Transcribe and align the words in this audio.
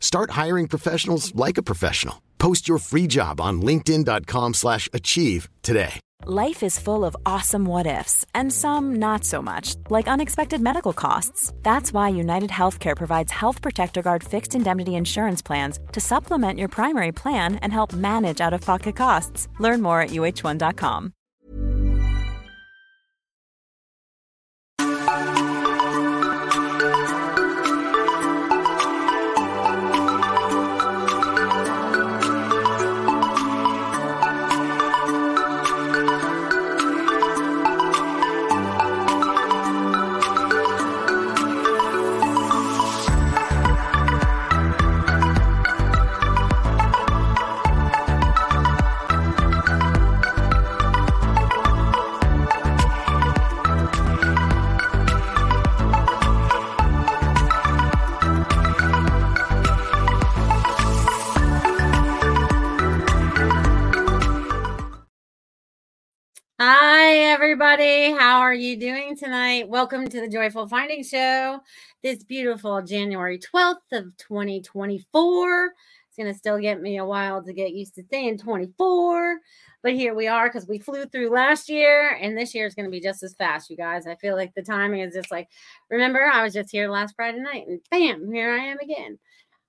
Start 0.00 0.30
hiring 0.32 0.66
professionals 0.66 1.32
like 1.34 1.58
a 1.58 1.62
professional. 1.62 2.22
Post 2.38 2.68
your 2.68 2.78
free 2.78 3.06
job 3.06 3.40
on 3.40 3.62
linkedin.com/achieve 3.62 4.54
slash 4.54 4.88
achieve 4.92 5.48
today. 5.62 6.00
Life 6.26 6.64
is 6.64 6.80
full 6.80 7.04
of 7.04 7.16
awesome 7.24 7.64
what 7.64 7.86
ifs, 7.86 8.26
and 8.34 8.52
some 8.52 8.96
not 8.96 9.24
so 9.24 9.40
much, 9.40 9.76
like 9.88 10.08
unexpected 10.08 10.60
medical 10.60 10.92
costs. 10.92 11.52
That's 11.62 11.92
why 11.92 12.08
United 12.08 12.50
Healthcare 12.50 12.96
provides 12.96 13.32
Health 13.32 13.62
Protector 13.62 14.02
Guard 14.02 14.24
fixed 14.24 14.54
indemnity 14.54 14.96
insurance 14.96 15.42
plans 15.42 15.78
to 15.92 16.00
supplement 16.00 16.58
your 16.58 16.68
primary 16.68 17.12
plan 17.12 17.56
and 17.62 17.72
help 17.72 17.92
manage 17.92 18.40
out 18.40 18.52
of 18.52 18.60
pocket 18.62 18.96
costs. 18.96 19.48
Learn 19.60 19.80
more 19.80 20.00
at 20.02 20.10
uh1.com. 20.10 21.12
Hi, 66.60 67.18
everybody. 67.18 68.10
How 68.10 68.40
are 68.40 68.52
you 68.52 68.76
doing 68.76 69.16
tonight? 69.16 69.68
Welcome 69.68 70.08
to 70.08 70.20
the 70.20 70.26
Joyful 70.26 70.66
Finding 70.66 71.04
Show. 71.04 71.60
This 72.02 72.24
beautiful 72.24 72.82
January 72.82 73.38
12th 73.38 73.76
of 73.92 74.16
2024. 74.16 75.64
It's 75.66 76.16
going 76.16 76.32
to 76.32 76.36
still 76.36 76.58
get 76.58 76.80
me 76.80 76.98
a 76.98 77.06
while 77.06 77.44
to 77.44 77.52
get 77.52 77.74
used 77.74 77.94
to 77.94 78.02
saying 78.10 78.38
24, 78.38 79.38
but 79.84 79.92
here 79.92 80.16
we 80.16 80.26
are 80.26 80.48
because 80.48 80.66
we 80.66 80.80
flew 80.80 81.06
through 81.06 81.30
last 81.30 81.68
year 81.68 82.18
and 82.20 82.36
this 82.36 82.56
year 82.56 82.66
is 82.66 82.74
going 82.74 82.86
to 82.86 82.90
be 82.90 83.00
just 83.00 83.22
as 83.22 83.36
fast, 83.36 83.70
you 83.70 83.76
guys. 83.76 84.08
I 84.08 84.16
feel 84.16 84.34
like 84.34 84.52
the 84.54 84.62
timing 84.62 85.02
is 85.02 85.14
just 85.14 85.30
like, 85.30 85.48
remember, 85.90 86.26
I 86.26 86.42
was 86.42 86.54
just 86.54 86.72
here 86.72 86.90
last 86.90 87.14
Friday 87.14 87.38
night 87.38 87.68
and 87.68 87.78
bam, 87.88 88.32
here 88.32 88.50
I 88.50 88.64
am 88.64 88.78
again. 88.80 89.16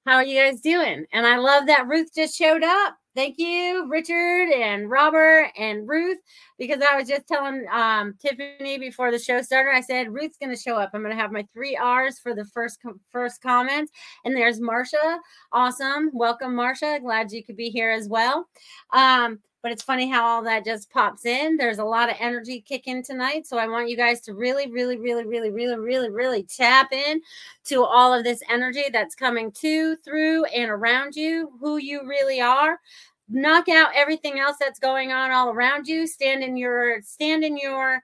How 0.08 0.16
are 0.16 0.26
you 0.26 0.42
guys 0.42 0.60
doing? 0.60 1.06
And 1.14 1.28
I 1.28 1.38
love 1.38 1.68
that 1.68 1.88
Ruth 1.88 2.16
just 2.16 2.36
showed 2.36 2.64
up. 2.64 2.99
Thank 3.16 3.40
you, 3.40 3.88
Richard 3.90 4.50
and 4.54 4.90
Robert 4.90 5.52
and 5.58 5.90
Ruth, 5.90 6.20
because 6.60 6.82
I 6.90 6.96
was 6.96 7.08
just 7.08 7.28
telling 7.28 7.66
um, 7.72 8.14
Tiffany 8.22 8.78
before 8.78 9.12
the 9.12 9.18
show 9.18 9.42
started. 9.42 9.76
I 9.76 9.82
said 9.82 10.14
Ruth's 10.14 10.38
going 10.38 10.56
to 10.56 10.62
show 10.62 10.76
up. 10.76 10.92
I'm 10.94 11.02
going 11.02 11.16
to 11.16 11.22
have 11.22 11.32
my 11.32 11.46
three 11.52 11.76
R's 11.76 12.20
for 12.20 12.36
the 12.36 12.46
first 12.46 12.80
com- 12.82 13.00
first 13.12 13.42
comment. 13.42 13.90
And 14.26 14.36
there's 14.36 14.62
Marcia. 14.62 15.20
Awesome, 15.52 16.12
welcome, 16.14 16.56
Marcia. 16.56 17.00
Glad 17.02 17.32
you 17.32 17.44
could 17.44 17.58
be 17.58 17.70
here 17.70 17.90
as 17.90 18.08
well. 18.08 18.48
Um, 18.94 19.40
but 19.62 19.72
it's 19.72 19.84
funny 19.84 20.10
how 20.10 20.26
all 20.26 20.44
that 20.44 20.66
just 20.66 20.90
pops 20.90 21.26
in. 21.26 21.58
There's 21.58 21.80
a 21.80 21.84
lot 21.84 22.10
of 22.10 22.16
energy 22.20 22.62
kicking 22.62 23.04
tonight. 23.04 23.46
So 23.46 23.58
I 23.58 23.68
want 23.68 23.90
you 23.90 23.98
guys 23.98 24.22
to 24.22 24.34
really, 24.34 24.72
really, 24.72 24.98
really, 24.98 25.26
really, 25.26 25.52
really, 25.52 25.78
really, 25.78 26.10
really 26.10 26.44
tap 26.44 26.94
in 26.94 27.22
to 27.66 27.84
all 27.84 28.14
of 28.14 28.24
this 28.24 28.42
energy 28.50 28.86
that's 28.92 29.16
coming 29.16 29.52
to, 29.54 29.96
through, 29.98 30.46
and 30.46 30.72
around 30.72 31.16
you, 31.16 31.52
who 31.60 31.78
you 31.78 32.08
really 32.08 32.40
are. 32.40 32.80
Knock 33.28 33.70
out 33.70 33.90
everything 33.96 34.40
else 34.40 34.58
that's 34.60 34.80
going 34.80 35.12
on 35.12 35.32
all 35.32 35.50
around 35.50 35.88
you. 35.88 36.08
Stand 36.08 36.44
in 36.44 36.58
your 36.58 37.02
stand 37.02 37.44
in 37.44 37.58
your 37.58 38.02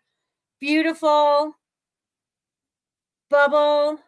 beautiful 0.59 1.55
bubble 3.29 3.99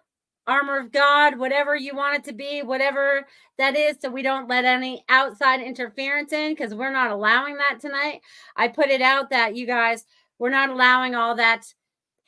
armor 0.48 0.80
of 0.80 0.92
God, 0.92 1.38
whatever 1.38 1.76
you 1.76 1.96
want 1.96 2.16
it 2.16 2.24
to 2.26 2.34
be, 2.34 2.62
whatever 2.62 3.28
that 3.58 3.76
is, 3.76 3.98
so 4.02 4.10
we 4.10 4.22
don't 4.22 4.48
let 4.48 4.66
any 4.66 5.04
outside 5.10 5.62
interference 5.62 6.32
in 6.32 6.54
because 6.54 6.74
we're 6.74 6.92
not 6.92 7.12
allowing 7.12 7.58
that 7.58 7.80
tonight. 7.80 8.22
I 8.56 8.70
put 8.70 8.88
it 8.88 9.02
out 9.02 9.30
that 9.32 9.56
you 9.56 9.68
guys, 9.68 10.06
we're 10.40 10.50
not 10.50 10.70
allowing 10.70 11.16
all 11.16 11.36
that 11.36 11.66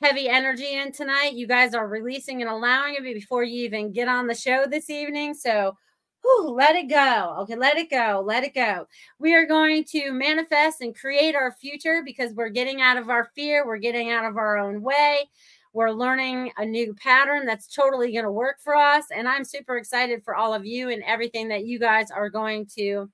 heavy 0.02 0.30
energy 0.30 0.74
in 0.74 0.92
tonight. 0.92 1.34
You 1.34 1.48
guys 1.48 1.74
are 1.74 1.88
releasing 1.88 2.42
and 2.42 2.50
allowing 2.50 2.96
it 2.96 3.04
before 3.04 3.44
you 3.44 3.64
even 3.66 3.92
get 3.92 4.08
on 4.08 4.28
the 4.28 4.36
show 4.36 4.66
this 4.66 4.90
evening. 4.90 5.34
So, 5.34 5.76
whew, 6.22 6.52
let 6.52 6.76
it 6.76 6.90
go. 6.90 7.38
Okay, 7.42 7.56
let 7.56 7.78
it 7.78 7.90
go. 7.90 8.24
Let 8.26 8.44
it 8.44 8.54
go. 8.54 8.88
We 9.20 9.34
are 9.34 9.46
going 9.46 9.84
to 9.92 10.12
manifest 10.12 10.82
and 10.82 10.98
create 10.98 11.36
our 11.36 11.52
future 11.52 12.02
because 12.06 12.34
we're 12.34 12.50
getting 12.50 12.82
out 12.82 12.98
of 12.98 13.10
our 13.10 13.30
fear, 13.36 13.66
we're 13.66 13.78
getting 13.78 14.12
out 14.12 14.26
of 14.26 14.38
our 14.38 14.58
own 14.58 14.82
way. 14.82 15.30
We're 15.80 15.92
learning 15.92 16.52
a 16.58 16.66
new 16.66 16.94
pattern 16.94 17.46
that's 17.46 17.74
totally 17.74 18.12
going 18.12 18.26
to 18.26 18.32
work 18.34 18.58
for 18.62 18.76
us. 18.76 19.06
And 19.16 19.30
I'm 19.30 19.46
super 19.46 19.78
excited 19.78 20.26
for 20.26 20.36
all 20.36 20.54
of 20.54 20.66
you 20.66 20.90
and 20.90 21.02
everything 21.04 21.48
that 21.48 21.66
you 21.66 21.80
guys 21.80 22.12
are 22.12 22.30
going 22.30 22.68
to 22.78 23.10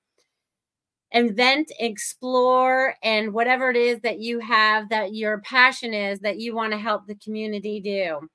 invent, 1.12 1.70
explore, 1.78 2.96
and 3.04 3.32
whatever 3.32 3.70
it 3.70 3.76
is 3.76 4.00
that 4.00 4.18
you 4.18 4.40
have 4.40 4.88
that 4.88 5.14
your 5.14 5.38
passion 5.42 5.94
is 5.94 6.18
that 6.18 6.40
you 6.40 6.56
want 6.56 6.72
to 6.72 6.78
help 6.78 7.06
the 7.06 7.14
community 7.14 7.78
do. 7.78 8.28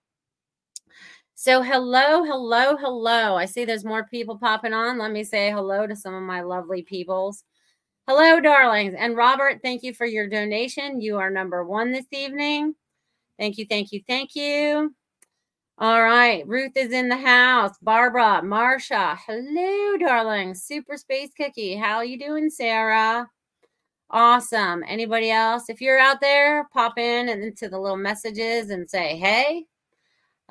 So, 1.35 1.61
hello, 1.61 2.23
hello, 2.23 2.77
hello. 2.77 3.35
I 3.35 3.43
see 3.43 3.65
there's 3.65 3.83
more 3.83 4.07
people 4.07 4.37
popping 4.37 4.71
on. 4.71 4.97
Let 4.97 5.11
me 5.11 5.25
say 5.25 5.51
hello 5.51 5.87
to 5.87 5.95
some 5.97 6.13
of 6.13 6.23
my 6.23 6.39
lovely 6.39 6.83
peoples. 6.83 7.43
Hello, 8.07 8.39
darlings. 8.39 8.95
And 8.97 9.17
Robert, 9.17 9.59
thank 9.61 9.83
you 9.83 9.93
for 9.93 10.05
your 10.05 10.29
donation. 10.29 11.01
You 11.01 11.17
are 11.17 11.29
number 11.29 11.65
one 11.65 11.91
this 11.91 12.07
evening. 12.13 12.75
Thank 13.41 13.57
you, 13.57 13.65
thank 13.65 13.91
you, 13.91 14.01
thank 14.07 14.35
you. 14.35 14.93
All 15.79 16.03
right, 16.03 16.47
Ruth 16.47 16.73
is 16.75 16.91
in 16.91 17.09
the 17.09 17.17
house. 17.17 17.75
Barbara, 17.81 18.43
Marcia, 18.43 19.17
hello, 19.25 19.97
darling. 19.97 20.53
Super 20.53 20.95
Space 20.95 21.31
Cookie, 21.35 21.75
how 21.75 21.95
are 21.95 22.05
you 22.05 22.19
doing, 22.19 22.51
Sarah? 22.51 23.27
Awesome. 24.11 24.83
Anybody 24.87 25.31
else? 25.31 25.69
If 25.69 25.81
you're 25.81 25.97
out 25.97 26.21
there, 26.21 26.69
pop 26.71 26.99
in 26.99 27.29
and 27.29 27.43
into 27.43 27.67
the 27.67 27.79
little 27.79 27.97
messages 27.97 28.69
and 28.69 28.87
say, 28.87 29.17
hey, 29.17 29.65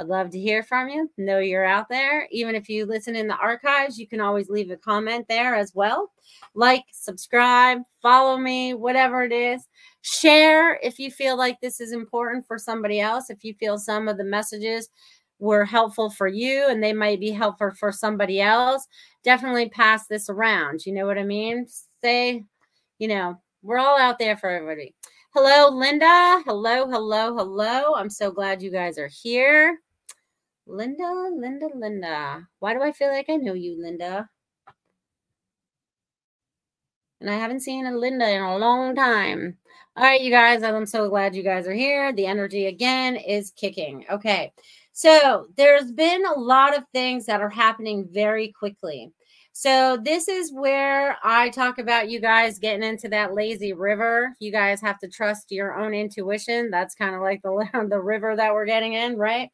I'd 0.00 0.06
love 0.06 0.30
to 0.30 0.40
hear 0.40 0.62
from 0.62 0.88
you. 0.88 1.10
Know 1.18 1.40
you're 1.40 1.66
out 1.66 1.90
there. 1.90 2.26
Even 2.30 2.54
if 2.54 2.70
you 2.70 2.86
listen 2.86 3.14
in 3.14 3.28
the 3.28 3.36
archives, 3.36 3.98
you 3.98 4.08
can 4.08 4.18
always 4.18 4.48
leave 4.48 4.70
a 4.70 4.76
comment 4.78 5.26
there 5.28 5.54
as 5.54 5.74
well. 5.74 6.10
Like, 6.54 6.84
subscribe, 6.90 7.80
follow 8.00 8.38
me, 8.38 8.72
whatever 8.72 9.24
it 9.24 9.32
is. 9.32 9.68
Share 10.00 10.76
if 10.82 10.98
you 10.98 11.10
feel 11.10 11.36
like 11.36 11.60
this 11.60 11.82
is 11.82 11.92
important 11.92 12.46
for 12.46 12.56
somebody 12.56 12.98
else. 12.98 13.28
If 13.28 13.44
you 13.44 13.52
feel 13.52 13.76
some 13.76 14.08
of 14.08 14.16
the 14.16 14.24
messages 14.24 14.88
were 15.38 15.66
helpful 15.66 16.08
for 16.08 16.28
you 16.28 16.66
and 16.68 16.82
they 16.82 16.94
might 16.94 17.20
be 17.20 17.30
helpful 17.30 17.72
for 17.78 17.92
somebody 17.92 18.40
else, 18.40 18.86
definitely 19.22 19.68
pass 19.68 20.06
this 20.06 20.30
around. 20.30 20.86
You 20.86 20.94
know 20.94 21.04
what 21.04 21.18
I 21.18 21.24
mean? 21.24 21.66
Say, 22.02 22.46
you 22.98 23.08
know, 23.08 23.38
we're 23.62 23.78
all 23.78 23.98
out 23.98 24.18
there 24.18 24.38
for 24.38 24.48
everybody. 24.48 24.94
Hello, 25.34 25.68
Linda. 25.68 26.42
Hello, 26.46 26.88
hello, 26.88 27.36
hello. 27.36 27.94
I'm 27.96 28.08
so 28.08 28.30
glad 28.30 28.62
you 28.62 28.70
guys 28.70 28.96
are 28.96 29.10
here. 29.22 29.78
Linda, 30.70 31.30
Linda, 31.34 31.66
Linda. 31.74 32.48
Why 32.60 32.74
do 32.74 32.82
I 32.82 32.92
feel 32.92 33.08
like 33.08 33.28
I 33.28 33.36
know 33.36 33.54
you, 33.54 33.80
Linda? 33.80 34.28
And 37.20 37.28
I 37.28 37.34
haven't 37.34 37.60
seen 37.60 37.86
a 37.86 37.96
Linda 37.96 38.30
in 38.30 38.40
a 38.40 38.56
long 38.56 38.94
time. 38.94 39.58
All 39.96 40.04
right, 40.04 40.20
you 40.20 40.30
guys, 40.30 40.62
I'm 40.62 40.86
so 40.86 41.08
glad 41.08 41.34
you 41.34 41.42
guys 41.42 41.66
are 41.66 41.74
here. 41.74 42.12
The 42.12 42.26
energy 42.26 42.66
again 42.66 43.16
is 43.16 43.50
kicking. 43.50 44.06
Okay. 44.10 44.52
So 44.92 45.48
there's 45.56 45.90
been 45.92 46.24
a 46.24 46.38
lot 46.38 46.76
of 46.76 46.84
things 46.92 47.26
that 47.26 47.40
are 47.40 47.50
happening 47.50 48.08
very 48.10 48.52
quickly. 48.52 49.12
So 49.52 49.98
this 50.02 50.28
is 50.28 50.52
where 50.52 51.18
I 51.24 51.50
talk 51.50 51.78
about 51.78 52.08
you 52.08 52.20
guys 52.20 52.58
getting 52.58 52.82
into 52.82 53.08
that 53.08 53.34
lazy 53.34 53.72
river. 53.72 54.34
You 54.38 54.52
guys 54.52 54.80
have 54.80 54.98
to 55.00 55.08
trust 55.08 55.50
your 55.50 55.74
own 55.78 55.92
intuition. 55.92 56.70
That's 56.70 56.94
kind 56.94 57.14
of 57.14 57.20
like 57.20 57.42
the 57.42 57.86
the 57.90 58.00
river 58.00 58.36
that 58.36 58.54
we're 58.54 58.66
getting 58.66 58.94
in, 58.94 59.18
right? 59.18 59.50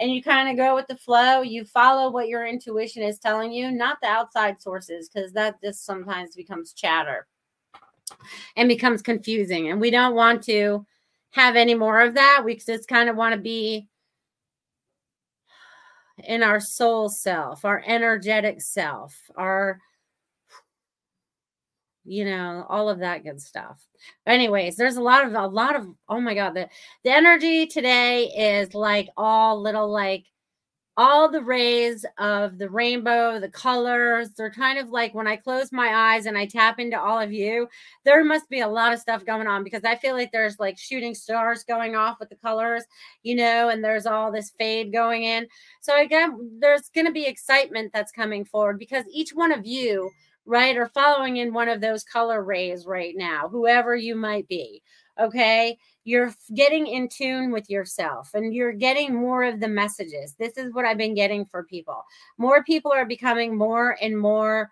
And 0.00 0.10
you 0.10 0.22
kind 0.22 0.48
of 0.48 0.56
go 0.56 0.74
with 0.74 0.86
the 0.86 0.96
flow. 0.96 1.42
You 1.42 1.66
follow 1.66 2.10
what 2.10 2.28
your 2.28 2.46
intuition 2.46 3.02
is 3.02 3.18
telling 3.18 3.52
you, 3.52 3.70
not 3.70 3.98
the 4.00 4.08
outside 4.08 4.60
sources, 4.60 5.10
because 5.10 5.32
that 5.34 5.60
just 5.62 5.84
sometimes 5.84 6.34
becomes 6.34 6.72
chatter 6.72 7.26
and 8.56 8.66
becomes 8.66 9.02
confusing. 9.02 9.68
And 9.68 9.78
we 9.80 9.90
don't 9.90 10.14
want 10.14 10.42
to 10.44 10.86
have 11.32 11.54
any 11.54 11.74
more 11.74 12.00
of 12.00 12.14
that. 12.14 12.42
We 12.44 12.56
just 12.56 12.88
kind 12.88 13.10
of 13.10 13.16
want 13.16 13.34
to 13.34 13.40
be 13.40 13.88
in 16.24 16.42
our 16.42 16.60
soul 16.60 17.10
self, 17.10 17.64
our 17.64 17.82
energetic 17.86 18.62
self, 18.62 19.14
our 19.36 19.80
you 22.04 22.24
know, 22.24 22.66
all 22.68 22.88
of 22.88 23.00
that 23.00 23.24
good 23.24 23.40
stuff. 23.40 23.80
Anyways, 24.26 24.76
there's 24.76 24.96
a 24.96 25.02
lot 25.02 25.26
of 25.26 25.34
a 25.34 25.46
lot 25.46 25.76
of 25.76 25.86
oh 26.08 26.20
my 26.20 26.34
god, 26.34 26.54
the 26.54 26.68
the 27.04 27.10
energy 27.10 27.66
today 27.66 28.24
is 28.26 28.74
like 28.74 29.08
all 29.16 29.60
little 29.60 29.90
like 29.90 30.24
all 30.96 31.30
the 31.30 31.42
rays 31.42 32.04
of 32.18 32.58
the 32.58 32.68
rainbow, 32.68 33.40
the 33.40 33.48
colors. 33.48 34.30
They're 34.36 34.50
kind 34.50 34.78
of 34.78 34.90
like 34.90 35.14
when 35.14 35.26
I 35.26 35.36
close 35.36 35.72
my 35.72 35.88
eyes 35.88 36.26
and 36.26 36.36
I 36.36 36.44
tap 36.44 36.78
into 36.78 37.00
all 37.00 37.18
of 37.18 37.32
you, 37.32 37.68
there 38.04 38.22
must 38.22 38.50
be 38.50 38.60
a 38.60 38.68
lot 38.68 38.92
of 38.92 38.98
stuff 38.98 39.24
going 39.24 39.46
on 39.46 39.64
because 39.64 39.82
I 39.82 39.96
feel 39.96 40.14
like 40.14 40.30
there's 40.30 40.58
like 40.58 40.76
shooting 40.76 41.14
stars 41.14 41.64
going 41.64 41.96
off 41.96 42.18
with 42.20 42.28
the 42.28 42.36
colors, 42.36 42.84
you 43.22 43.34
know, 43.34 43.70
and 43.70 43.82
there's 43.82 44.04
all 44.04 44.30
this 44.30 44.50
fade 44.58 44.92
going 44.92 45.22
in. 45.22 45.46
So 45.80 45.98
again, 45.98 46.58
there's 46.60 46.90
going 46.94 47.06
to 47.06 47.12
be 47.12 47.26
excitement 47.26 47.92
that's 47.94 48.12
coming 48.12 48.44
forward 48.44 48.78
because 48.78 49.04
each 49.10 49.30
one 49.30 49.52
of 49.52 49.64
you, 49.64 50.10
right, 50.50 50.76
are 50.76 50.88
following 50.88 51.36
in 51.38 51.54
one 51.54 51.68
of 51.68 51.80
those 51.80 52.04
color 52.04 52.42
rays 52.42 52.86
right 52.86 53.14
now, 53.16 53.48
whoever 53.48 53.96
you 53.96 54.14
might 54.16 54.48
be. 54.48 54.82
Okay 55.18 55.78
you're 56.04 56.34
getting 56.54 56.86
in 56.86 57.08
tune 57.08 57.52
with 57.52 57.68
yourself 57.68 58.30
and 58.34 58.54
you're 58.54 58.72
getting 58.72 59.14
more 59.14 59.44
of 59.44 59.60
the 59.60 59.68
messages. 59.68 60.34
This 60.38 60.56
is 60.56 60.72
what 60.72 60.84
I've 60.84 60.96
been 60.98 61.14
getting 61.14 61.44
for 61.46 61.64
people. 61.64 62.02
More 62.38 62.64
people 62.64 62.92
are 62.92 63.04
becoming 63.04 63.56
more 63.56 63.96
and 64.00 64.18
more 64.18 64.70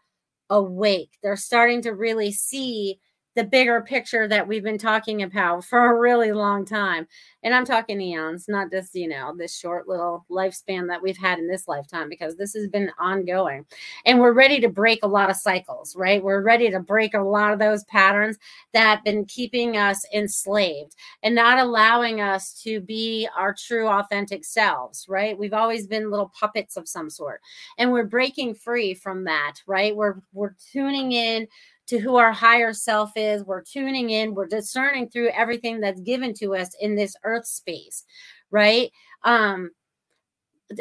awake. 0.50 1.19
They're 1.22 1.36
starting 1.36 1.82
to 1.82 1.94
really 1.94 2.32
see 2.32 2.98
the 3.38 3.44
bigger 3.44 3.81
picture 3.81 4.26
that 4.26 4.49
we've 4.49 4.64
been 4.64 4.79
talking 4.79 5.23
about 5.23 5.64
for 5.64 5.93
a 5.93 5.96
really 5.96 6.32
long 6.32 6.64
time. 6.64 7.06
And 7.44 7.55
I'm 7.55 7.64
talking 7.64 8.00
eons, 8.00 8.46
not 8.49 8.69
just, 8.69 8.96
you 8.96 9.06
know, 9.06 9.32
this 9.32 9.56
short 9.56 9.87
little 9.87 10.26
lifespan 10.29 10.88
that 10.88 11.00
we've 11.00 11.17
had 11.17 11.38
in 11.38 11.46
this 11.46 11.69
lifetime, 11.69 12.08
because 12.08 12.35
this 12.35 12.52
has 12.55 12.67
been 12.67 12.90
ongoing. 12.99 13.64
And 14.05 14.19
we're 14.19 14.32
ready 14.32 14.58
to 14.58 14.69
break 14.69 15.05
a 15.05 15.06
lot 15.06 15.31
of 15.31 15.37
cycles, 15.37 15.94
right? 15.94 16.20
We're 16.20 16.43
ready 16.43 16.69
to 16.69 16.81
break 16.81 17.14
a 17.14 17.20
lot 17.20 17.52
of 17.52 17.61
those 17.61 17.85
patterns 17.85 18.38
that 18.73 18.96
have 18.96 19.05
been 19.05 19.25
keeping 19.25 19.76
us 19.76 20.05
enslaved 20.12 20.96
and 21.23 21.32
not 21.32 21.61
allowing 21.61 22.20
us 22.20 22.61
to 22.64 22.81
be 22.81 23.29
our 23.37 23.55
true, 23.55 23.87
authentic 23.87 24.44
selves, 24.44 25.06
right? 25.08 25.38
We've 25.38 25.55
always 25.55 25.87
been 25.87 26.11
little 26.11 26.32
puppets 26.37 26.76
of 26.76 26.88
some 26.88 27.08
sort. 27.08 27.41
And 27.79 27.93
we're 27.93 28.02
breaking 28.02 28.56
free 28.56 28.94
from 28.94 29.23
that, 29.25 29.58
right? 29.64 29.94
We're 29.94 30.17
we're 30.32 30.56
tuning 30.73 31.12
in 31.12 31.46
to 31.88 31.99
who 31.99 32.17
our 32.17 32.32
higher 32.32 32.73
self 32.73 33.12
is. 33.17 33.44
We're 33.44 33.62
tuning 33.62 34.11
in, 34.11 34.35
we're 34.35 34.46
discerning 34.46 35.08
through 35.08 35.31
everything 35.31 35.81
that's 35.81 36.00
given 36.00 36.32
to 36.35 36.55
us 36.55 36.70
in 36.81 36.94
this 36.94 37.17
earth 37.25 37.46
space, 37.46 38.05
right? 38.50 38.90
Um, 39.25 39.70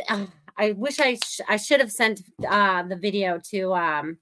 uh, 0.09 0.27
I 0.57 0.71
wish 0.74 1.00
I 1.00 1.15
sh- 1.15 1.42
I 1.48 1.57
should 1.57 1.80
have 1.80 1.92
sent 1.92 2.21
uh, 2.48 2.83
the 2.83 2.95
video 2.95 3.39
to 3.51 3.74
um, 3.74 4.18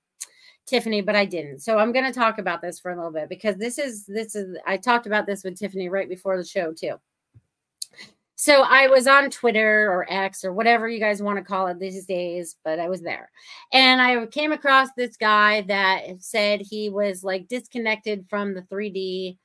Tiffany, 0.65 1.01
but 1.01 1.15
I 1.15 1.25
didn't. 1.25 1.59
So 1.59 1.77
I'm 1.77 1.91
going 1.91 2.05
to 2.05 2.11
talk 2.11 2.37
about 2.37 2.61
this 2.61 2.79
for 2.79 2.91
a 2.91 2.95
little 2.95 3.11
bit 3.11 3.29
because 3.29 3.55
this 3.55 3.79
is 3.79 4.05
this 4.05 4.35
is 4.35 4.57
I 4.65 4.77
talked 4.77 5.07
about 5.07 5.25
this 5.25 5.43
with 5.43 5.57
Tiffany 5.57 5.89
right 5.89 6.09
before 6.09 6.37
the 6.37 6.45
show 6.45 6.73
too. 6.73 6.99
So 8.45 8.61
I 8.61 8.85
was 8.85 9.07
on 9.07 9.31
Twitter 9.31 9.91
or 9.91 10.05
X 10.07 10.45
or 10.45 10.53
whatever 10.53 10.87
you 10.87 10.99
guys 10.99 11.19
want 11.19 11.39
to 11.39 11.43
call 11.43 11.65
it 11.65 11.79
these 11.79 12.05
days, 12.05 12.57
but 12.63 12.77
I 12.77 12.87
was 12.87 13.01
there. 13.01 13.31
And 13.73 13.99
I 13.99 14.23
came 14.27 14.51
across 14.51 14.89
this 14.95 15.17
guy 15.17 15.61
that 15.61 16.03
said 16.19 16.61
he 16.61 16.91
was 16.91 17.23
like 17.23 17.47
disconnected 17.47 18.27
from 18.29 18.53
the 18.53 18.61
3D 18.61 19.39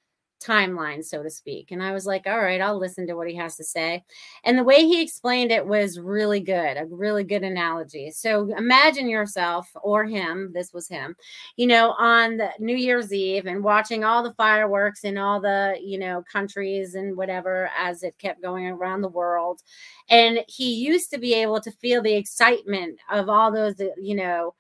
timeline, 0.45 1.05
so 1.05 1.23
to 1.23 1.31
speak. 1.31 1.71
And 1.71 1.83
I 1.83 1.93
was 1.93 2.07
like, 2.07 2.27
all 2.27 2.41
right, 2.41 2.61
I'll 2.61 2.79
listen 2.79 3.07
to 3.07 3.15
what 3.15 3.29
he 3.29 3.37
has 3.37 3.57
to 3.57 3.65
say. 3.65 4.03
And 4.45 4.59
the 4.59 4.65
way 4.65 4.87
he 4.87 5.03
explained 5.03 5.53
it 5.53 5.67
was 5.67 5.99
really 5.99 6.41
good, 6.41 6.77
a 6.77 6.87
really 6.87 7.25
good 7.25 7.43
analogy. 7.43 8.11
So 8.11 8.55
imagine 8.57 9.09
yourself 9.09 9.69
or 9.83 10.05
him, 10.05 10.51
this 10.53 10.73
was 10.73 10.89
him, 10.89 11.15
you 11.57 11.67
know, 11.67 11.93
on 11.99 12.39
the 12.39 12.51
New 12.59 12.77
Year's 12.77 13.13
Eve 13.13 13.47
and 13.47 13.63
watching 13.63 14.05
all 14.05 14.23
the 14.23 14.35
fireworks 14.35 15.05
in 15.05 15.19
all 15.19 15.41
the, 15.41 15.79
you 15.83 15.99
know, 15.99 16.25
countries 16.31 16.95
and 16.95 17.17
whatever 17.17 17.71
as 17.79 18.03
it 18.03 18.19
kept 18.19 18.43
going 18.43 18.67
around 18.67 19.03
the 19.03 19.09
world. 19.09 19.61
And 20.09 20.41
he 20.49 20.75
used 20.75 21.11
to 21.11 21.19
be 21.19 21.35
able 21.35 21.61
to 21.61 21.71
feel 21.71 22.03
the 22.03 22.15
excitement 22.15 22.99
of 23.11 23.29
all 23.29 23.53
those, 23.53 23.75
you 24.01 24.17
know, 24.17 24.55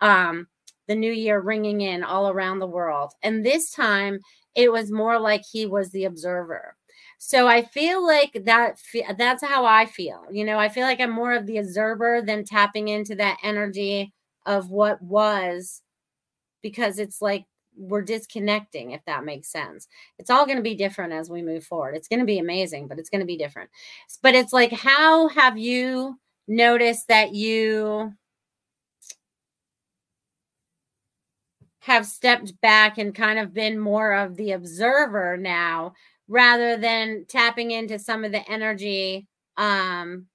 um, 0.00 0.46
the 0.86 0.94
new 0.94 1.12
year 1.12 1.40
ringing 1.40 1.80
in 1.80 2.04
all 2.04 2.30
around 2.30 2.58
the 2.58 2.66
world. 2.66 3.12
And 3.22 3.44
this 3.44 3.70
time 3.72 4.20
it 4.56 4.72
was 4.72 4.90
more 4.90 5.18
like 5.18 5.42
he 5.44 5.66
was 5.66 5.90
the 5.90 6.06
observer. 6.06 6.74
So 7.18 7.46
I 7.46 7.62
feel 7.62 8.04
like 8.04 8.32
that 8.44 8.78
that's 9.16 9.44
how 9.44 9.64
I 9.64 9.86
feel. 9.86 10.24
You 10.30 10.44
know, 10.44 10.58
I 10.58 10.68
feel 10.68 10.84
like 10.84 11.00
I'm 11.00 11.10
more 11.10 11.32
of 11.32 11.46
the 11.46 11.58
observer 11.58 12.22
than 12.24 12.44
tapping 12.44 12.88
into 12.88 13.14
that 13.16 13.38
energy 13.42 14.12
of 14.44 14.70
what 14.70 15.00
was 15.02 15.82
because 16.62 16.98
it's 16.98 17.20
like 17.22 17.44
we're 17.76 18.02
disconnecting 18.02 18.92
if 18.92 19.04
that 19.06 19.24
makes 19.24 19.52
sense. 19.52 19.86
It's 20.18 20.30
all 20.30 20.46
going 20.46 20.56
to 20.56 20.62
be 20.62 20.74
different 20.74 21.12
as 21.12 21.30
we 21.30 21.42
move 21.42 21.64
forward. 21.64 21.94
It's 21.94 22.08
going 22.08 22.20
to 22.20 22.26
be 22.26 22.38
amazing, 22.38 22.88
but 22.88 22.98
it's 22.98 23.10
going 23.10 23.20
to 23.20 23.26
be 23.26 23.36
different. 23.36 23.70
But 24.22 24.34
it's 24.34 24.52
like 24.52 24.72
how 24.72 25.28
have 25.28 25.58
you 25.58 26.18
noticed 26.48 27.08
that 27.08 27.34
you 27.34 28.12
have 31.86 32.04
stepped 32.04 32.60
back 32.60 32.98
and 32.98 33.14
kind 33.14 33.38
of 33.38 33.54
been 33.54 33.78
more 33.78 34.12
of 34.12 34.36
the 34.36 34.50
observer 34.50 35.36
now 35.36 35.94
rather 36.26 36.76
than 36.76 37.24
tapping 37.28 37.70
into 37.70 37.96
some 37.96 38.24
of 38.24 38.32
the 38.32 38.50
energy 38.50 39.28
um, 39.56 40.26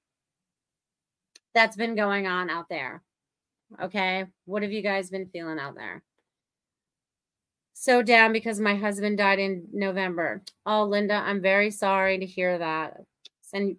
that's 1.53 1.75
been 1.75 1.93
going 1.93 2.25
on 2.25 2.50
out 2.50 2.70
there. 2.70 3.03
Okay. 3.81 4.25
What 4.46 4.63
have 4.63 4.72
you 4.72 4.81
guys 4.81 5.10
been 5.10 5.27
feeling 5.27 5.60
out 5.60 5.75
there? 5.75 6.01
So 7.74 8.01
down 8.01 8.31
because 8.31 8.62
my 8.62 8.75
husband 8.75 9.17
died 9.17 9.39
in 9.39 9.67
November. 9.74 10.43
Oh, 10.65 10.86
Linda, 10.86 11.15
I'm 11.15 11.41
very 11.41 11.70
sorry 11.70 12.17
to 12.17 12.25
hear 12.25 12.60
that. 12.60 13.01
Send 13.41 13.75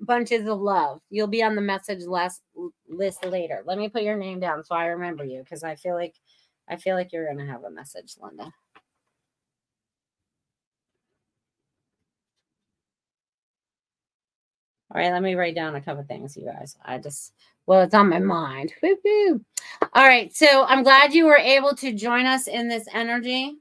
bunches 0.00 0.46
of 0.46 0.58
love. 0.58 1.00
You'll 1.10 1.26
be 1.26 1.42
on 1.42 1.54
the 1.54 1.60
message 1.60 2.04
list 2.04 2.40
list 2.88 3.26
later. 3.26 3.62
Let 3.66 3.76
me 3.76 3.90
put 3.90 4.04
your 4.04 4.16
name 4.16 4.40
down 4.40 4.64
so 4.64 4.74
I 4.74 4.86
remember 4.86 5.24
you 5.24 5.40
because 5.40 5.62
I 5.62 5.74
feel 5.74 5.94
like 5.94 6.14
I 6.70 6.76
feel 6.76 6.94
like 6.96 7.12
you're 7.12 7.26
going 7.26 7.44
to 7.44 7.52
have 7.52 7.64
a 7.64 7.70
message, 7.70 8.14
Linda. 8.22 8.44
All 14.92 15.00
right, 15.00 15.12
let 15.12 15.22
me 15.22 15.34
write 15.34 15.54
down 15.54 15.76
a 15.76 15.80
couple 15.80 16.02
things, 16.04 16.36
you 16.36 16.46
guys. 16.46 16.76
I 16.84 16.98
just, 16.98 17.32
well, 17.66 17.82
it's 17.82 17.94
on 17.94 18.08
my 18.08 18.18
mind. 18.18 18.72
Woo-hoo. 18.82 19.44
All 19.94 20.06
right, 20.06 20.34
so 20.34 20.64
I'm 20.64 20.82
glad 20.82 21.14
you 21.14 21.26
were 21.26 21.36
able 21.36 21.74
to 21.76 21.92
join 21.92 22.26
us 22.26 22.48
in 22.48 22.68
this 22.68 22.86
energy. 22.92 23.56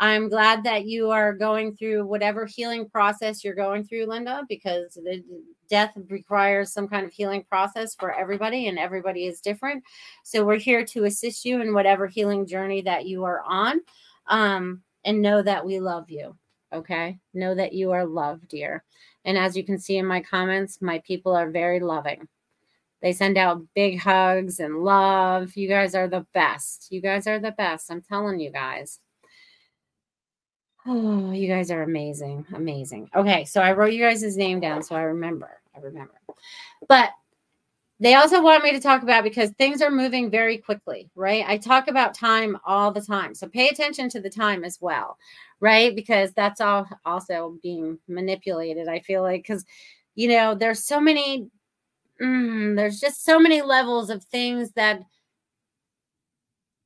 I'm 0.00 0.28
glad 0.28 0.64
that 0.64 0.86
you 0.86 1.10
are 1.10 1.32
going 1.32 1.76
through 1.76 2.06
whatever 2.06 2.46
healing 2.46 2.88
process 2.88 3.44
you're 3.44 3.54
going 3.54 3.84
through, 3.84 4.06
Linda, 4.06 4.44
because 4.48 4.98
death 5.68 5.92
requires 6.08 6.72
some 6.72 6.88
kind 6.88 7.06
of 7.06 7.12
healing 7.12 7.44
process 7.48 7.94
for 7.94 8.12
everybody, 8.12 8.66
and 8.66 8.78
everybody 8.78 9.26
is 9.26 9.40
different. 9.40 9.84
So 10.24 10.44
we're 10.44 10.56
here 10.56 10.84
to 10.86 11.04
assist 11.04 11.44
you 11.44 11.60
in 11.60 11.74
whatever 11.74 12.06
healing 12.06 12.46
journey 12.46 12.80
that 12.82 13.06
you 13.06 13.24
are 13.24 13.42
on. 13.46 13.80
Um, 14.26 14.82
and 15.04 15.22
know 15.22 15.42
that 15.42 15.64
we 15.64 15.80
love 15.80 16.10
you. 16.10 16.36
Okay. 16.72 17.18
Know 17.34 17.54
that 17.54 17.72
you 17.72 17.92
are 17.92 18.06
loved, 18.06 18.48
dear. 18.48 18.84
And 19.24 19.36
as 19.36 19.56
you 19.56 19.64
can 19.64 19.78
see 19.78 19.96
in 19.96 20.06
my 20.06 20.20
comments, 20.20 20.80
my 20.80 21.00
people 21.00 21.34
are 21.34 21.50
very 21.50 21.80
loving. 21.80 22.28
They 23.02 23.12
send 23.12 23.38
out 23.38 23.62
big 23.74 23.98
hugs 23.98 24.60
and 24.60 24.84
love. 24.84 25.56
You 25.56 25.68
guys 25.68 25.94
are 25.94 26.08
the 26.08 26.26
best. 26.34 26.88
You 26.90 27.00
guys 27.00 27.26
are 27.26 27.38
the 27.38 27.52
best. 27.52 27.90
I'm 27.90 28.02
telling 28.02 28.40
you 28.40 28.50
guys. 28.50 29.00
Oh, 30.86 31.30
you 31.32 31.46
guys 31.48 31.70
are 31.70 31.82
amazing. 31.82 32.46
Amazing. 32.54 33.10
Okay, 33.14 33.44
so 33.44 33.60
I 33.60 33.72
wrote 33.72 33.92
you 33.92 34.02
guys' 34.02 34.36
name 34.36 34.60
down 34.60 34.82
so 34.82 34.94
I 34.96 35.02
remember. 35.02 35.60
I 35.76 35.80
remember. 35.80 36.14
But 36.88 37.10
they 38.00 38.14
also 38.14 38.42
want 38.42 38.64
me 38.64 38.72
to 38.72 38.80
talk 38.80 39.02
about 39.02 39.24
because 39.24 39.50
things 39.50 39.82
are 39.82 39.90
moving 39.90 40.30
very 40.30 40.56
quickly, 40.56 41.10
right? 41.14 41.44
I 41.46 41.58
talk 41.58 41.88
about 41.88 42.14
time 42.14 42.56
all 42.64 42.90
the 42.90 43.02
time. 43.02 43.34
So 43.34 43.46
pay 43.46 43.68
attention 43.68 44.08
to 44.10 44.20
the 44.20 44.30
time 44.30 44.64
as 44.64 44.78
well, 44.80 45.18
right? 45.60 45.94
Because 45.94 46.32
that's 46.32 46.62
all 46.62 46.86
also 47.04 47.58
being 47.62 47.98
manipulated. 48.08 48.88
I 48.88 49.00
feel 49.00 49.22
like 49.22 49.42
because 49.42 49.64
you 50.14 50.28
know, 50.28 50.54
there's 50.54 50.84
so 50.84 50.98
many 51.00 51.50
mm, 52.22 52.76
there's 52.76 53.00
just 53.00 53.24
so 53.24 53.38
many 53.38 53.62
levels 53.62 54.10
of 54.10 54.24
things 54.24 54.72
that 54.72 55.02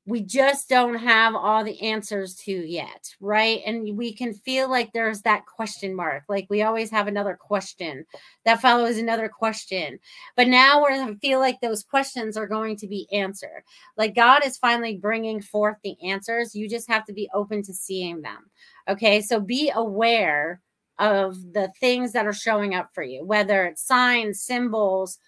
we 0.07 0.21
just 0.21 0.69
don't 0.69 0.97
have 0.97 1.35
all 1.35 1.65
the 1.65 1.81
answers 1.81 2.35
to 2.35 2.53
yet, 2.53 3.09
right? 3.21 3.63
And 3.65 3.97
we 3.97 4.13
can 4.13 4.35
feel 4.35 4.69
like 4.69 4.93
there's 4.93 5.23
that 5.23 5.47
question 5.47 5.95
mark, 5.95 6.25
like 6.29 6.47
we 6.51 6.63
always 6.63 6.91
have 6.91 7.07
another 7.07 7.39
question 7.41 8.05
that 8.45 8.61
follows 8.61 8.99
another 8.99 9.31
question. 9.31 9.99
But 10.37 10.49
now 10.49 10.85
we 10.85 11.15
feel 11.23 11.39
like 11.39 11.61
those 11.61 11.83
questions 11.83 12.37
are 12.37 12.47
going 12.47 12.77
to 12.77 12.87
be 12.87 13.09
answered. 13.13 13.63
Like 13.97 14.15
God 14.15 14.45
is 14.45 14.59
finally 14.59 14.99
bringing 14.99 15.41
forth 15.41 15.77
the 15.83 15.97
answers. 16.07 16.55
You 16.55 16.69
just 16.69 16.89
have 16.89 17.07
to 17.07 17.15
be 17.15 17.31
open 17.33 17.63
to 17.63 17.73
seeing 17.73 18.21
them. 18.21 18.51
Okay, 18.89 19.23
so 19.23 19.41
be 19.41 19.73
aware 19.75 20.61
of 20.99 21.37
the 21.55 21.73
things 21.81 22.13
that 22.13 22.27
are 22.27 22.35
showing 22.35 22.75
up 22.75 22.91
for 22.93 23.03
you, 23.03 23.25
whether 23.25 23.65
it's 23.65 23.87
signs, 23.87 24.43
symbols, 24.43 25.19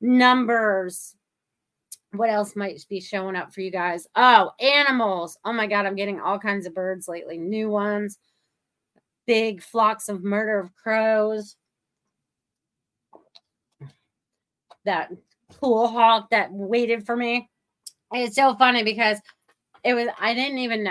numbers, 0.00 1.13
what 2.14 2.30
else 2.30 2.56
might 2.56 2.84
be 2.88 3.00
showing 3.00 3.36
up 3.36 3.52
for 3.52 3.60
you 3.60 3.70
guys? 3.70 4.06
Oh, 4.14 4.52
animals. 4.60 5.38
Oh 5.44 5.52
my 5.52 5.66
God, 5.66 5.86
I'm 5.86 5.96
getting 5.96 6.20
all 6.20 6.38
kinds 6.38 6.66
of 6.66 6.74
birds 6.74 7.08
lately, 7.08 7.38
new 7.38 7.68
ones, 7.68 8.18
big 9.26 9.62
flocks 9.62 10.08
of 10.08 10.22
murder 10.22 10.58
of 10.58 10.74
crows. 10.74 11.56
That 14.84 15.10
cool 15.60 15.88
hawk 15.88 16.30
that 16.30 16.52
waited 16.52 17.06
for 17.06 17.16
me. 17.16 17.48
It's 18.12 18.36
so 18.36 18.54
funny 18.54 18.84
because 18.84 19.18
it 19.82 19.94
was, 19.94 20.08
I 20.20 20.34
didn't 20.34 20.58
even. 20.58 20.88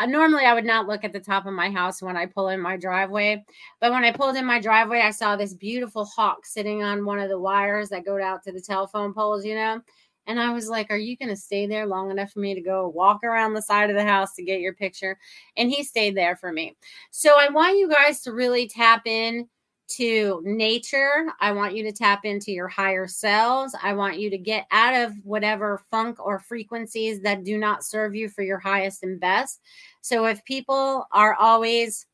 I, 0.00 0.06
normally 0.06 0.44
I 0.44 0.54
would 0.54 0.64
not 0.64 0.86
look 0.86 1.02
at 1.02 1.12
the 1.12 1.18
top 1.18 1.46
of 1.46 1.52
my 1.52 1.70
house 1.70 2.00
when 2.00 2.16
I 2.16 2.26
pull 2.26 2.50
in 2.50 2.60
my 2.60 2.76
driveway, 2.76 3.44
but 3.80 3.90
when 3.90 4.04
I 4.04 4.12
pulled 4.12 4.36
in 4.36 4.46
my 4.46 4.60
driveway, 4.60 5.00
I 5.00 5.10
saw 5.10 5.34
this 5.34 5.54
beautiful 5.54 6.04
hawk 6.04 6.46
sitting 6.46 6.84
on 6.84 7.04
one 7.04 7.18
of 7.18 7.28
the 7.28 7.38
wires 7.38 7.88
that 7.88 8.04
go 8.04 8.22
out 8.22 8.44
to 8.44 8.52
the 8.52 8.60
telephone 8.60 9.12
poles, 9.12 9.44
you 9.44 9.56
know 9.56 9.82
and 10.28 10.38
I 10.38 10.52
was 10.52 10.68
like, 10.68 10.90
Are 10.90 10.98
you 10.98 11.16
going 11.16 11.30
to 11.30 11.36
stay 11.36 11.66
there 11.66 11.86
long 11.86 12.10
enough 12.10 12.30
for 12.30 12.38
me 12.38 12.54
to 12.54 12.60
go 12.60 12.88
walk 12.88 13.24
around 13.24 13.54
the 13.54 13.62
side 13.62 13.90
of 13.90 13.96
the 13.96 14.04
house 14.04 14.34
to 14.34 14.44
get 14.44 14.60
your 14.60 14.74
picture? 14.74 15.18
And 15.56 15.70
he 15.70 15.82
stayed 15.82 16.16
there 16.16 16.36
for 16.36 16.52
me. 16.52 16.76
So 17.10 17.34
I 17.38 17.48
want 17.48 17.78
you 17.78 17.88
guys 17.88 18.20
to 18.22 18.32
really 18.32 18.68
tap 18.68 19.06
in 19.06 19.48
to 19.88 20.42
nature. 20.44 21.26
I 21.40 21.52
want 21.52 21.74
you 21.74 21.82
to 21.84 21.92
tap 21.92 22.26
into 22.26 22.52
your 22.52 22.68
higher 22.68 23.08
selves. 23.08 23.74
I 23.82 23.94
want 23.94 24.18
you 24.18 24.28
to 24.28 24.36
get 24.36 24.66
out 24.70 24.94
of 24.94 25.14
whatever 25.24 25.82
funk 25.90 26.24
or 26.24 26.38
frequencies 26.38 27.22
that 27.22 27.42
do 27.42 27.56
not 27.56 27.84
serve 27.84 28.14
you 28.14 28.28
for 28.28 28.42
your 28.42 28.58
highest 28.58 29.02
and 29.02 29.18
best. 29.18 29.60
So 30.02 30.26
if 30.26 30.44
people 30.44 31.06
are 31.10 31.34
always 31.34 32.06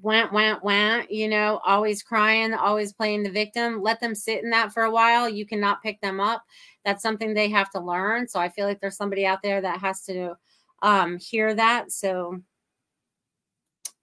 went, 0.00 0.32
went, 0.32 0.62
went, 0.62 1.10
you 1.10 1.28
know, 1.28 1.60
always 1.64 2.02
crying, 2.02 2.54
always 2.54 2.92
playing 2.92 3.22
the 3.22 3.30
victim. 3.30 3.82
Let 3.82 4.00
them 4.00 4.14
sit 4.14 4.42
in 4.42 4.50
that 4.50 4.72
for 4.72 4.84
a 4.84 4.90
while. 4.90 5.28
You 5.28 5.46
cannot 5.46 5.82
pick 5.82 6.00
them 6.00 6.20
up. 6.20 6.44
That's 6.84 7.02
something 7.02 7.34
they 7.34 7.48
have 7.50 7.70
to 7.70 7.80
learn. 7.80 8.28
So 8.28 8.40
I 8.40 8.48
feel 8.48 8.66
like 8.66 8.80
there's 8.80 8.96
somebody 8.96 9.26
out 9.26 9.42
there 9.42 9.60
that 9.60 9.80
has 9.80 10.02
to 10.06 10.36
um, 10.82 11.18
hear 11.18 11.54
that. 11.54 11.92
So, 11.92 12.40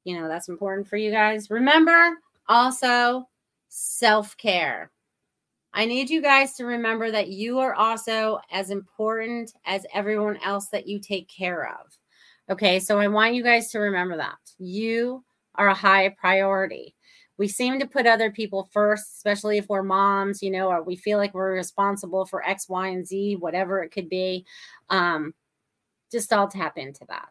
you 0.03 0.19
know, 0.19 0.27
that's 0.27 0.49
important 0.49 0.87
for 0.87 0.97
you 0.97 1.11
guys. 1.11 1.49
Remember 1.49 2.17
also 2.47 3.27
self 3.69 4.37
care. 4.37 4.91
I 5.73 5.85
need 5.85 6.09
you 6.09 6.21
guys 6.21 6.53
to 6.53 6.65
remember 6.65 7.11
that 7.11 7.27
you 7.27 7.59
are 7.59 7.73
also 7.73 8.39
as 8.49 8.69
important 8.69 9.53
as 9.65 9.85
everyone 9.93 10.37
else 10.37 10.67
that 10.69 10.87
you 10.87 10.99
take 10.99 11.27
care 11.27 11.67
of. 11.67 11.97
Okay, 12.49 12.79
so 12.79 12.97
I 12.97 13.07
want 13.09 13.33
you 13.33 13.43
guys 13.43 13.71
to 13.71 13.79
remember 13.79 14.15
that. 14.15 14.37
You 14.57 15.24
are 15.57 15.69
a 15.69 15.73
high 15.73 16.09
priority. 16.09 16.95
We 17.37 17.47
seem 17.47 17.79
to 17.79 17.87
put 17.87 18.07
other 18.07 18.31
people 18.31 18.69
first, 18.71 19.15
especially 19.15 19.57
if 19.57 19.67
we're 19.67 19.83
moms, 19.83 20.41
you 20.41 20.51
know, 20.51 20.69
or 20.69 20.81
we 20.83 20.95
feel 20.95 21.17
like 21.17 21.33
we're 21.33 21.53
responsible 21.53 22.25
for 22.25 22.47
X, 22.47 22.69
Y, 22.69 22.87
and 22.87 23.05
Z, 23.05 23.35
whatever 23.35 23.83
it 23.83 23.89
could 23.89 24.09
be. 24.09 24.45
Um, 24.89 25.33
just 26.11 26.31
all 26.31 26.47
tap 26.47 26.77
into 26.77 27.05
that. 27.09 27.29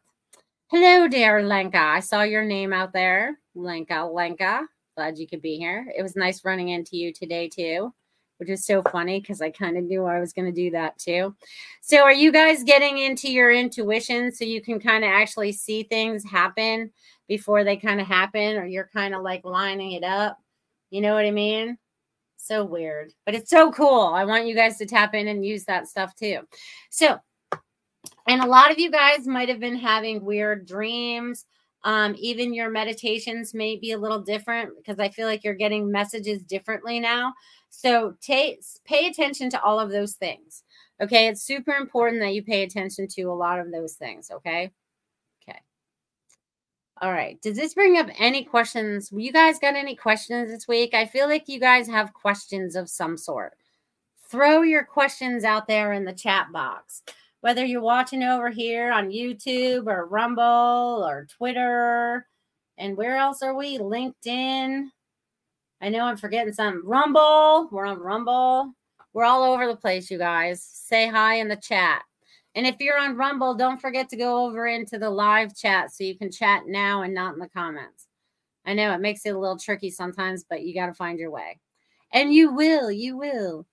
Hello, 0.68 1.08
dear 1.08 1.42
Lenka. 1.42 1.78
I 1.78 2.00
saw 2.00 2.22
your 2.22 2.44
name 2.44 2.72
out 2.72 2.92
there. 2.92 3.38
Lenka, 3.54 4.04
Lenka. 4.04 4.66
Glad 4.96 5.18
you 5.18 5.26
could 5.26 5.42
be 5.42 5.56
here. 5.56 5.90
It 5.96 6.02
was 6.02 6.16
nice 6.16 6.44
running 6.44 6.68
into 6.68 6.96
you 6.96 7.12
today, 7.12 7.48
too 7.48 7.92
which 8.38 8.50
is 8.50 8.64
so 8.64 8.82
funny 8.90 9.20
because 9.20 9.40
I 9.40 9.50
kind 9.50 9.76
of 9.76 9.84
knew 9.84 10.04
I 10.04 10.20
was 10.20 10.32
going 10.32 10.46
to 10.46 10.52
do 10.52 10.70
that 10.72 10.98
too. 10.98 11.34
So, 11.80 12.02
are 12.02 12.12
you 12.12 12.32
guys 12.32 12.62
getting 12.62 12.98
into 12.98 13.30
your 13.30 13.52
intuition 13.52 14.32
so 14.32 14.44
you 14.44 14.60
can 14.60 14.80
kind 14.80 15.04
of 15.04 15.10
actually 15.10 15.52
see 15.52 15.84
things 15.84 16.24
happen 16.24 16.90
before 17.28 17.64
they 17.64 17.76
kind 17.76 18.00
of 18.00 18.06
happen, 18.06 18.56
or 18.56 18.66
you're 18.66 18.90
kind 18.92 19.14
of 19.14 19.22
like 19.22 19.44
lining 19.44 19.92
it 19.92 20.04
up? 20.04 20.38
You 20.90 21.00
know 21.00 21.14
what 21.14 21.24
I 21.24 21.30
mean? 21.30 21.78
So 22.36 22.64
weird, 22.64 23.12
but 23.24 23.34
it's 23.34 23.50
so 23.50 23.72
cool. 23.72 24.12
I 24.14 24.24
want 24.24 24.46
you 24.46 24.54
guys 24.54 24.76
to 24.78 24.86
tap 24.86 25.14
in 25.14 25.28
and 25.28 25.46
use 25.46 25.64
that 25.64 25.88
stuff 25.88 26.14
too. 26.14 26.40
So, 26.90 27.18
and 28.28 28.42
a 28.42 28.46
lot 28.46 28.70
of 28.70 28.78
you 28.78 28.90
guys 28.90 29.26
might 29.26 29.48
have 29.48 29.60
been 29.60 29.76
having 29.76 30.24
weird 30.24 30.66
dreams. 30.66 31.46
Um, 31.84 32.14
even 32.18 32.54
your 32.54 32.70
meditations 32.70 33.52
may 33.52 33.76
be 33.76 33.92
a 33.92 33.98
little 33.98 34.20
different 34.20 34.70
because 34.76 34.98
I 34.98 35.10
feel 35.10 35.26
like 35.26 35.44
you're 35.44 35.54
getting 35.54 35.90
messages 35.90 36.42
differently 36.42 36.98
now. 36.98 37.34
So 37.76 38.14
take 38.20 38.62
pay 38.84 39.08
attention 39.08 39.50
to 39.50 39.62
all 39.62 39.80
of 39.80 39.90
those 39.90 40.14
things. 40.14 40.62
Okay. 41.00 41.26
It's 41.26 41.42
super 41.42 41.72
important 41.72 42.20
that 42.20 42.34
you 42.34 42.42
pay 42.42 42.62
attention 42.62 43.08
to 43.08 43.22
a 43.24 43.34
lot 43.34 43.58
of 43.58 43.72
those 43.72 43.94
things. 43.94 44.30
Okay. 44.30 44.70
Okay. 45.42 45.58
All 47.02 47.10
right. 47.10 47.40
Does 47.42 47.56
this 47.56 47.74
bring 47.74 47.98
up 47.98 48.08
any 48.18 48.44
questions? 48.44 49.10
You 49.12 49.32
guys 49.32 49.58
got 49.58 49.74
any 49.74 49.96
questions 49.96 50.50
this 50.50 50.68
week? 50.68 50.94
I 50.94 51.04
feel 51.04 51.28
like 51.28 51.48
you 51.48 51.58
guys 51.58 51.88
have 51.88 52.14
questions 52.14 52.76
of 52.76 52.88
some 52.88 53.16
sort. 53.16 53.54
Throw 54.30 54.62
your 54.62 54.84
questions 54.84 55.44
out 55.44 55.66
there 55.66 55.92
in 55.92 56.04
the 56.04 56.12
chat 56.12 56.52
box. 56.52 57.02
Whether 57.40 57.64
you're 57.64 57.82
watching 57.82 58.22
over 58.22 58.48
here 58.50 58.90
on 58.90 59.10
YouTube 59.10 59.86
or 59.86 60.06
Rumble 60.06 61.04
or 61.04 61.26
Twitter, 61.36 62.26
and 62.78 62.96
where 62.96 63.16
else 63.16 63.42
are 63.42 63.54
we? 63.54 63.78
LinkedIn. 63.78 64.86
I 65.80 65.88
know 65.88 66.04
I'm 66.04 66.16
forgetting 66.16 66.52
some. 66.52 66.82
Rumble. 66.84 67.68
We're 67.70 67.86
on 67.86 67.98
Rumble. 67.98 68.72
We're 69.12 69.24
all 69.24 69.42
over 69.44 69.66
the 69.66 69.76
place, 69.76 70.10
you 70.10 70.18
guys. 70.18 70.62
Say 70.62 71.08
hi 71.08 71.36
in 71.36 71.48
the 71.48 71.56
chat. 71.56 72.02
And 72.54 72.66
if 72.66 72.76
you're 72.80 72.98
on 72.98 73.16
Rumble, 73.16 73.54
don't 73.54 73.80
forget 73.80 74.08
to 74.10 74.16
go 74.16 74.46
over 74.46 74.66
into 74.66 74.98
the 74.98 75.10
live 75.10 75.56
chat 75.56 75.92
so 75.92 76.04
you 76.04 76.16
can 76.16 76.30
chat 76.30 76.62
now 76.66 77.02
and 77.02 77.12
not 77.12 77.34
in 77.34 77.40
the 77.40 77.48
comments. 77.48 78.06
I 78.64 78.74
know 78.74 78.92
it 78.92 79.00
makes 79.00 79.26
it 79.26 79.34
a 79.34 79.38
little 79.38 79.58
tricky 79.58 79.90
sometimes, 79.90 80.44
but 80.48 80.62
you 80.62 80.74
got 80.74 80.86
to 80.86 80.94
find 80.94 81.18
your 81.18 81.30
way. 81.30 81.60
And 82.12 82.32
you 82.32 82.54
will, 82.54 82.90
you 82.90 83.16
will. 83.16 83.66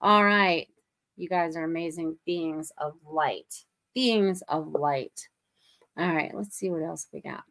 All 0.00 0.24
right. 0.24 0.68
You 1.16 1.28
guys 1.28 1.56
are 1.56 1.64
amazing 1.64 2.16
beings 2.24 2.70
of 2.78 2.94
light. 3.04 3.64
Beings 3.94 4.42
of 4.48 4.68
light. 4.68 5.28
All 5.98 6.14
right, 6.14 6.32
let's 6.32 6.56
see 6.56 6.70
what 6.70 6.82
else 6.82 7.08
we 7.12 7.20
got. 7.20 7.42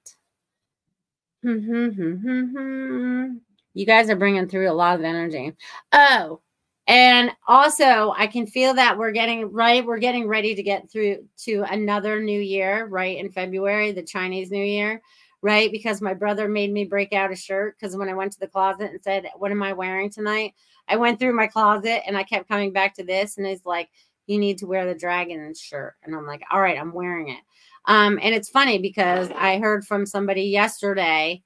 Hmm, 1.44 1.60
hmm, 1.60 1.89
hmm, 1.89 3.38
You 3.77 3.86
guys 3.86 4.10
are 4.10 4.15
bringing 4.15 4.48
through 4.48 4.72
a 4.72 4.74
lot 4.74 4.98
of 4.98 5.05
energy. 5.05 5.53
Oh, 5.91 6.41
and 6.88 7.31
also 7.48 8.12
I 8.17 8.25
can 8.25 8.48
feel 8.48 8.74
that 8.74 8.98
we're 8.98 9.12
getting 9.12 9.51
right. 9.51 9.86
We're 9.86 10.00
getting 10.00 10.27
ready 10.27 10.55
to 10.55 10.63
get 10.63 10.89
through 10.89 11.27
to 11.43 11.63
another 11.69 12.19
new 12.19 12.39
year, 12.39 12.88
right? 12.88 13.19
In 13.19 13.29
February, 13.29 13.91
the 13.91 14.01
Chinese 14.01 14.50
New 14.50 14.63
Year, 14.63 15.00
right? 15.43 15.72
Because 15.72 16.01
my 16.01 16.15
brother 16.15 16.48
made 16.48 16.74
me 16.74 16.86
break 16.86 17.13
out 17.13 17.31
a 17.31 17.36
shirt 17.36 17.77
because 17.77 17.96
when 17.96 18.10
I 18.10 18.15
went 18.15 18.31
to 18.31 18.39
the 18.39 18.48
closet 18.48 18.89
and 18.89 19.03
said, 19.03 19.27
What 19.38 19.51
am 19.51 19.62
I 19.62 19.74
wearing 19.74 20.10
tonight? 20.10 20.55
I 20.88 20.96
went 20.96 21.19
through 21.19 21.34
my 21.34 21.46
closet 21.46 22.01
and 22.07 22.17
I 22.17 22.24
kept 22.24 22.48
coming 22.48 22.74
back 22.74 22.96
to 22.96 23.03
this, 23.03 23.38
and 23.38 23.46
he's 23.46 23.63
like, 23.63 23.89
You 24.25 24.39
need 24.39 24.57
to 24.57 24.65
wear 24.65 24.88
the 24.91 24.98
dragon 24.98 25.53
shirt. 25.53 25.93
And 26.01 26.15
I'm 26.15 26.25
like, 26.25 26.41
All 26.51 26.62
right, 26.62 26.79
I'm 26.79 26.93
wearing 26.93 27.29
it. 27.29 27.41
Um, 27.86 28.17
and 28.24 28.34
it's 28.34 28.50
funny 28.50 28.79
because 28.79 29.29
I 29.36 29.60
heard 29.60 29.86
from 29.86 30.07
somebody 30.07 30.46
yesterday 30.46 31.43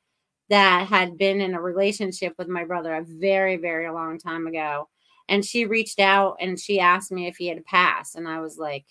that 0.52 0.88
had 0.88 1.18
been 1.18 1.40
in 1.40 1.54
a 1.54 1.62
relationship 1.62 2.34
with 2.38 2.50
my 2.50 2.66
brother 2.66 2.94
a 2.94 3.06
very, 3.06 3.56
very 3.56 3.90
long 3.90 4.20
time 4.20 4.48
ago. 4.48 4.90
And 5.30 5.46
she 5.46 5.66
reached 5.66 5.98
out 5.98 6.36
and 6.42 6.60
she 6.60 6.78
asked 6.78 7.10
me 7.10 7.28
if 7.28 7.38
he 7.38 7.48
had 7.48 7.66
passed. 7.66 8.16
And 8.16 8.28
I 8.28 8.42
was 8.42 8.58
like, 8.58 8.84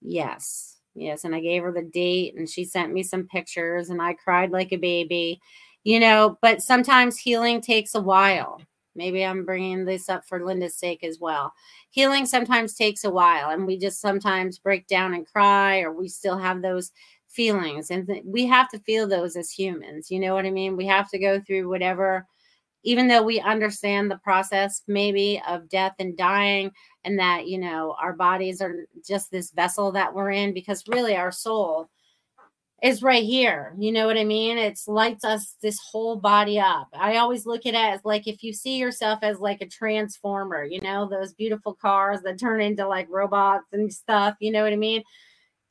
yes, 0.00 0.78
yes. 0.94 1.24
And 1.24 1.34
I 1.34 1.40
gave 1.40 1.62
her 1.62 1.72
the 1.72 1.82
date 1.82 2.36
and 2.36 2.48
she 2.48 2.64
sent 2.64 2.90
me 2.90 3.02
some 3.02 3.28
pictures 3.28 3.90
and 3.90 4.00
I 4.00 4.14
cried 4.14 4.50
like 4.50 4.72
a 4.72 4.78
baby, 4.78 5.42
you 5.82 6.00
know. 6.00 6.38
But 6.40 6.62
sometimes 6.62 7.18
healing 7.18 7.60
takes 7.60 7.94
a 7.94 8.00
while. 8.00 8.62
Maybe 8.96 9.26
I'm 9.26 9.44
bringing 9.44 9.84
this 9.84 10.08
up 10.08 10.24
for 10.26 10.42
Linda's 10.42 10.78
sake 10.78 11.04
as 11.04 11.18
well. 11.20 11.52
Healing 11.90 12.24
sometimes 12.24 12.74
takes 12.76 13.04
a 13.04 13.10
while 13.10 13.50
and 13.50 13.66
we 13.66 13.76
just 13.76 14.00
sometimes 14.00 14.58
break 14.58 14.86
down 14.86 15.12
and 15.12 15.26
cry 15.26 15.80
or 15.80 15.92
we 15.92 16.08
still 16.08 16.38
have 16.38 16.62
those 16.62 16.92
feelings 17.34 17.90
and 17.90 18.06
th- 18.06 18.22
we 18.24 18.46
have 18.46 18.68
to 18.68 18.78
feel 18.80 19.08
those 19.08 19.36
as 19.36 19.50
humans 19.50 20.10
you 20.10 20.20
know 20.20 20.34
what 20.34 20.46
i 20.46 20.50
mean? 20.50 20.76
We 20.76 20.86
have 20.86 21.08
to 21.10 21.18
go 21.18 21.40
through 21.40 21.68
whatever 21.68 22.26
even 22.84 23.08
though 23.08 23.22
we 23.22 23.40
understand 23.40 24.10
the 24.10 24.18
process 24.18 24.82
maybe 24.86 25.42
of 25.48 25.68
death 25.68 25.94
and 25.98 26.16
dying 26.16 26.70
and 27.04 27.18
that 27.18 27.48
you 27.48 27.58
know 27.58 27.96
our 28.00 28.12
bodies 28.12 28.60
are 28.60 28.86
just 29.06 29.30
this 29.30 29.50
vessel 29.50 29.90
that 29.92 30.14
we're 30.14 30.30
in 30.30 30.54
because 30.54 30.84
really 30.88 31.16
our 31.16 31.32
soul 31.32 31.88
is 32.82 33.02
right 33.02 33.24
here 33.24 33.74
you 33.78 33.90
know 33.90 34.06
what 34.06 34.18
i 34.18 34.24
mean? 34.24 34.58
It's 34.58 34.86
lights 34.86 35.24
us 35.24 35.56
this 35.62 35.78
whole 35.90 36.16
body 36.16 36.60
up. 36.60 36.88
I 36.92 37.16
always 37.16 37.46
look 37.46 37.64
at 37.66 37.74
it 37.74 37.94
as 37.94 38.00
like 38.04 38.28
if 38.28 38.42
you 38.42 38.52
see 38.52 38.76
yourself 38.76 39.20
as 39.22 39.38
like 39.40 39.60
a 39.62 39.66
transformer 39.66 40.64
you 40.64 40.80
know 40.80 41.08
those 41.08 41.32
beautiful 41.32 41.74
cars 41.74 42.20
that 42.22 42.38
turn 42.38 42.60
into 42.60 42.86
like 42.86 43.08
robots 43.10 43.66
and 43.72 43.92
stuff 43.92 44.36
you 44.40 44.52
know 44.52 44.62
what 44.62 44.72
i 44.72 44.76
mean 44.76 45.02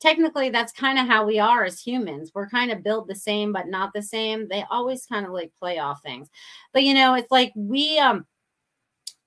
technically 0.04 0.50
that's 0.50 0.72
kind 0.72 0.98
of 0.98 1.06
how 1.06 1.24
we 1.24 1.38
are 1.38 1.64
as 1.64 1.80
humans. 1.80 2.30
We're 2.34 2.48
kind 2.48 2.70
of 2.70 2.82
built 2.82 3.08
the 3.08 3.14
same 3.14 3.52
but 3.52 3.68
not 3.68 3.92
the 3.94 4.02
same. 4.02 4.48
They 4.48 4.64
always 4.70 5.06
kind 5.06 5.24
of 5.24 5.32
like 5.32 5.50
play 5.58 5.78
off 5.78 6.02
things. 6.02 6.28
But 6.72 6.82
you 6.82 6.92
know 6.92 7.14
it's 7.14 7.30
like 7.30 7.52
we 7.56 7.98
um 7.98 8.26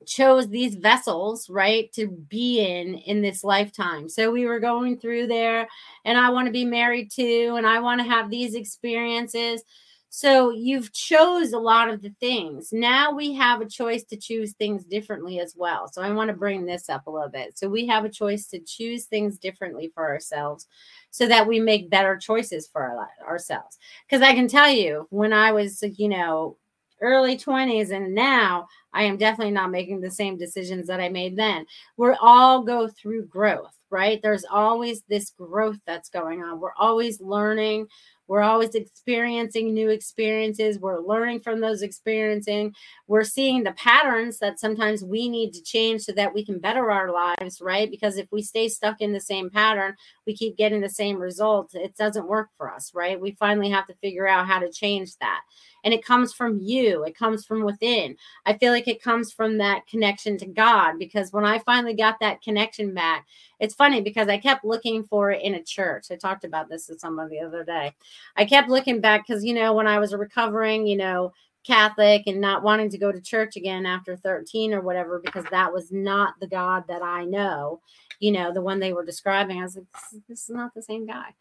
chose 0.05 0.47
these 0.47 0.75
vessels 0.75 1.49
right 1.49 1.91
to 1.93 2.07
be 2.07 2.59
in 2.59 2.95
in 2.95 3.21
this 3.21 3.43
lifetime. 3.43 4.07
So 4.07 4.31
we 4.31 4.45
were 4.45 4.59
going 4.59 4.99
through 4.99 5.27
there 5.27 5.67
and 6.05 6.17
i 6.17 6.29
want 6.29 6.45
to 6.45 6.51
be 6.51 6.65
married 6.65 7.11
to 7.11 7.55
and 7.55 7.65
i 7.65 7.79
want 7.79 7.99
to 7.99 8.07
have 8.07 8.29
these 8.29 8.53
experiences 8.53 9.63
so 10.09 10.51
you've 10.51 10.93
chose 10.93 11.53
a 11.53 11.59
lot 11.59 11.89
of 11.89 12.01
the 12.01 12.13
things. 12.19 12.69
Now 12.71 13.13
we 13.13 13.33
have 13.33 13.61
a 13.61 13.69
choice 13.69 14.03
to 14.05 14.17
choose 14.17 14.53
things 14.53 14.83
differently 14.85 15.39
as 15.39 15.53
well. 15.57 15.87
So 15.87 16.01
I 16.01 16.11
want 16.11 16.29
to 16.29 16.35
bring 16.35 16.65
this 16.65 16.89
up 16.89 17.07
a 17.07 17.11
little 17.11 17.29
bit. 17.29 17.57
So 17.57 17.67
we 17.67 17.85
have 17.87 18.05
a 18.05 18.09
choice 18.09 18.47
to 18.47 18.59
choose 18.59 19.05
things 19.05 19.37
differently 19.37 19.91
for 19.93 20.07
ourselves 20.07 20.67
so 21.11 21.27
that 21.27 21.45
we 21.45 21.59
make 21.59 21.89
better 21.89 22.15
choices 22.15 22.67
for 22.67 22.81
our, 22.83 23.09
ourselves. 23.27 23.77
Because 24.07 24.21
I 24.21 24.33
can 24.33 24.47
tell 24.47 24.69
you, 24.69 25.07
when 25.09 25.33
I 25.33 25.51
was, 25.51 25.83
you 25.97 26.09
know, 26.09 26.57
early 27.01 27.37
20s 27.37 27.91
and 27.91 28.15
now 28.15 28.67
I 28.93 29.03
am 29.03 29.17
definitely 29.17 29.53
not 29.53 29.71
making 29.71 30.01
the 30.01 30.11
same 30.11 30.37
decisions 30.37 30.87
that 30.87 30.99
I 30.99 31.09
made 31.09 31.35
then. 31.35 31.65
We're 31.97 32.17
all 32.19 32.63
go 32.63 32.87
through 32.87 33.27
growth, 33.27 33.75
right? 33.89 34.19
There's 34.21 34.45
always 34.45 35.03
this 35.03 35.31
growth 35.31 35.77
that's 35.85 36.09
going 36.09 36.43
on. 36.43 36.59
We're 36.59 36.73
always 36.77 37.21
learning. 37.21 37.87
We're 38.27 38.41
always 38.41 38.75
experiencing 38.75 39.73
new 39.73 39.89
experiences. 39.89 40.79
We're 40.79 40.99
learning 40.99 41.39
from 41.39 41.61
those 41.61 41.81
experiencing. 41.81 42.75
We're 43.07 43.23
seeing 43.23 43.63
the 43.63 43.71
patterns 43.73 44.39
that 44.39 44.59
sometimes 44.59 45.03
we 45.03 45.29
need 45.29 45.53
to 45.53 45.63
change 45.63 46.01
so 46.01 46.11
that 46.13 46.33
we 46.33 46.45
can 46.45 46.59
better 46.59 46.91
our 46.91 47.11
lives, 47.11 47.61
right? 47.61 47.89
Because 47.89 48.17
if 48.17 48.27
we 48.31 48.41
stay 48.41 48.67
stuck 48.67 49.01
in 49.01 49.13
the 49.13 49.19
same 49.19 49.49
pattern, 49.49 49.95
we 50.25 50.35
keep 50.35 50.57
getting 50.57 50.81
the 50.81 50.89
same 50.89 51.17
results. 51.17 51.73
It 51.73 51.95
doesn't 51.95 52.27
work 52.27 52.49
for 52.57 52.71
us, 52.71 52.91
right? 52.93 53.19
We 53.19 53.31
finally 53.31 53.69
have 53.69 53.87
to 53.87 53.95
figure 53.95 54.27
out 54.27 54.47
how 54.47 54.59
to 54.59 54.71
change 54.71 55.15
that. 55.17 55.41
And 55.83 55.93
it 55.93 56.03
comes 56.03 56.33
from 56.33 56.59
you, 56.59 57.03
it 57.05 57.17
comes 57.17 57.45
from 57.45 57.63
within. 57.63 58.17
I 58.45 58.57
feel 58.57 58.73
like 58.73 58.87
it 58.87 59.01
comes 59.01 59.31
from 59.31 59.57
that 59.59 59.87
connection 59.87 60.37
to 60.39 60.45
God 60.45 60.99
because 60.99 61.31
when 61.31 61.45
I 61.45 61.59
finally 61.59 61.93
got 61.93 62.19
that 62.19 62.41
connection 62.41 62.93
back, 62.93 63.25
it's 63.59 63.75
funny 63.75 64.01
because 64.01 64.27
I 64.27 64.37
kept 64.37 64.63
looking 64.63 65.03
for 65.03 65.31
it 65.31 65.41
in 65.41 65.55
a 65.55 65.63
church. 65.63 66.07
I 66.11 66.15
talked 66.15 66.43
about 66.43 66.69
this 66.69 66.87
with 66.87 66.99
someone 66.99 67.29
the 67.29 67.39
other 67.39 67.63
day. 67.63 67.93
I 68.35 68.45
kept 68.45 68.69
looking 68.69 69.01
back 69.01 69.25
because, 69.27 69.43
you 69.43 69.53
know, 69.53 69.73
when 69.73 69.87
I 69.87 69.99
was 69.99 70.13
recovering, 70.13 70.85
you 70.85 70.97
know, 70.97 71.33
Catholic 71.65 72.23
and 72.27 72.39
not 72.39 72.63
wanting 72.63 72.89
to 72.89 72.97
go 72.97 73.11
to 73.11 73.19
church 73.19 73.57
again 73.57 73.85
after 73.85 74.15
13 74.15 74.73
or 74.73 74.81
whatever, 74.81 75.21
because 75.23 75.45
that 75.51 75.73
was 75.73 75.91
not 75.91 76.35
the 76.39 76.47
God 76.47 76.85
that 76.87 77.01
I 77.01 77.25
know, 77.25 77.81
you 78.19 78.31
know, 78.31 78.53
the 78.53 78.61
one 78.61 78.79
they 78.79 78.93
were 78.93 79.05
describing. 79.05 79.59
I 79.59 79.63
was 79.63 79.75
like, 79.75 79.85
this, 79.91 80.21
this 80.29 80.43
is 80.43 80.55
not 80.55 80.73
the 80.73 80.81
same 80.81 81.05
guy. 81.05 81.33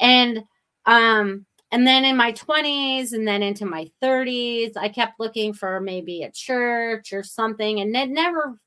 And, 0.00 0.44
um, 0.86 1.44
and 1.70 1.86
then 1.86 2.04
in 2.04 2.16
my 2.16 2.32
20s 2.32 3.12
and 3.12 3.26
then 3.26 3.42
into 3.42 3.66
my 3.66 3.90
30s, 4.02 4.76
I 4.76 4.88
kept 4.88 5.18
looking 5.18 5.52
for 5.52 5.80
maybe 5.80 6.22
a 6.22 6.30
church 6.30 7.12
or 7.12 7.22
something, 7.22 7.80
and 7.80 7.94
it 7.94 8.10
never 8.10 8.58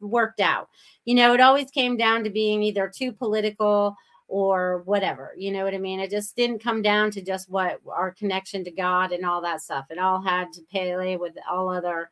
worked 0.00 0.40
out. 0.40 0.68
You 1.04 1.14
know, 1.14 1.34
it 1.34 1.40
always 1.40 1.70
came 1.70 1.96
down 1.96 2.24
to 2.24 2.30
being 2.30 2.62
either 2.62 2.90
too 2.94 3.12
political 3.12 3.96
or 4.28 4.82
whatever. 4.84 5.32
You 5.36 5.52
know 5.52 5.64
what 5.64 5.74
I 5.74 5.78
mean? 5.78 6.00
It 6.00 6.10
just 6.10 6.36
didn't 6.36 6.62
come 6.62 6.82
down 6.82 7.10
to 7.12 7.22
just 7.22 7.48
what 7.48 7.80
our 7.90 8.12
connection 8.12 8.62
to 8.64 8.70
God 8.70 9.12
and 9.12 9.24
all 9.24 9.40
that 9.42 9.62
stuff. 9.62 9.86
It 9.90 9.98
all 9.98 10.20
had 10.20 10.52
to 10.52 10.62
pay 10.70 11.16
with 11.16 11.34
all 11.50 11.70
other 11.70 12.10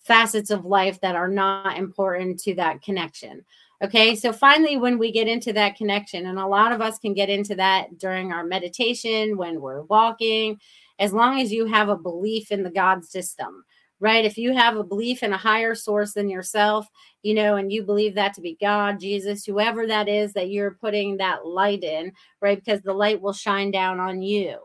facets 0.00 0.50
of 0.50 0.64
life 0.64 1.00
that 1.00 1.16
are 1.16 1.28
not 1.28 1.76
important 1.76 2.38
to 2.40 2.54
that 2.54 2.82
connection. 2.82 3.44
Okay, 3.82 4.14
so 4.14 4.32
finally, 4.32 4.76
when 4.76 4.98
we 4.98 5.10
get 5.10 5.26
into 5.26 5.52
that 5.54 5.76
connection, 5.76 6.26
and 6.26 6.38
a 6.38 6.46
lot 6.46 6.72
of 6.72 6.80
us 6.80 6.98
can 6.98 7.12
get 7.12 7.28
into 7.28 7.56
that 7.56 7.98
during 7.98 8.32
our 8.32 8.44
meditation, 8.44 9.36
when 9.36 9.60
we're 9.60 9.82
walking, 9.82 10.58
as 10.98 11.12
long 11.12 11.40
as 11.40 11.52
you 11.52 11.66
have 11.66 11.88
a 11.88 11.96
belief 11.96 12.52
in 12.52 12.62
the 12.62 12.70
God 12.70 13.04
system, 13.04 13.64
right? 14.00 14.24
If 14.24 14.36
you 14.36 14.54
have 14.54 14.76
a 14.76 14.84
belief 14.84 15.22
in 15.22 15.32
a 15.32 15.38
higher 15.38 15.74
source 15.74 16.12
than 16.12 16.28
yourself, 16.28 16.86
you 17.22 17.34
know, 17.34 17.56
and 17.56 17.72
you 17.72 17.82
believe 17.82 18.14
that 18.16 18.34
to 18.34 18.40
be 18.40 18.56
God, 18.60 19.00
Jesus, 19.00 19.44
whoever 19.44 19.86
that 19.86 20.08
is 20.08 20.32
that 20.34 20.50
you're 20.50 20.72
putting 20.80 21.16
that 21.18 21.46
light 21.46 21.82
in, 21.82 22.12
right? 22.40 22.62
Because 22.62 22.82
the 22.82 22.92
light 22.92 23.20
will 23.20 23.32
shine 23.32 23.70
down 23.70 24.00
on 24.00 24.20
you. 24.22 24.58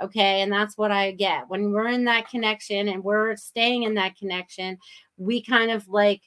Okay. 0.00 0.42
And 0.42 0.52
that's 0.52 0.76
what 0.76 0.90
I 0.90 1.12
get. 1.12 1.48
When 1.48 1.72
we're 1.72 1.88
in 1.88 2.04
that 2.04 2.28
connection 2.28 2.88
and 2.88 3.02
we're 3.02 3.34
staying 3.36 3.84
in 3.84 3.94
that 3.94 4.16
connection, 4.16 4.78
we 5.16 5.42
kind 5.42 5.70
of 5.70 5.88
like 5.88 6.22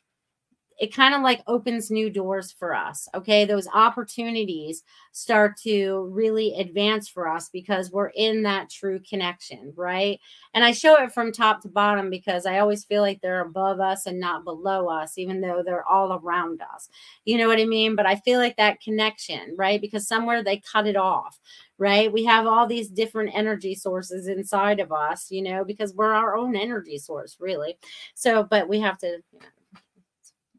it 0.80 0.94
kind 0.94 1.14
of 1.14 1.22
like 1.22 1.42
opens 1.46 1.92
new 1.92 2.10
doors 2.10 2.52
for 2.52 2.74
us. 2.74 3.08
Okay. 3.14 3.46
Those 3.46 3.68
opportunities 3.74 4.84
start 5.12 5.58
to 5.58 6.10
really 6.12 6.54
advance 6.60 7.10
for 7.10 7.28
us 7.28 7.50
because 7.50 7.92
we're 7.92 8.12
in 8.16 8.44
that 8.44 8.70
true 8.70 9.00
connection. 9.08 9.74
Right. 9.76 10.20
And 10.54 10.64
I 10.64 10.72
show 10.72 10.96
it 11.04 11.12
from 11.12 11.32
top 11.32 11.62
to 11.62 11.68
bottom 11.68 12.10
because 12.10 12.46
I 12.46 12.60
always 12.60 12.86
feel 12.86 13.02
like 13.02 13.22
they're 13.22 13.42
above 13.42 13.80
us 13.80 14.06
and 14.06 14.20
not 14.20 14.46
below 14.46 14.88
us, 14.88 15.18
even 15.18 15.42
though 15.42 15.62
they're 15.64 15.88
all 15.88 16.14
around 16.14 16.62
us. 16.74 16.90
You 17.26 17.38
know 17.38 17.48
what 17.48 17.60
I 17.60 17.66
mean? 17.66 17.96
But 17.96 18.06
I 18.06 18.16
feel 18.16 18.40
like 18.40 18.56
that 18.58 18.82
connection, 18.82 19.56
right? 19.58 19.82
Because 19.82 20.08
somewhere 20.08 20.44
they 20.44 20.62
cut 20.72 20.88
it 20.88 20.96
off 20.98 21.40
right? 21.80 22.12
We 22.12 22.26
have 22.26 22.46
all 22.46 22.68
these 22.68 22.90
different 22.90 23.32
energy 23.34 23.74
sources 23.74 24.28
inside 24.28 24.82
of 24.82 24.92
us, 24.92 25.32
you 25.32 25.42
know, 25.42 25.64
because 25.64 25.94
we're 25.94 26.14
our 26.14 26.36
own 26.36 26.56
energy 26.56 26.98
source, 26.98 27.38
really. 27.40 27.78
So, 28.16 28.44
but 28.44 28.68
we 28.68 28.82
have 28.82 28.98
to, 29.00 29.08
you 29.08 29.40
know, 29.40 29.46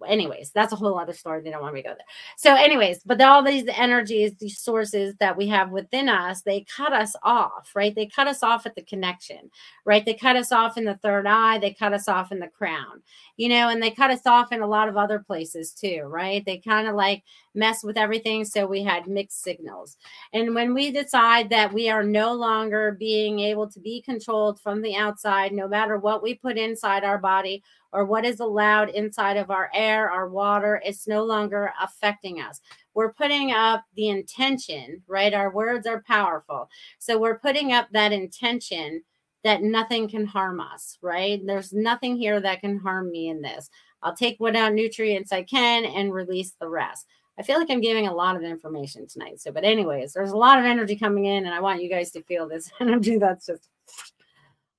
anyways, 0.06 0.50
that's 0.52 0.72
a 0.72 0.76
whole 0.76 0.98
other 0.98 1.12
story. 1.12 1.42
They 1.42 1.50
don't 1.50 1.62
want 1.62 1.74
me 1.74 1.82
to 1.82 1.88
go 1.88 1.94
there. 1.94 2.06
So, 2.36 2.54
anyways, 2.54 3.02
but 3.04 3.20
all 3.20 3.42
these 3.42 3.64
energies, 3.68 4.34
these 4.36 4.58
sources 4.58 5.14
that 5.20 5.36
we 5.36 5.46
have 5.48 5.70
within 5.70 6.08
us, 6.08 6.42
they 6.42 6.64
cut 6.74 6.92
us 6.92 7.14
off, 7.22 7.70
right? 7.74 7.94
They 7.94 8.06
cut 8.06 8.26
us 8.26 8.42
off 8.42 8.66
at 8.66 8.74
the 8.74 8.82
connection, 8.82 9.50
right? 9.84 10.04
They 10.04 10.14
cut 10.14 10.36
us 10.36 10.52
off 10.52 10.76
in 10.76 10.84
the 10.84 10.96
third 10.96 11.26
eye, 11.26 11.58
they 11.58 11.72
cut 11.72 11.92
us 11.92 12.08
off 12.08 12.32
in 12.32 12.38
the 12.38 12.48
crown, 12.48 13.02
you 13.36 13.48
know, 13.48 13.68
and 13.68 13.82
they 13.82 13.90
cut 13.90 14.10
us 14.10 14.26
off 14.26 14.52
in 14.52 14.62
a 14.62 14.66
lot 14.66 14.88
of 14.88 14.96
other 14.96 15.18
places 15.18 15.72
too, 15.72 16.02
right? 16.04 16.44
They 16.44 16.58
kind 16.58 16.88
of 16.88 16.94
like 16.94 17.22
mess 17.54 17.82
with 17.82 17.96
everything. 17.96 18.44
So 18.44 18.66
we 18.66 18.82
had 18.82 19.06
mixed 19.06 19.42
signals. 19.42 19.96
And 20.32 20.54
when 20.54 20.74
we 20.74 20.90
decide 20.90 21.50
that 21.50 21.72
we 21.72 21.88
are 21.88 22.02
no 22.02 22.32
longer 22.32 22.96
being 22.98 23.40
able 23.40 23.68
to 23.70 23.80
be 23.80 24.02
controlled 24.02 24.60
from 24.60 24.82
the 24.82 24.96
outside, 24.96 25.52
no 25.52 25.66
matter 25.68 25.98
what 25.98 26.22
we 26.22 26.34
put 26.34 26.56
inside 26.56 27.04
our 27.04 27.18
body, 27.18 27.62
or 27.92 28.04
what 28.04 28.24
is 28.24 28.40
allowed 28.40 28.90
inside 28.90 29.36
of 29.36 29.50
our 29.50 29.70
air, 29.74 30.10
our 30.10 30.28
water, 30.28 30.80
it's 30.84 31.08
no 31.08 31.24
longer 31.24 31.72
affecting 31.80 32.40
us. 32.40 32.60
We're 32.94 33.12
putting 33.12 33.52
up 33.52 33.84
the 33.96 34.08
intention, 34.08 35.02
right? 35.08 35.34
Our 35.34 35.52
words 35.52 35.86
are 35.86 36.04
powerful. 36.06 36.68
So 36.98 37.18
we're 37.18 37.38
putting 37.38 37.72
up 37.72 37.88
that 37.92 38.12
intention 38.12 39.02
that 39.42 39.62
nothing 39.62 40.08
can 40.08 40.26
harm 40.26 40.60
us, 40.60 40.98
right? 41.00 41.40
There's 41.44 41.72
nothing 41.72 42.16
here 42.16 42.40
that 42.40 42.60
can 42.60 42.78
harm 42.78 43.10
me 43.10 43.28
in 43.28 43.40
this. 43.40 43.70
I'll 44.02 44.14
take 44.14 44.38
what 44.38 44.56
out 44.56 44.72
nutrients 44.72 45.32
I 45.32 45.42
can 45.42 45.84
and 45.84 46.12
release 46.12 46.54
the 46.60 46.68
rest. 46.68 47.06
I 47.40 47.42
feel 47.42 47.59
like 47.59 47.70
I'm 47.70 47.81
giving 47.81 48.07
a 48.07 48.12
lot 48.12 48.37
of 48.37 48.42
information 48.42 49.07
tonight. 49.07 49.40
So, 49.40 49.50
but 49.50 49.64
anyways, 49.64 50.12
there's 50.12 50.33
a 50.33 50.37
lot 50.37 50.59
of 50.59 50.66
energy 50.66 50.94
coming 50.94 51.24
in, 51.24 51.46
and 51.46 51.55
I 51.55 51.61
want 51.61 51.83
you 51.83 51.88
guys 51.88 52.11
to 52.11 52.22
feel 52.22 52.46
this 52.46 52.70
energy 52.81 53.16
that's 53.16 53.46
just 53.46 53.66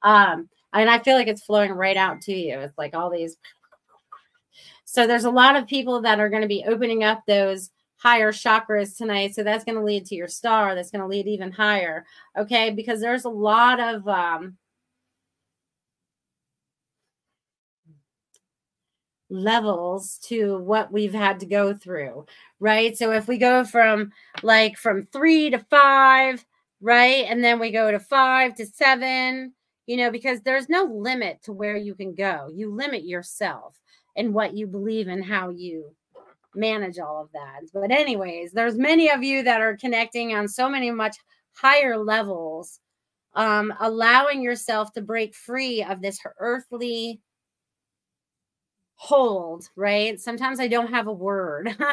um 0.03 0.47
and 0.73 0.89
I 0.89 0.99
feel 0.99 1.15
like 1.15 1.27
it's 1.27 1.43
flowing 1.43 1.71
right 1.71 1.97
out 1.97 2.21
to 2.21 2.33
you. 2.33 2.59
It's 2.59 2.77
like 2.77 2.93
all 2.93 3.09
these. 3.09 3.35
So 4.85 5.07
there's 5.07 5.25
a 5.25 5.31
lot 5.31 5.55
of 5.55 5.67
people 5.67 6.01
that 6.01 6.19
are 6.19 6.29
going 6.29 6.43
to 6.43 6.47
be 6.47 6.63
opening 6.67 7.03
up 7.03 7.23
those 7.25 7.71
higher 7.97 8.31
chakras 8.31 8.95
tonight. 8.95 9.33
So 9.33 9.43
that's 9.43 9.63
going 9.63 9.77
to 9.77 9.83
lead 9.83 10.05
to 10.07 10.15
your 10.15 10.27
star. 10.27 10.75
That's 10.75 10.91
going 10.91 11.01
to 11.01 11.07
lead 11.07 11.27
even 11.27 11.51
higher. 11.51 12.05
Okay. 12.37 12.69
Because 12.69 13.01
there's 13.01 13.25
a 13.25 13.29
lot 13.29 13.79
of, 13.79 14.07
um, 14.07 14.57
levels 19.31 20.17
to 20.23 20.57
what 20.59 20.91
we've 20.91 21.13
had 21.13 21.39
to 21.39 21.45
go 21.45 21.73
through, 21.73 22.25
right? 22.59 22.97
So 22.97 23.11
if 23.11 23.27
we 23.27 23.37
go 23.37 23.63
from 23.63 24.11
like 24.43 24.77
from 24.77 25.03
three 25.03 25.49
to 25.49 25.59
five, 25.59 26.45
right? 26.81 27.25
And 27.27 27.43
then 27.43 27.59
we 27.59 27.71
go 27.71 27.91
to 27.91 27.99
five 27.99 28.55
to 28.55 28.65
seven, 28.65 29.53
you 29.87 29.97
know, 29.97 30.11
because 30.11 30.41
there's 30.41 30.69
no 30.69 30.83
limit 30.83 31.41
to 31.43 31.53
where 31.53 31.77
you 31.77 31.95
can 31.95 32.13
go. 32.13 32.49
You 32.53 32.71
limit 32.71 33.05
yourself 33.05 33.79
and 34.15 34.33
what 34.33 34.53
you 34.53 34.67
believe 34.67 35.07
and 35.07 35.23
how 35.23 35.49
you 35.49 35.95
manage 36.53 36.99
all 36.99 37.21
of 37.21 37.31
that. 37.31 37.61
But 37.73 37.91
anyways, 37.91 38.51
there's 38.51 38.75
many 38.75 39.09
of 39.09 39.23
you 39.23 39.43
that 39.43 39.61
are 39.61 39.77
connecting 39.77 40.35
on 40.35 40.47
so 40.47 40.69
many 40.69 40.91
much 40.91 41.15
higher 41.53 41.97
levels 41.97 42.79
um, 43.33 43.73
allowing 43.79 44.41
yourself 44.41 44.91
to 44.93 45.01
break 45.01 45.33
free 45.33 45.83
of 45.83 46.01
this 46.01 46.19
earthly 46.39 47.21
hold, 49.01 49.67
right? 49.75 50.21
Sometimes 50.21 50.59
I 50.59 50.67
don't 50.67 50.93
have 50.93 51.07
a 51.07 51.13
word. 51.13 51.75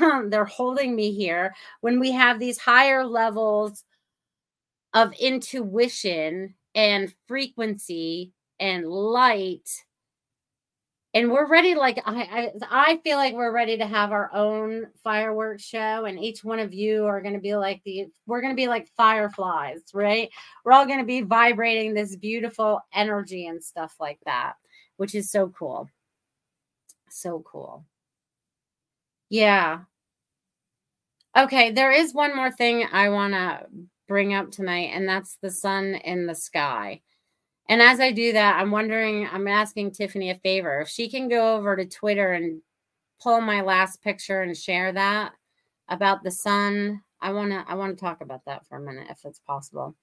Um, 0.00 0.30
they're 0.30 0.44
holding 0.44 0.94
me 0.94 1.12
here. 1.12 1.54
When 1.80 1.98
we 1.98 2.12
have 2.12 2.38
these 2.38 2.58
higher 2.58 3.04
levels 3.04 3.82
of 4.94 5.12
intuition 5.14 6.54
and 6.74 7.12
frequency 7.26 8.32
and 8.60 8.86
light, 8.86 9.68
and 11.14 11.32
we're 11.32 11.46
ready 11.46 11.74
like 11.74 11.98
I, 12.04 12.22
I 12.22 12.52
i 12.70 13.00
feel 13.02 13.16
like 13.16 13.32
we're 13.32 13.52
ready 13.52 13.78
to 13.78 13.86
have 13.86 14.12
our 14.12 14.30
own 14.34 14.86
fireworks 15.02 15.64
show 15.64 16.04
and 16.04 16.18
each 16.18 16.44
one 16.44 16.58
of 16.58 16.74
you 16.74 17.06
are 17.06 17.22
going 17.22 17.34
to 17.34 17.40
be 17.40 17.56
like 17.56 17.80
the 17.84 18.06
we're 18.26 18.42
going 18.42 18.52
to 18.52 18.56
be 18.56 18.68
like 18.68 18.90
fireflies 18.96 19.80
right 19.94 20.28
we're 20.64 20.72
all 20.72 20.84
going 20.84 20.98
to 20.98 21.06
be 21.06 21.22
vibrating 21.22 21.94
this 21.94 22.16
beautiful 22.16 22.80
energy 22.92 23.46
and 23.46 23.64
stuff 23.64 23.94
like 23.98 24.18
that 24.26 24.54
which 24.98 25.14
is 25.14 25.30
so 25.30 25.48
cool 25.48 25.88
so 27.08 27.42
cool 27.50 27.84
yeah 29.28 29.80
okay 31.36 31.70
there 31.70 31.92
is 31.92 32.14
one 32.14 32.34
more 32.34 32.50
thing 32.50 32.86
i 32.92 33.08
want 33.08 33.32
to 33.32 33.66
bring 34.08 34.34
up 34.34 34.50
tonight 34.50 34.90
and 34.92 35.08
that's 35.08 35.36
the 35.42 35.50
sun 35.50 35.94
in 36.04 36.26
the 36.26 36.34
sky 36.34 37.00
and 37.68 37.82
as 37.82 37.98
I 37.98 38.12
do 38.12 38.32
that, 38.32 38.60
I'm 38.60 38.70
wondering, 38.70 39.26
I'm 39.26 39.48
asking 39.48 39.90
Tiffany 39.90 40.30
a 40.30 40.36
favor. 40.36 40.80
If 40.82 40.88
she 40.88 41.08
can 41.08 41.28
go 41.28 41.56
over 41.56 41.74
to 41.74 41.84
Twitter 41.84 42.32
and 42.32 42.62
pull 43.20 43.40
my 43.40 43.60
last 43.60 44.02
picture 44.02 44.42
and 44.42 44.56
share 44.56 44.92
that 44.92 45.32
about 45.88 46.22
the 46.22 46.30
sun. 46.30 47.02
I 47.20 47.32
want 47.32 47.50
to 47.50 47.64
I 47.66 47.74
want 47.74 47.96
to 47.96 48.04
talk 48.04 48.20
about 48.20 48.44
that 48.44 48.66
for 48.66 48.76
a 48.76 48.80
minute 48.80 49.06
if 49.10 49.24
it's 49.24 49.40
possible. 49.40 49.96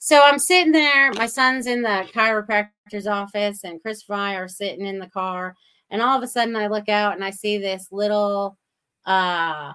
So 0.00 0.20
I'm 0.22 0.38
sitting 0.38 0.72
there, 0.72 1.12
my 1.12 1.26
son's 1.26 1.66
in 1.66 1.82
the 1.82 2.06
chiropractor's 2.12 3.06
office 3.06 3.62
and 3.64 3.80
Chris 3.80 4.02
Fry 4.02 4.34
are 4.34 4.48
sitting 4.48 4.84
in 4.84 4.98
the 4.98 5.08
car 5.08 5.54
and 5.90 6.02
all 6.02 6.16
of 6.16 6.22
a 6.22 6.26
sudden 6.26 6.56
I 6.56 6.66
look 6.66 6.88
out 6.88 7.14
and 7.14 7.24
I 7.24 7.30
see 7.30 7.58
this 7.58 7.88
little 7.90 8.58
uh 9.04 9.72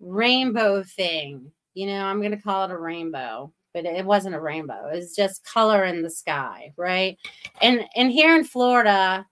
rainbow 0.00 0.82
thing. 0.82 1.52
You 1.74 1.86
know, 1.86 2.04
I'm 2.04 2.20
to 2.22 2.36
call 2.36 2.64
it 2.64 2.70
a 2.70 2.78
rainbow 2.78 3.52
but 3.72 3.84
it 3.84 4.04
wasn't 4.04 4.34
a 4.34 4.40
rainbow. 4.40 4.88
It 4.88 4.96
was 4.96 5.14
just 5.14 5.44
color 5.44 5.84
in 5.84 6.02
the 6.02 6.10
sky, 6.10 6.72
right? 6.76 7.18
And 7.62 7.84
and 7.96 8.10
here 8.10 8.34
in 8.34 8.44
Florida, 8.44 9.26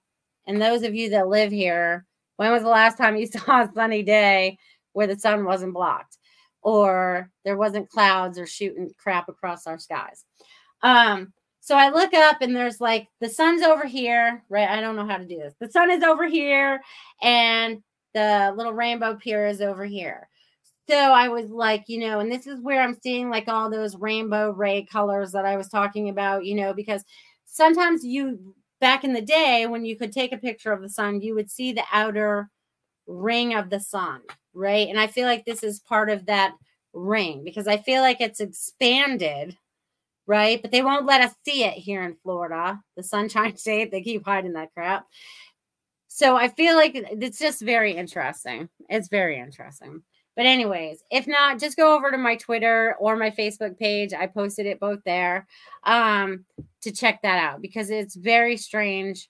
and 0.46 0.60
those 0.60 0.82
of 0.82 0.94
you 0.94 1.10
that 1.10 1.28
live 1.28 1.50
here, 1.50 2.06
when 2.36 2.52
was 2.52 2.62
the 2.62 2.68
last 2.68 2.96
time 2.96 3.16
you 3.16 3.26
saw 3.26 3.62
a 3.62 3.70
sunny 3.74 4.02
day 4.02 4.58
where 4.92 5.06
the 5.06 5.18
sun 5.18 5.44
wasn't 5.44 5.74
blocked 5.74 6.18
or 6.62 7.30
there 7.44 7.56
wasn't 7.56 7.90
clouds 7.90 8.38
or 8.38 8.46
shooting 8.46 8.90
crap 8.98 9.28
across 9.28 9.66
our 9.66 9.78
skies? 9.78 10.24
Um, 10.82 11.32
so 11.68 11.76
I 11.76 11.90
look 11.90 12.14
up 12.14 12.40
and 12.40 12.56
there's 12.56 12.80
like 12.80 13.08
the 13.20 13.28
sun's 13.28 13.60
over 13.60 13.84
here, 13.84 14.42
right? 14.48 14.70
I 14.70 14.80
don't 14.80 14.96
know 14.96 15.04
how 15.04 15.18
to 15.18 15.26
do 15.26 15.36
this. 15.36 15.52
The 15.60 15.70
sun 15.70 15.90
is 15.90 16.02
over 16.02 16.26
here 16.26 16.80
and 17.20 17.82
the 18.14 18.54
little 18.56 18.72
rainbow 18.72 19.16
pier 19.16 19.46
is 19.46 19.60
over 19.60 19.84
here. 19.84 20.30
So 20.88 20.96
I 20.96 21.28
was 21.28 21.50
like, 21.50 21.84
you 21.86 21.98
know, 21.98 22.20
and 22.20 22.32
this 22.32 22.46
is 22.46 22.62
where 22.62 22.80
I'm 22.80 22.98
seeing 23.02 23.28
like 23.28 23.48
all 23.48 23.68
those 23.68 23.96
rainbow 23.96 24.52
ray 24.52 24.86
colors 24.90 25.30
that 25.32 25.44
I 25.44 25.58
was 25.58 25.68
talking 25.68 26.08
about, 26.08 26.46
you 26.46 26.54
know, 26.54 26.72
because 26.72 27.04
sometimes 27.44 28.02
you 28.02 28.54
back 28.80 29.04
in 29.04 29.12
the 29.12 29.20
day 29.20 29.66
when 29.66 29.84
you 29.84 29.94
could 29.94 30.10
take 30.10 30.32
a 30.32 30.38
picture 30.38 30.72
of 30.72 30.80
the 30.80 30.88
sun, 30.88 31.20
you 31.20 31.34
would 31.34 31.50
see 31.50 31.74
the 31.74 31.84
outer 31.92 32.48
ring 33.06 33.52
of 33.52 33.68
the 33.68 33.80
sun, 33.80 34.22
right? 34.54 34.88
And 34.88 34.98
I 34.98 35.06
feel 35.06 35.26
like 35.26 35.44
this 35.44 35.62
is 35.62 35.80
part 35.80 36.08
of 36.08 36.24
that 36.24 36.54
ring 36.94 37.44
because 37.44 37.68
I 37.68 37.76
feel 37.76 38.00
like 38.00 38.22
it's 38.22 38.40
expanded, 38.40 39.54
right? 40.28 40.60
But 40.62 40.70
they 40.70 40.82
won't 40.82 41.06
let 41.06 41.22
us 41.22 41.34
see 41.44 41.64
it 41.64 41.72
here 41.72 42.02
in 42.04 42.14
Florida, 42.22 42.78
the 42.96 43.02
Sunshine 43.02 43.56
State. 43.56 43.90
They 43.90 44.02
keep 44.02 44.24
hiding 44.24 44.52
that 44.52 44.72
crap. 44.74 45.06
So 46.06 46.36
I 46.36 46.48
feel 46.48 46.76
like 46.76 46.92
it's 46.94 47.38
just 47.38 47.60
very 47.60 47.92
interesting. 47.96 48.68
It's 48.88 49.08
very 49.08 49.40
interesting. 49.40 50.02
But, 50.36 50.46
anyways, 50.46 51.02
if 51.10 51.26
not, 51.26 51.58
just 51.58 51.76
go 51.76 51.96
over 51.96 52.12
to 52.12 52.18
my 52.18 52.36
Twitter 52.36 52.94
or 53.00 53.16
my 53.16 53.30
Facebook 53.30 53.76
page. 53.76 54.12
I 54.12 54.28
posted 54.28 54.66
it 54.66 54.78
both 54.78 55.00
there 55.04 55.48
um, 55.82 56.44
to 56.82 56.92
check 56.92 57.22
that 57.22 57.42
out 57.42 57.60
because 57.60 57.90
it's 57.90 58.14
very 58.14 58.56
strange 58.56 59.28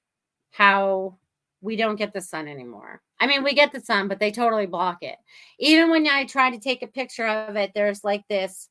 how 0.50 1.16
we 1.62 1.76
don't 1.76 1.96
get 1.96 2.12
the 2.12 2.20
sun 2.20 2.46
anymore. 2.46 3.00
I 3.20 3.26
mean, 3.26 3.42
we 3.42 3.54
get 3.54 3.72
the 3.72 3.80
sun, 3.80 4.08
but 4.08 4.20
they 4.20 4.30
totally 4.30 4.66
block 4.66 4.98
it. 5.02 5.16
Even 5.58 5.90
when 5.90 6.06
I 6.06 6.24
try 6.24 6.50
to 6.50 6.60
take 6.60 6.82
a 6.82 6.86
picture 6.86 7.26
of 7.26 7.56
it, 7.56 7.72
there's 7.74 8.04
like 8.04 8.22
this 8.28 8.68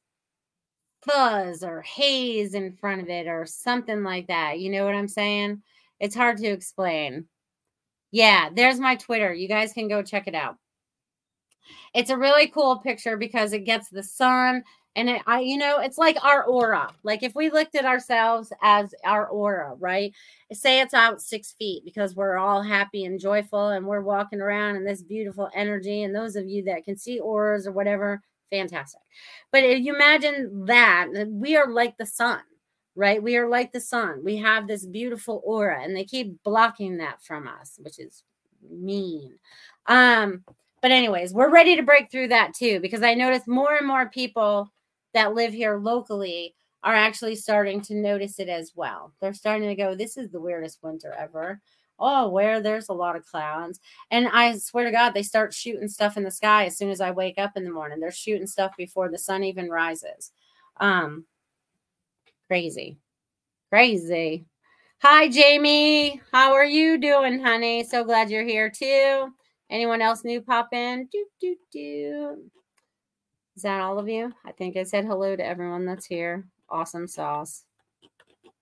fuzz 1.07 1.63
or 1.63 1.81
haze 1.81 2.53
in 2.53 2.73
front 2.73 3.01
of 3.01 3.09
it 3.09 3.27
or 3.27 3.45
something 3.45 4.03
like 4.03 4.27
that. 4.27 4.59
You 4.59 4.69
know 4.69 4.85
what 4.85 4.95
I'm 4.95 5.07
saying? 5.07 5.61
It's 5.99 6.15
hard 6.15 6.37
to 6.37 6.47
explain. 6.47 7.25
Yeah, 8.11 8.49
there's 8.53 8.79
my 8.79 8.95
Twitter. 8.95 9.33
You 9.33 9.47
guys 9.47 9.73
can 9.73 9.87
go 9.87 10.01
check 10.01 10.27
it 10.27 10.35
out. 10.35 10.57
It's 11.93 12.09
a 12.09 12.17
really 12.17 12.47
cool 12.47 12.77
picture 12.77 13.17
because 13.17 13.53
it 13.53 13.65
gets 13.65 13.89
the 13.89 14.03
sun 14.03 14.63
and 14.95 15.09
it, 15.09 15.21
I, 15.27 15.41
you 15.41 15.57
know, 15.57 15.79
it's 15.79 15.99
like 15.99 16.17
our 16.23 16.43
aura. 16.43 16.91
Like 17.03 17.21
if 17.21 17.35
we 17.35 17.51
looked 17.51 17.75
at 17.75 17.85
ourselves 17.85 18.51
as 18.63 18.95
our 19.05 19.27
aura, 19.27 19.75
right? 19.79 20.11
Say 20.51 20.79
it's 20.81 20.95
out 20.95 21.21
six 21.21 21.51
feet 21.51 21.85
because 21.85 22.15
we're 22.15 22.37
all 22.37 22.63
happy 22.63 23.05
and 23.05 23.19
joyful 23.19 23.69
and 23.69 23.85
we're 23.85 24.01
walking 24.01 24.41
around 24.41 24.75
in 24.75 24.85
this 24.85 25.03
beautiful 25.03 25.49
energy. 25.53 26.01
And 26.03 26.15
those 26.15 26.35
of 26.35 26.47
you 26.47 26.63
that 26.63 26.83
can 26.83 26.97
see 26.97 27.19
auras 27.19 27.67
or 27.67 27.73
whatever, 27.73 28.23
fantastic. 28.49 29.01
But 29.51 29.63
if 29.63 29.79
you 29.79 29.95
imagine 29.95 30.65
that 30.65 31.07
we 31.29 31.55
are 31.55 31.69
like 31.71 31.97
the 31.97 32.05
sun, 32.05 32.41
right? 32.95 33.21
We 33.21 33.37
are 33.37 33.47
like 33.47 33.71
the 33.71 33.79
sun. 33.79 34.23
We 34.23 34.37
have 34.37 34.67
this 34.67 34.85
beautiful 34.85 35.41
aura 35.45 35.83
and 35.83 35.95
they 35.95 36.03
keep 36.03 36.41
blocking 36.43 36.97
that 36.97 37.21
from 37.21 37.47
us, 37.47 37.77
which 37.81 37.99
is 37.99 38.23
mean. 38.69 39.37
Um, 39.85 40.43
but, 40.81 40.91
anyways, 40.91 41.33
we're 41.33 41.49
ready 41.49 41.75
to 41.75 41.83
break 41.83 42.11
through 42.11 42.29
that 42.29 42.53
too, 42.53 42.79
because 42.79 43.03
I 43.03 43.13
notice 43.13 43.47
more 43.47 43.75
and 43.75 43.87
more 43.87 44.09
people 44.09 44.71
that 45.13 45.33
live 45.33 45.53
here 45.53 45.77
locally 45.77 46.55
are 46.83 46.95
actually 46.95 47.35
starting 47.35 47.81
to 47.81 47.95
notice 47.95 48.39
it 48.39 48.49
as 48.49 48.73
well. 48.75 49.11
They're 49.19 49.33
starting 49.33 49.67
to 49.69 49.75
go, 49.75 49.95
This 49.95 50.17
is 50.17 50.29
the 50.29 50.39
weirdest 50.39 50.79
winter 50.83 51.13
ever. 51.17 51.59
Oh, 51.99 52.29
where 52.29 52.61
there's 52.61 52.89
a 52.89 52.93
lot 52.93 53.15
of 53.15 53.25
clouds. 53.25 53.79
And 54.11 54.27
I 54.27 54.57
swear 54.57 54.85
to 54.85 54.91
God, 54.91 55.11
they 55.11 55.23
start 55.23 55.53
shooting 55.53 55.87
stuff 55.87 56.15
in 56.15 56.23
the 56.23 56.31
sky 56.31 56.65
as 56.65 56.77
soon 56.77 56.89
as 56.89 57.01
I 57.01 57.11
wake 57.11 57.39
up 57.39 57.57
in 57.57 57.63
the 57.63 57.71
morning. 57.71 57.99
They're 57.99 58.11
shooting 58.11 58.47
stuff 58.47 58.77
before 58.77 59.09
the 59.09 59.17
sun 59.17 59.43
even 59.43 59.69
rises. 59.69 60.31
Um, 60.79 61.25
crazy. 62.47 62.99
Crazy. 63.69 64.45
Hi, 65.01 65.27
Jamie. 65.27 66.21
How 66.31 66.53
are 66.53 66.65
you 66.65 66.97
doing, 66.97 67.39
honey? 67.39 67.83
So 67.83 68.03
glad 68.03 68.29
you're 68.29 68.43
here 68.43 68.69
too. 68.69 69.29
Anyone 69.69 70.01
else 70.01 70.23
new 70.23 70.41
pop 70.41 70.73
in? 70.73 71.07
Do, 71.11 71.25
do, 71.41 71.55
do. 71.71 72.37
Is 73.55 73.63
that 73.63 73.81
all 73.81 73.99
of 73.99 74.07
you? 74.07 74.31
I 74.45 74.51
think 74.51 74.77
I 74.77 74.83
said 74.83 75.05
hello 75.05 75.35
to 75.35 75.45
everyone 75.45 75.85
that's 75.85 76.05
here. 76.05 76.45
Awesome 76.69 77.07
sauce. 77.07 77.63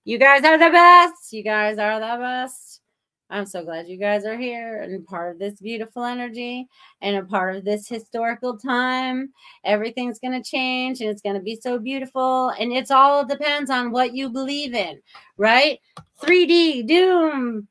You 0.04 0.18
guys 0.18 0.44
are 0.44 0.58
the 0.58 0.70
best. 0.70 1.32
You 1.32 1.42
guys 1.42 1.78
are 1.78 2.00
the 2.00 2.20
best. 2.20 2.80
I'm 3.28 3.44
so 3.46 3.64
glad 3.64 3.88
you 3.88 3.96
guys 3.96 4.24
are 4.24 4.36
here 4.36 4.82
and 4.82 5.04
part 5.04 5.32
of 5.32 5.40
this 5.40 5.60
beautiful 5.60 6.04
energy 6.04 6.68
and 7.00 7.16
a 7.16 7.24
part 7.24 7.56
of 7.56 7.64
this 7.64 7.88
historical 7.88 8.56
time. 8.56 9.32
Everything's 9.64 10.20
going 10.20 10.40
to 10.40 10.48
change 10.48 11.00
and 11.00 11.10
it's 11.10 11.22
going 11.22 11.34
to 11.34 11.42
be 11.42 11.58
so 11.60 11.78
beautiful. 11.78 12.50
And 12.50 12.72
it's 12.72 12.92
all 12.92 13.24
depends 13.24 13.68
on 13.68 13.90
what 13.90 14.14
you 14.14 14.30
believe 14.30 14.74
in, 14.74 15.00
right? 15.36 15.80
3D, 16.22 16.86
doom, 16.86 17.66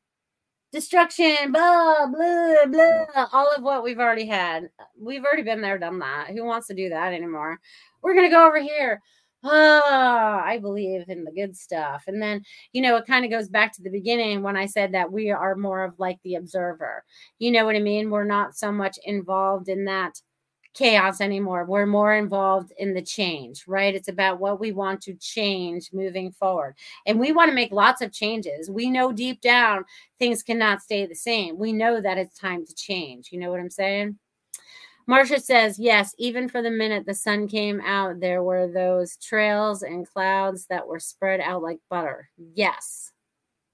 destruction, 0.73 1.53
blah, 1.53 2.05
blah, 2.07 2.65
blah, 2.67 3.27
all 3.31 3.49
of 3.55 3.63
what 3.63 3.81
we've 3.81 3.99
already 3.99 4.25
had. 4.25 4.69
We've 4.99 5.23
already 5.23 5.43
been 5.43 5.61
there, 5.61 5.77
done 5.77 5.99
that. 5.99 6.31
Who 6.31 6.43
wants 6.43 6.67
to 6.67 6.73
do 6.73 6.89
that 6.89 7.13
anymore? 7.13 7.61
We're 8.01 8.13
going 8.13 8.29
to 8.29 8.35
go 8.35 8.45
over 8.45 8.61
here. 8.61 9.01
Ah, 9.47 10.41
I 10.43 10.57
believe 10.57 11.07
in 11.07 11.23
the 11.23 11.31
good 11.31 11.55
stuff. 11.55 12.05
And 12.07 12.19
then, 12.21 12.43
you 12.73 12.81
know, 12.81 12.95
it 12.97 13.05
kind 13.05 13.23
of 13.25 13.31
goes 13.31 13.47
back 13.47 13.73
to 13.73 13.83
the 13.83 13.91
beginning 13.91 14.41
when 14.41 14.57
I 14.57 14.65
said 14.65 14.93
that 14.93 15.11
we 15.11 15.29
are 15.31 15.55
more 15.55 15.83
of 15.83 15.99
like 15.99 16.17
the 16.23 16.35
observer. 16.35 17.03
You 17.37 17.51
know 17.51 17.63
what 17.65 17.75
I 17.75 17.79
mean? 17.79 18.09
We're 18.09 18.23
not 18.23 18.57
so 18.57 18.71
much 18.71 18.97
involved 19.05 19.69
in 19.69 19.85
that 19.85 20.19
chaos 20.73 21.21
anymore. 21.21 21.65
We're 21.65 21.85
more 21.85 22.13
involved 22.15 22.73
in 22.77 22.93
the 22.95 23.01
change, 23.03 23.63
right? 23.67 23.95
It's 23.95 24.09
about 24.09 24.39
what 24.39 24.59
we 24.59 24.71
want 24.73 25.01
to 25.03 25.15
change 25.15 25.89
moving 25.93 26.31
forward. 26.31 26.75
And 27.05 27.19
we 27.19 27.31
want 27.31 27.49
to 27.49 27.55
make 27.55 27.71
lots 27.71 28.01
of 28.01 28.11
changes. 28.13 28.69
We 28.69 28.89
know 28.89 29.11
deep 29.13 29.41
down 29.41 29.85
things 30.19 30.43
cannot 30.43 30.81
stay 30.81 31.05
the 31.05 31.15
same. 31.15 31.57
We 31.59 31.73
know 31.73 32.01
that 32.01 32.17
it's 32.17 32.37
time 32.39 32.65
to 32.65 32.75
change. 32.75 33.29
You 33.31 33.39
know 33.39 33.51
what 33.51 33.59
I'm 33.61 33.69
saying? 33.69 34.17
Marcia 35.07 35.39
says, 35.39 35.77
yes, 35.77 36.15
even 36.17 36.49
for 36.49 36.61
the 36.61 36.71
minute 36.71 37.05
the 37.05 37.13
sun 37.13 37.47
came 37.47 37.79
out, 37.81 38.19
there 38.19 38.41
were 38.41 38.67
those 38.67 39.17
trails 39.17 39.83
and 39.83 40.07
clouds 40.07 40.65
that 40.67 40.87
were 40.87 40.99
spread 40.99 41.39
out 41.39 41.61
like 41.61 41.79
butter. 41.89 42.29
Yes. 42.37 43.11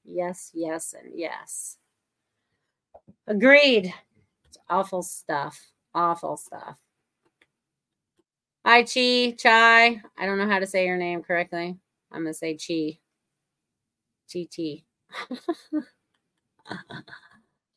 Yes, 0.03 0.51
yes, 0.53 0.93
and 0.93 1.13
yes. 1.15 1.77
Agreed. 3.27 3.93
It's 4.45 4.57
awful 4.69 5.03
stuff. 5.03 5.71
Awful 5.93 6.37
stuff. 6.37 6.79
Hi, 8.65 8.83
Chi, 8.83 9.35
Chai. 9.37 10.01
I 10.17 10.25
don't 10.25 10.37
know 10.37 10.47
how 10.49 10.59
to 10.59 10.67
say 10.67 10.85
your 10.85 10.97
name 10.97 11.23
correctly. 11.23 11.77
I'm 12.11 12.23
going 12.23 12.33
to 12.33 12.37
say 12.37 12.55
chi. 12.55 12.99
GT. 14.29 14.83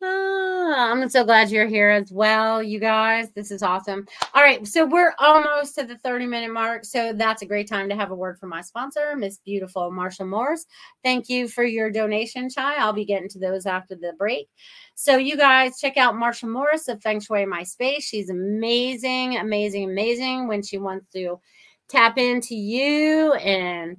Ah, 0.06 0.90
I'm 0.90 1.08
so 1.08 1.24
glad 1.24 1.50
you're 1.50 1.66
here 1.66 1.88
as 1.88 2.12
well, 2.12 2.62
you 2.62 2.78
guys. 2.78 3.30
This 3.30 3.50
is 3.50 3.62
awesome. 3.62 4.06
All 4.34 4.42
right, 4.42 4.66
so 4.66 4.84
we're 4.84 5.14
almost 5.18 5.76
to 5.76 5.84
the 5.84 5.96
30 5.98 6.26
minute 6.26 6.52
mark. 6.52 6.84
So 6.84 7.12
that's 7.14 7.42
a 7.42 7.46
great 7.46 7.68
time 7.68 7.88
to 7.88 7.96
have 7.96 8.10
a 8.10 8.14
word 8.14 8.38
from 8.38 8.50
my 8.50 8.60
sponsor, 8.60 9.16
Miss 9.16 9.38
Beautiful 9.38 9.90
Marcia 9.90 10.24
Morse. 10.24 10.66
Thank 11.02 11.28
you 11.28 11.48
for 11.48 11.64
your 11.64 11.90
donation, 11.90 12.50
Chai. 12.50 12.74
I'll 12.76 12.92
be 12.92 13.04
getting 13.04 13.28
to 13.30 13.38
those 13.38 13.66
after 13.66 13.94
the 13.94 14.12
break. 14.18 14.48
So 14.94 15.16
you 15.16 15.36
guys 15.36 15.78
check 15.80 15.96
out 15.96 16.16
Marcia 16.16 16.46
Morse 16.46 16.88
of 16.88 17.02
Feng 17.02 17.20
Shui 17.20 17.46
My 17.46 17.62
Space. 17.62 18.04
She's 18.04 18.28
amazing, 18.28 19.36
amazing, 19.38 19.90
amazing 19.90 20.48
when 20.48 20.62
she 20.62 20.78
wants 20.78 21.06
to 21.12 21.40
tap 21.88 22.18
into 22.18 22.54
you 22.54 23.32
and 23.34 23.96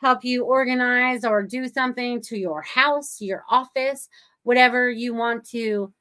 help 0.00 0.24
you 0.24 0.44
organize 0.44 1.24
or 1.24 1.42
do 1.42 1.66
something 1.68 2.20
to 2.20 2.38
your 2.38 2.62
house, 2.62 3.20
your 3.20 3.44
office, 3.50 4.08
whatever 4.44 4.88
you 4.88 5.14
want 5.14 5.44
to 5.50 5.92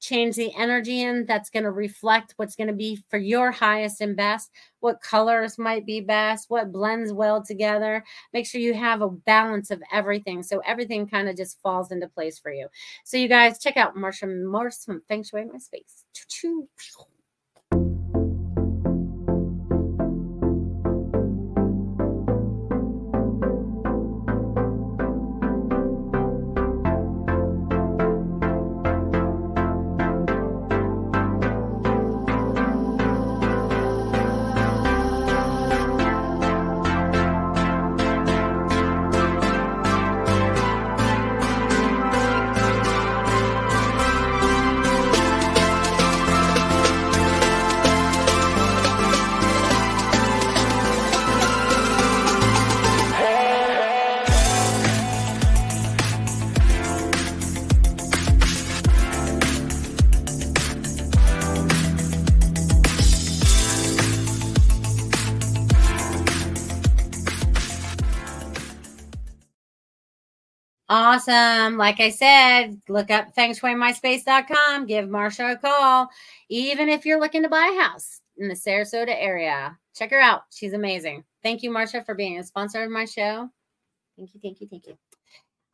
change 0.00 0.34
the 0.34 0.52
energy 0.56 1.02
in 1.02 1.24
that's 1.26 1.48
going 1.48 1.62
to 1.62 1.70
reflect 1.70 2.34
what's 2.36 2.56
going 2.56 2.66
to 2.66 2.72
be 2.72 2.98
for 3.08 3.18
your 3.18 3.52
highest 3.52 4.00
and 4.00 4.16
best 4.16 4.50
what 4.80 5.00
colors 5.00 5.58
might 5.58 5.86
be 5.86 6.00
best 6.00 6.50
what 6.50 6.72
blends 6.72 7.12
well 7.12 7.40
together. 7.40 8.04
Make 8.32 8.46
sure 8.46 8.60
you 8.60 8.74
have 8.74 9.00
a 9.00 9.08
balance 9.08 9.70
of 9.70 9.80
everything 9.92 10.42
so 10.42 10.60
everything 10.66 11.06
kind 11.06 11.28
of 11.28 11.36
just 11.36 11.60
falls 11.62 11.92
into 11.92 12.08
place 12.08 12.36
for 12.38 12.52
you. 12.52 12.66
So 13.04 13.16
you 13.16 13.28
guys 13.28 13.60
check 13.60 13.76
out 13.76 13.96
Marcia 13.96 14.26
Morse 14.26 14.84
from 14.84 15.02
feng 15.08 15.22
shui 15.22 15.44
my 15.44 15.58
space. 15.58 16.04
Choo-choo. 16.12 16.68
Awesome. 71.62 71.76
Like 71.76 72.00
I 72.00 72.10
said, 72.10 72.80
look 72.88 73.10
up 73.10 73.34
fengshuimyspace.com. 73.34 74.86
Give 74.86 75.08
Marcia 75.08 75.52
a 75.52 75.56
call. 75.56 76.08
Even 76.48 76.88
if 76.88 77.06
you're 77.06 77.20
looking 77.20 77.42
to 77.42 77.48
buy 77.48 77.72
a 77.72 77.82
house 77.82 78.20
in 78.36 78.48
the 78.48 78.54
Sarasota 78.54 79.14
area, 79.16 79.76
check 79.94 80.10
her 80.10 80.20
out. 80.20 80.42
She's 80.50 80.72
amazing. 80.72 81.24
Thank 81.42 81.62
you, 81.62 81.70
Marcia, 81.70 82.02
for 82.02 82.14
being 82.14 82.38
a 82.38 82.44
sponsor 82.44 82.82
of 82.82 82.90
my 82.90 83.04
show. 83.04 83.48
Thank 84.16 84.34
you, 84.34 84.40
thank 84.42 84.60
you, 84.60 84.68
thank 84.68 84.86
you. 84.86 84.96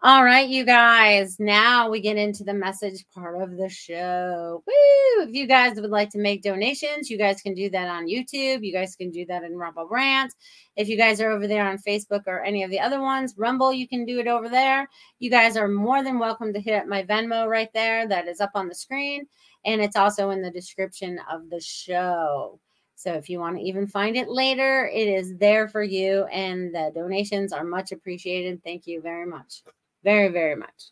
All 0.01 0.23
right, 0.23 0.49
you 0.49 0.65
guys. 0.65 1.41
Now 1.41 1.91
we 1.91 2.01
get 2.01 2.17
into 2.17 2.45
the 2.45 2.55
message 2.55 3.05
part 3.13 3.43
of 3.43 3.57
the 3.57 3.69
show. 3.69 4.63
Woo! 4.65 5.25
If 5.25 5.35
you 5.35 5.49
guys 5.49 5.75
would 5.75 5.91
like 5.91 6.11
to 6.11 6.19
make 6.19 6.41
donations, 6.41 7.11
you 7.11 7.19
guys 7.19 7.43
can 7.43 7.53
do 7.53 7.69
that 7.71 7.89
on 7.89 8.07
YouTube. 8.07 8.65
You 8.65 8.73
guys 8.73 8.95
can 8.95 9.11
do 9.11 9.27
that 9.27 9.43
in 9.43 9.57
Rumble 9.57 9.89
Rants. 9.89 10.37
If 10.77 10.89
you 10.89 10.97
guys 10.97 11.21
are 11.21 11.33
over 11.33 11.49
there 11.49 11.67
on 11.67 11.79
Facebook 11.79 12.23
or 12.29 12.45
any 12.45 12.63
of 12.63 12.71
the 12.71 12.79
other 12.79 13.01
ones, 13.01 13.35
Rumble, 13.37 13.73
you 13.73 13.89
can 13.89 14.05
do 14.05 14.21
it 14.21 14.29
over 14.29 14.49
there. 14.49 14.89
You 15.19 15.31
guys 15.31 15.57
are 15.57 15.67
more 15.67 16.05
than 16.05 16.21
welcome 16.21 16.53
to 16.53 16.61
hit 16.61 16.81
up 16.81 16.87
my 16.87 17.03
Venmo 17.03 17.49
right 17.49 17.73
there. 17.75 18.07
That 18.07 18.29
is 18.29 18.41
up 18.41 18.53
on 18.55 18.69
the 18.69 18.77
screen. 18.77 19.27
And 19.65 19.81
it's 19.81 19.97
also 19.97 20.31
in 20.31 20.43
the 20.43 20.51
description 20.53 21.19
of 21.29 21.51
the 21.51 21.61
show. 21.61 22.61
So 22.95 23.15
if 23.15 23.29
you 23.29 23.41
want 23.41 23.57
to 23.57 23.63
even 23.63 23.89
find 23.89 24.17
it 24.17 24.29
later, 24.29 24.89
it 24.95 25.09
is 25.09 25.37
there 25.39 25.67
for 25.67 25.83
you. 25.83 26.25
And 26.27 26.73
the 26.73 26.93
donations 26.95 27.53
are 27.53 27.65
much 27.65 27.91
appreciated. 27.91 28.63
Thank 28.63 28.87
you 28.87 29.01
very 29.01 29.27
much. 29.27 29.65
Very, 30.05 30.29
very 30.29 30.57
much. 30.57 30.91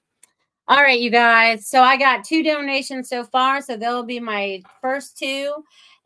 All 0.69 0.83
right, 0.83 1.01
you 1.01 1.11
guys. 1.11 1.69
So 1.69 1.81
I 1.83 1.97
got 1.97 2.25
two 2.25 2.43
donations 2.43 3.09
so 3.09 3.25
far. 3.25 3.61
So 3.61 3.77
they'll 3.77 4.03
be 4.03 4.21
my 4.21 4.63
first 4.81 5.17
two. 5.17 5.55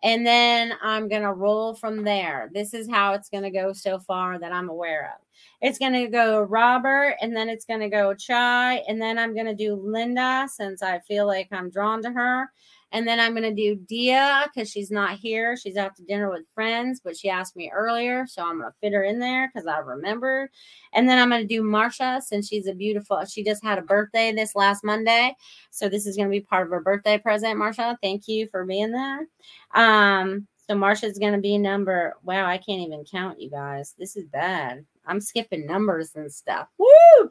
And 0.03 0.27
then 0.27 0.73
I'm 0.83 1.09
going 1.09 1.23
to 1.23 1.33
roll 1.33 1.75
from 1.75 2.05
there. 2.05 2.51
This 2.55 2.73
is 2.73 2.89
how 2.91 3.13
it's 3.13 3.29
going 3.29 3.43
to 3.43 3.51
go 3.51 3.73
so 3.73 3.99
far 3.99 4.39
that 4.39 4.53
I'm 4.53 4.71
aware 4.71 5.15
of. 5.15 5.27
It's 5.61 5.79
going 5.79 5.93
to 5.93 6.09
go 6.09 6.41
Robert, 6.43 7.17
and 7.21 7.37
then 7.37 7.51
it's 7.51 7.67
going 7.67 7.81
to 7.81 7.91
go 7.91 8.15
Chai, 8.15 8.77
and 8.89 9.01
then 9.01 9.19
I'm 9.19 9.35
going 9.35 9.47
to 9.47 9.55
do 9.55 9.75
Linda 9.75 10.49
since 10.51 10.83
I 10.83 11.01
feel 11.01 11.27
like 11.27 11.49
I'm 11.53 11.69
drawn 11.69 12.03
to 12.03 12.11
her. 12.11 12.51
And 12.93 13.07
then 13.07 13.21
I'm 13.21 13.33
going 13.33 13.43
to 13.43 13.55
do 13.55 13.77
Dia 13.77 14.47
because 14.53 14.71
she's 14.71 14.91
not 14.91 15.19
here. 15.19 15.57
She's 15.57 15.77
out 15.77 15.95
to 15.97 16.03
dinner 16.03 16.31
with 16.31 16.45
friends, 16.55 17.01
but 17.03 17.17
she 17.17 17.29
asked 17.29 17.57
me 17.57 17.71
earlier. 17.73 18.27
So 18.27 18.43
I'm 18.43 18.59
going 18.59 18.71
to 18.71 18.77
fit 18.81 18.93
her 18.93 19.05
in 19.05 19.19
there 19.19 19.49
because 19.49 19.67
I 19.67 19.79
remembered. 19.79 20.51
And 20.93 21.09
then 21.09 21.19
I'm 21.19 21.31
going 21.31 21.43
to 21.43 21.47
do 21.47 21.63
Marcia 21.63 22.21
since 22.25 22.49
she's 22.49 22.67
a 22.67 22.75
beautiful, 22.75 23.25
she 23.25 23.45
just 23.45 23.65
had 23.65 23.79
a 23.79 23.83
birthday 23.83 24.33
this 24.33 24.57
last 24.57 24.83
Monday. 24.85 25.37
So 25.71 25.89
this 25.89 26.07
is 26.07 26.17
going 26.17 26.29
to 26.29 26.33
be 26.33 26.41
part 26.41 26.67
of 26.67 26.73
her 26.73 26.81
birthday 26.81 27.19
present, 27.19 27.59
Marcia. 27.59 27.97
Thank 28.03 28.27
you 28.27 28.49
for 28.51 28.65
being 28.65 28.93
there. 28.93 29.27
Um, 29.75 30.47
so 30.67 30.75
Marcia's 30.75 31.19
going 31.19 31.33
to 31.33 31.41
be 31.41 31.59
number, 31.59 32.15
wow, 32.23 32.47
I 32.47 32.59
can't 32.59 32.83
even 32.83 33.05
count, 33.05 33.41
you 33.41 33.51
guys. 33.51 33.95
This 33.99 34.17
is 34.17 34.27
bad. 34.27 34.85
I'm 35.05 35.21
skipping 35.21 35.67
numbers 35.67 36.15
and 36.15 36.33
stuff. 36.33 36.69
Woo! 36.79 37.31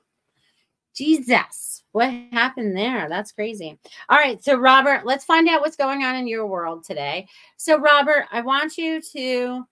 Jesus, 0.96 1.84
what 1.92 2.12
happened 2.32 2.76
there? 2.76 3.08
That's 3.10 3.32
crazy. 3.32 3.78
All 4.10 4.18
right. 4.18 4.44
So, 4.44 4.56
Robert, 4.58 5.06
let's 5.06 5.26
find 5.26 5.48
out 5.48 5.62
what's 5.62 5.76
going 5.76 6.04
on 6.04 6.16
in 6.16 6.28
your 6.28 6.46
world 6.46 6.84
today. 6.84 7.28
So, 7.58 7.80
Robert, 7.80 8.26
I 8.32 8.42
want 8.42 8.78
you 8.78 9.02
to. 9.14 9.64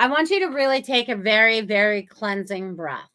I 0.00 0.08
want 0.08 0.30
you 0.30 0.40
to 0.40 0.54
really 0.54 0.80
take 0.80 1.08
a 1.08 1.16
very, 1.16 1.60
very 1.60 2.02
cleansing 2.04 2.76
breath. 2.76 3.10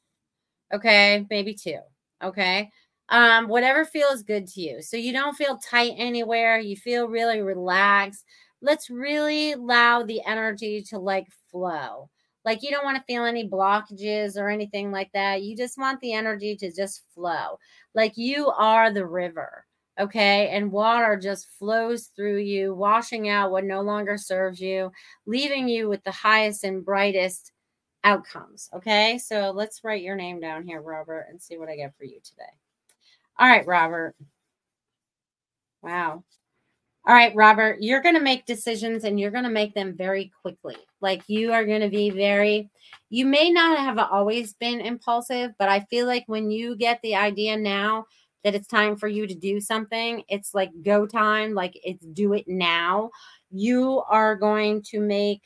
Okay. 0.74 1.26
Maybe 1.30 1.54
two. 1.54 1.80
Okay. 2.22 2.70
Um, 3.10 3.48
whatever 3.48 3.86
feels 3.86 4.24
good 4.24 4.48
to 4.48 4.62
you. 4.62 4.82
So 4.82 4.98
you 4.98 5.14
don't 5.14 5.36
feel 5.36 5.58
tight 5.58 5.94
anywhere. 5.98 6.60
You 6.60 6.76
feel 6.76 7.08
really 7.08 7.42
relaxed. 7.42 8.26
Let's 8.62 8.90
really 8.90 9.54
allow 9.54 10.04
the 10.04 10.22
energy 10.26 10.82
to 10.90 11.00
like 11.00 11.28
flow. 11.52 12.10
Like 12.46 12.62
you 12.62 12.72
don't 12.72 12.86
want 12.86 12.98
to 12.98 13.04
feel 13.04 13.26
any 13.26 13.48
blockages 13.48 14.38
or 14.38 14.50
anything 14.50 14.92
like 14.92 15.12
that. 15.14 15.44
You 15.44 15.56
just 15.56 15.78
want 15.78 16.00
the 16.02 16.14
energy 16.14 16.56
to 16.58 16.72
just 16.72 17.04
flow. 17.14 17.60
Like 17.96 18.18
you 18.18 18.50
are 18.50 18.92
the 18.92 19.06
river. 19.06 19.66
Okay. 20.00 20.50
And 20.50 20.72
water 20.72 21.18
just 21.22 21.50
flows 21.60 22.08
through 22.16 22.40
you, 22.40 22.74
washing 22.74 23.30
out 23.30 23.52
what 23.52 23.64
no 23.64 23.82
longer 23.82 24.18
serves 24.18 24.60
you, 24.60 24.92
leaving 25.26 25.68
you 25.68 25.88
with 25.88 26.04
the 26.04 26.12
highest 26.12 26.64
and 26.64 26.84
brightest 26.84 27.52
outcomes. 28.04 28.70
Okay. 28.74 29.20
So 29.20 29.52
let's 29.52 29.84
write 29.84 30.02
your 30.02 30.16
name 30.16 30.40
down 30.40 30.66
here, 30.66 30.82
Robert, 30.82 31.28
and 31.30 31.42
see 31.42 31.58
what 31.58 31.70
I 31.70 31.76
get 31.76 31.96
for 31.98 32.06
you 32.06 32.20
today. 32.24 32.44
All 33.38 33.48
right, 33.48 33.66
Robert. 33.66 34.16
Wow. 35.82 36.24
All 37.06 37.14
right, 37.14 37.36
Robert, 37.36 37.80
you're 37.82 38.02
going 38.02 38.16
to 38.16 38.22
make 38.22 38.46
decisions 38.46 39.04
and 39.04 39.20
you're 39.20 39.32
going 39.32 39.44
to 39.44 39.50
make 39.50 39.74
them 39.74 39.94
very 39.94 40.32
quickly. 40.42 40.78
Like 41.02 41.22
you 41.28 41.52
are 41.52 41.66
going 41.66 41.82
to 41.82 41.90
be 41.90 42.10
very, 42.10 42.70
you 43.10 43.26
may 43.26 43.50
not 43.50 43.78
have 43.78 43.98
always 43.98 44.54
been 44.54 44.80
impulsive, 44.80 45.52
but 45.60 45.68
I 45.68 45.82
feel 45.82 46.08
like 46.08 46.24
when 46.28 46.50
you 46.50 46.78
get 46.78 47.02
the 47.02 47.16
idea 47.16 47.58
now 47.58 48.06
that 48.46 48.56
it's 48.56 48.68
time 48.70 48.96
for 48.96 49.10
you 49.10 49.28
to 49.28 49.36
do 49.36 49.60
something, 49.60 50.24
it's 50.30 50.54
like 50.54 50.70
go 50.82 51.06
time, 51.06 51.54
like 51.54 51.78
it's 51.84 52.06
do 52.06 52.34
it 52.34 52.46
now. 52.48 53.10
You 53.52 54.02
are 54.10 54.38
going 54.38 54.82
to 54.84 55.02
make 55.02 55.42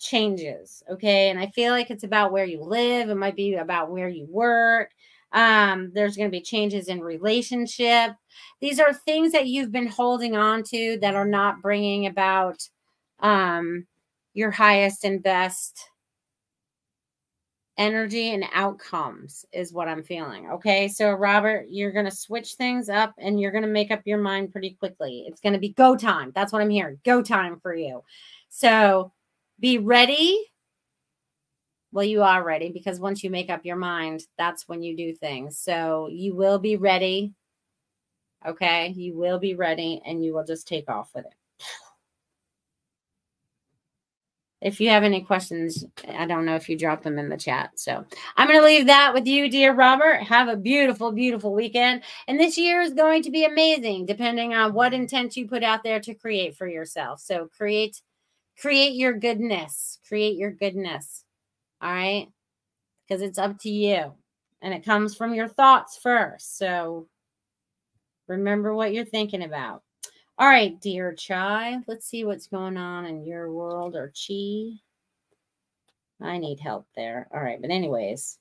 changes. 0.00 0.82
Okay. 0.90 1.30
And 1.30 1.38
I 1.38 1.46
feel 1.48 1.70
like 1.70 1.92
it's 1.92 2.04
about 2.04 2.32
where 2.32 2.44
you 2.44 2.60
live, 2.60 3.08
it 3.08 3.14
might 3.14 3.36
be 3.36 3.54
about 3.54 3.92
where 3.92 4.08
you 4.08 4.26
work 4.28 4.90
um, 5.32 5.90
there's 5.94 6.16
going 6.16 6.28
to 6.28 6.36
be 6.36 6.42
changes 6.42 6.88
in 6.88 7.00
relationship. 7.00 8.12
These 8.60 8.78
are 8.78 8.92
things 8.92 9.32
that 9.32 9.46
you've 9.46 9.72
been 9.72 9.86
holding 9.86 10.36
on 10.36 10.62
to 10.64 10.98
that 11.00 11.14
are 11.14 11.26
not 11.26 11.62
bringing 11.62 12.06
about 12.06 12.58
um, 13.20 13.86
your 14.34 14.50
highest 14.50 15.04
and 15.04 15.22
best 15.22 15.88
energy 17.78 18.34
and 18.34 18.44
outcomes 18.52 19.46
is 19.52 19.72
what 19.72 19.88
I'm 19.88 20.02
feeling. 20.02 20.50
Okay. 20.50 20.88
So, 20.88 21.10
Robert, 21.12 21.66
you're 21.70 21.92
going 21.92 22.04
to 22.04 22.10
switch 22.10 22.54
things 22.54 22.90
up 22.90 23.14
and 23.18 23.40
you're 23.40 23.50
going 23.50 23.64
to 23.64 23.68
make 23.68 23.90
up 23.90 24.02
your 24.04 24.18
mind 24.18 24.52
pretty 24.52 24.76
quickly. 24.78 25.24
It's 25.26 25.40
going 25.40 25.54
to 25.54 25.58
be 25.58 25.70
go 25.70 25.96
time. 25.96 26.32
That's 26.34 26.52
what 26.52 26.60
I'm 26.60 26.70
hearing. 26.70 26.98
Go 27.04 27.22
time 27.22 27.58
for 27.60 27.74
you. 27.74 28.02
So, 28.50 29.12
be 29.58 29.78
ready 29.78 30.51
Well, 31.92 32.04
you 32.04 32.22
are 32.22 32.42
ready 32.42 32.70
because 32.70 32.98
once 32.98 33.22
you 33.22 33.28
make 33.28 33.50
up 33.50 33.66
your 33.66 33.76
mind, 33.76 34.22
that's 34.38 34.66
when 34.66 34.82
you 34.82 34.96
do 34.96 35.14
things. 35.14 35.58
So 35.58 36.08
you 36.10 36.34
will 36.34 36.58
be 36.58 36.76
ready. 36.76 37.34
Okay. 38.46 38.88
You 38.88 39.14
will 39.16 39.38
be 39.38 39.54
ready 39.54 40.00
and 40.04 40.24
you 40.24 40.32
will 40.32 40.44
just 40.44 40.66
take 40.66 40.88
off 40.88 41.10
with 41.14 41.26
it. 41.26 41.34
If 44.62 44.80
you 44.80 44.90
have 44.90 45.02
any 45.02 45.22
questions, 45.22 45.84
I 46.08 46.24
don't 46.24 46.44
know 46.46 46.54
if 46.54 46.68
you 46.68 46.78
dropped 46.78 47.02
them 47.02 47.18
in 47.18 47.28
the 47.28 47.36
chat. 47.36 47.72
So 47.74 48.06
I'm 48.36 48.46
going 48.46 48.60
to 48.60 48.64
leave 48.64 48.86
that 48.86 49.12
with 49.12 49.26
you, 49.26 49.50
dear 49.50 49.74
Robert. 49.74 50.22
Have 50.22 50.48
a 50.48 50.56
beautiful, 50.56 51.10
beautiful 51.10 51.52
weekend. 51.52 52.04
And 52.28 52.38
this 52.38 52.56
year 52.56 52.80
is 52.80 52.94
going 52.94 53.24
to 53.24 53.30
be 53.30 53.44
amazing, 53.44 54.06
depending 54.06 54.54
on 54.54 54.72
what 54.72 54.94
intent 54.94 55.36
you 55.36 55.48
put 55.48 55.64
out 55.64 55.82
there 55.82 55.98
to 56.00 56.14
create 56.14 56.56
for 56.56 56.68
yourself. 56.68 57.20
So 57.20 57.48
create, 57.48 58.00
create 58.56 58.94
your 58.94 59.14
goodness, 59.14 59.98
create 60.06 60.36
your 60.36 60.52
goodness. 60.52 61.24
All 61.82 61.92
right. 61.92 62.28
Because 63.06 63.20
it's 63.20 63.38
up 63.38 63.58
to 63.60 63.70
you 63.70 64.12
and 64.62 64.72
it 64.72 64.84
comes 64.84 65.14
from 65.14 65.34
your 65.34 65.48
thoughts 65.48 65.98
first. 66.02 66.56
So 66.56 67.08
remember 68.28 68.74
what 68.74 68.94
you're 68.94 69.04
thinking 69.04 69.42
about. 69.42 69.82
All 70.38 70.48
right, 70.48 70.80
dear 70.80 71.12
Chai, 71.12 71.78
let's 71.86 72.06
see 72.06 72.24
what's 72.24 72.46
going 72.46 72.76
on 72.76 73.04
in 73.04 73.26
your 73.26 73.52
world 73.52 73.94
or 73.94 74.12
Chi. 74.16 74.78
I 76.20 76.38
need 76.38 76.58
help 76.58 76.86
there. 76.96 77.28
All 77.34 77.42
right, 77.42 77.60
but 77.60 77.70
anyways, 77.70 78.38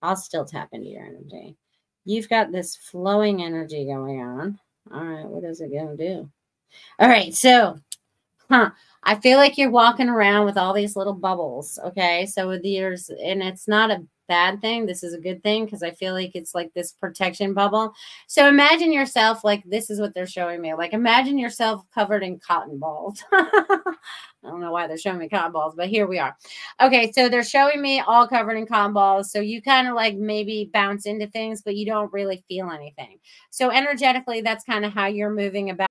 I'll 0.00 0.16
still 0.16 0.44
tap 0.44 0.70
into 0.72 0.88
your 0.88 1.04
energy. 1.04 1.56
You've 2.04 2.28
got 2.28 2.52
this 2.52 2.76
flowing 2.76 3.42
energy 3.42 3.84
going 3.84 4.20
on. 4.22 4.58
All 4.92 5.04
right, 5.04 5.26
what 5.26 5.44
is 5.44 5.60
it 5.60 5.72
going 5.72 5.96
to 5.96 6.08
do? 6.08 6.30
All 6.98 7.08
right, 7.08 7.34
so, 7.34 7.78
huh, 8.48 8.70
I 9.02 9.14
feel 9.16 9.38
like 9.38 9.56
you're 9.56 9.70
walking 9.70 10.08
around 10.08 10.46
with 10.46 10.58
all 10.58 10.72
these 10.72 10.96
little 10.96 11.14
bubbles. 11.14 11.78
Okay, 11.84 12.26
so 12.26 12.50
yours, 12.62 13.10
and 13.22 13.42
it's 13.42 13.66
not 13.66 13.90
a 13.90 14.04
bad 14.30 14.60
thing. 14.60 14.86
This 14.86 15.02
is 15.02 15.12
a 15.12 15.20
good 15.20 15.42
thing 15.42 15.64
because 15.64 15.82
I 15.82 15.90
feel 15.90 16.14
like 16.14 16.30
it's 16.34 16.54
like 16.54 16.72
this 16.72 16.92
protection 16.92 17.52
bubble. 17.52 17.92
So 18.28 18.46
imagine 18.46 18.92
yourself 18.92 19.42
like 19.42 19.64
this 19.64 19.90
is 19.90 20.00
what 20.00 20.14
they're 20.14 20.24
showing 20.24 20.60
me. 20.60 20.72
Like 20.72 20.92
imagine 20.92 21.36
yourself 21.36 21.82
covered 21.92 22.22
in 22.22 22.38
cotton 22.38 22.78
balls. 22.78 23.24
I 23.32 23.80
don't 24.44 24.60
know 24.60 24.70
why 24.70 24.86
they're 24.86 24.96
showing 24.96 25.18
me 25.18 25.28
cotton 25.28 25.50
balls, 25.50 25.74
but 25.76 25.88
here 25.88 26.06
we 26.06 26.20
are. 26.20 26.36
Okay, 26.80 27.10
so 27.10 27.28
they're 27.28 27.42
showing 27.42 27.82
me 27.82 27.98
all 27.98 28.28
covered 28.28 28.56
in 28.56 28.66
cotton 28.66 28.92
balls. 28.92 29.32
So 29.32 29.40
you 29.40 29.60
kind 29.60 29.88
of 29.88 29.94
like 29.96 30.16
maybe 30.16 30.70
bounce 30.72 31.06
into 31.06 31.26
things, 31.26 31.60
but 31.60 31.74
you 31.74 31.84
don't 31.84 32.12
really 32.12 32.44
feel 32.46 32.70
anything. 32.70 33.18
So 33.50 33.70
energetically, 33.70 34.42
that's 34.42 34.62
kind 34.62 34.84
of 34.84 34.92
how 34.92 35.06
you're 35.06 35.34
moving 35.34 35.70
about. 35.70 35.90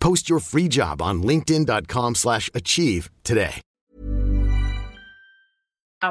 Post 0.00 0.28
your 0.28 0.40
free 0.40 0.68
job 0.68 1.02
on 1.02 1.22
linkedin.com 1.22 2.14
slash 2.14 2.50
achieve 2.54 3.10
today. 3.24 3.60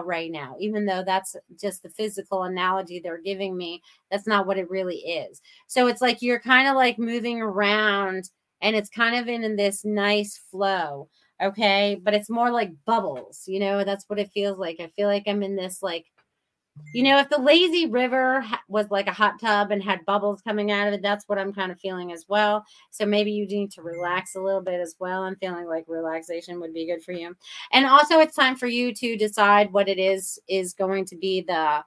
right 0.04 0.32
now, 0.32 0.56
even 0.60 0.86
though 0.86 1.04
that's 1.06 1.36
just 1.60 1.84
the 1.84 1.90
physical 1.90 2.44
analogy 2.44 3.00
they're 3.00 3.22
giving 3.22 3.56
me. 3.56 3.82
That's 4.12 4.28
not 4.28 4.46
what 4.46 4.58
it 4.58 4.70
really 4.70 4.98
is. 4.98 5.42
So 5.68 5.88
it's 5.88 6.02
like 6.02 6.22
you're 6.22 6.40
kind 6.40 6.68
of 6.68 6.76
like 6.76 7.00
moving 7.00 7.42
around 7.42 8.30
and 8.62 8.76
it's 8.76 8.90
kind 8.90 9.16
of 9.16 9.28
in, 9.28 9.44
in 9.44 9.56
this 9.56 9.86
nice 9.86 10.38
flow. 10.52 11.08
Okay. 11.42 12.00
But 12.02 12.14
it's 12.14 12.30
more 12.30 12.52
like 12.52 12.72
bubbles, 12.86 13.44
you 13.46 13.60
know, 13.60 13.84
that's 13.84 14.06
what 14.08 14.20
it 14.20 14.32
feels 14.34 14.58
like. 14.58 14.80
I 14.80 14.88
feel 14.88 15.08
like 15.08 15.24
I'm 15.28 15.44
in 15.44 15.56
this 15.56 15.82
like 15.82 16.06
you 16.94 17.04
know, 17.04 17.20
if 17.20 17.30
the 17.30 17.42
lazy 17.42 17.88
river 17.88 18.46
was 18.68 18.90
like 18.90 19.08
a 19.08 19.14
hot 19.14 19.40
tub 19.40 19.72
and 19.72 19.84
had 19.84 20.06
bubbles 20.06 20.42
coming 20.42 20.72
out 20.72 20.88
of 20.88 20.94
it, 20.94 21.02
that's 21.02 21.28
what 21.28 21.38
I'm 21.38 21.54
kind 21.54 21.72
of 21.72 21.80
feeling 21.80 22.12
as 22.12 22.26
well. 22.28 22.64
So 22.92 23.06
maybe 23.06 23.32
you 23.32 23.46
need 23.48 23.72
to 23.72 23.82
relax 23.82 24.36
a 24.36 24.42
little 24.42 24.62
bit 24.62 24.80
as 24.80 24.96
well. 25.00 25.24
I'm 25.24 25.36
feeling 25.36 25.66
like 25.66 25.86
relaxation 25.88 26.60
would 26.62 26.74
be 26.74 26.86
good 26.86 27.04
for 27.04 27.12
you. 27.12 27.36
And 27.74 27.86
also 27.86 28.20
it's 28.20 28.36
time 28.36 28.56
for 28.56 28.68
you 28.68 28.94
to 28.94 29.18
decide 29.18 29.74
what 29.74 29.90
it 29.90 30.00
is 30.00 30.40
is 30.48 30.74
going 30.74 31.06
to 31.06 31.18
be 31.18 31.42
the 31.42 31.84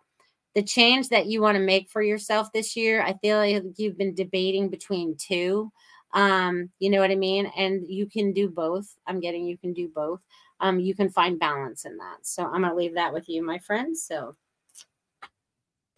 the 0.54 0.62
change 0.62 1.08
that 1.10 1.26
you 1.26 1.40
want 1.40 1.56
to 1.56 1.62
make 1.62 1.88
for 1.88 2.02
yourself 2.02 2.50
this 2.52 2.74
year. 2.74 3.02
I 3.02 3.14
feel 3.22 3.38
like 3.38 3.62
you've 3.76 3.98
been 3.98 4.14
debating 4.14 4.68
between 4.68 5.16
two. 5.16 5.70
Um, 6.12 6.70
you 6.80 6.90
know 6.90 7.00
what 7.00 7.10
I 7.10 7.16
mean? 7.16 7.46
And 7.56 7.86
you 7.88 8.06
can 8.06 8.32
do 8.32 8.48
both. 8.48 8.94
I'm 9.06 9.20
getting 9.20 9.46
you 9.46 9.56
can 9.56 9.72
do 9.72 9.88
both. 9.88 10.20
Um, 10.60 10.80
you 10.80 10.94
can 10.94 11.08
find 11.08 11.38
balance 11.38 11.84
in 11.84 11.96
that. 11.98 12.18
So 12.26 12.44
I'm 12.44 12.62
gonna 12.62 12.74
leave 12.74 12.94
that 12.94 13.12
with 13.12 13.28
you, 13.28 13.42
my 13.42 13.58
friends. 13.58 14.02
So 14.02 14.34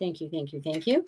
Thank 0.01 0.21
you, 0.21 0.29
thank 0.31 0.53
you, 0.53 0.61
thank 0.63 0.87
you. 0.87 1.05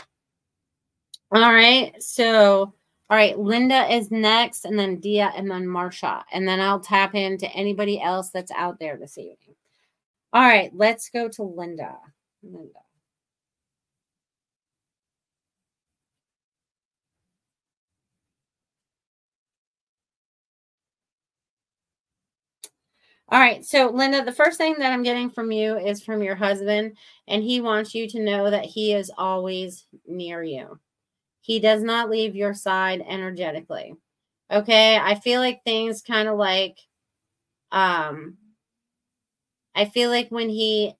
All 1.32 1.52
right. 1.52 1.94
So, 2.02 2.74
all 3.08 3.16
right, 3.16 3.38
Linda 3.38 3.90
is 3.92 4.10
next, 4.10 4.66
and 4.66 4.78
then 4.78 5.00
Dia, 5.00 5.32
and 5.34 5.50
then 5.50 5.66
Marcia. 5.66 6.24
And 6.30 6.46
then 6.46 6.60
I'll 6.60 6.80
tap 6.80 7.14
into 7.14 7.50
anybody 7.52 8.00
else 8.00 8.30
that's 8.30 8.52
out 8.52 8.78
there 8.78 8.98
this 8.98 9.16
evening. 9.16 9.56
All 10.34 10.42
right, 10.42 10.70
let's 10.74 11.08
go 11.08 11.28
to 11.30 11.42
Linda. 11.42 11.96
Linda. 12.42 12.80
All 23.32 23.40
right. 23.40 23.64
So, 23.64 23.88
Linda, 23.90 24.24
the 24.24 24.32
first 24.32 24.58
thing 24.58 24.76
that 24.80 24.92
I'm 24.92 25.02
getting 25.02 25.30
from 25.30 25.52
you 25.52 25.78
is 25.78 26.04
from 26.04 26.22
your 26.22 26.36
husband, 26.36 26.98
and 27.26 27.42
he 27.42 27.62
wants 27.62 27.94
you 27.94 28.08
to 28.10 28.20
know 28.20 28.50
that 28.50 28.66
he 28.66 28.92
is 28.92 29.10
always 29.18 29.86
near 30.06 30.44
you. 30.44 30.80
He 31.42 31.60
does 31.60 31.82
not 31.82 32.10
leave 32.10 32.36
your 32.36 32.54
side 32.54 33.02
energetically. 33.08 33.94
Okay. 34.52 34.98
I 34.98 35.16
feel 35.16 35.40
like 35.40 35.64
things 35.64 36.02
kind 36.02 36.28
of 36.28 36.38
like, 36.38 36.78
um, 37.72 38.38
I 39.74 39.84
feel 39.86 40.10
like 40.10 40.30
when 40.30 40.48
he 40.48 40.96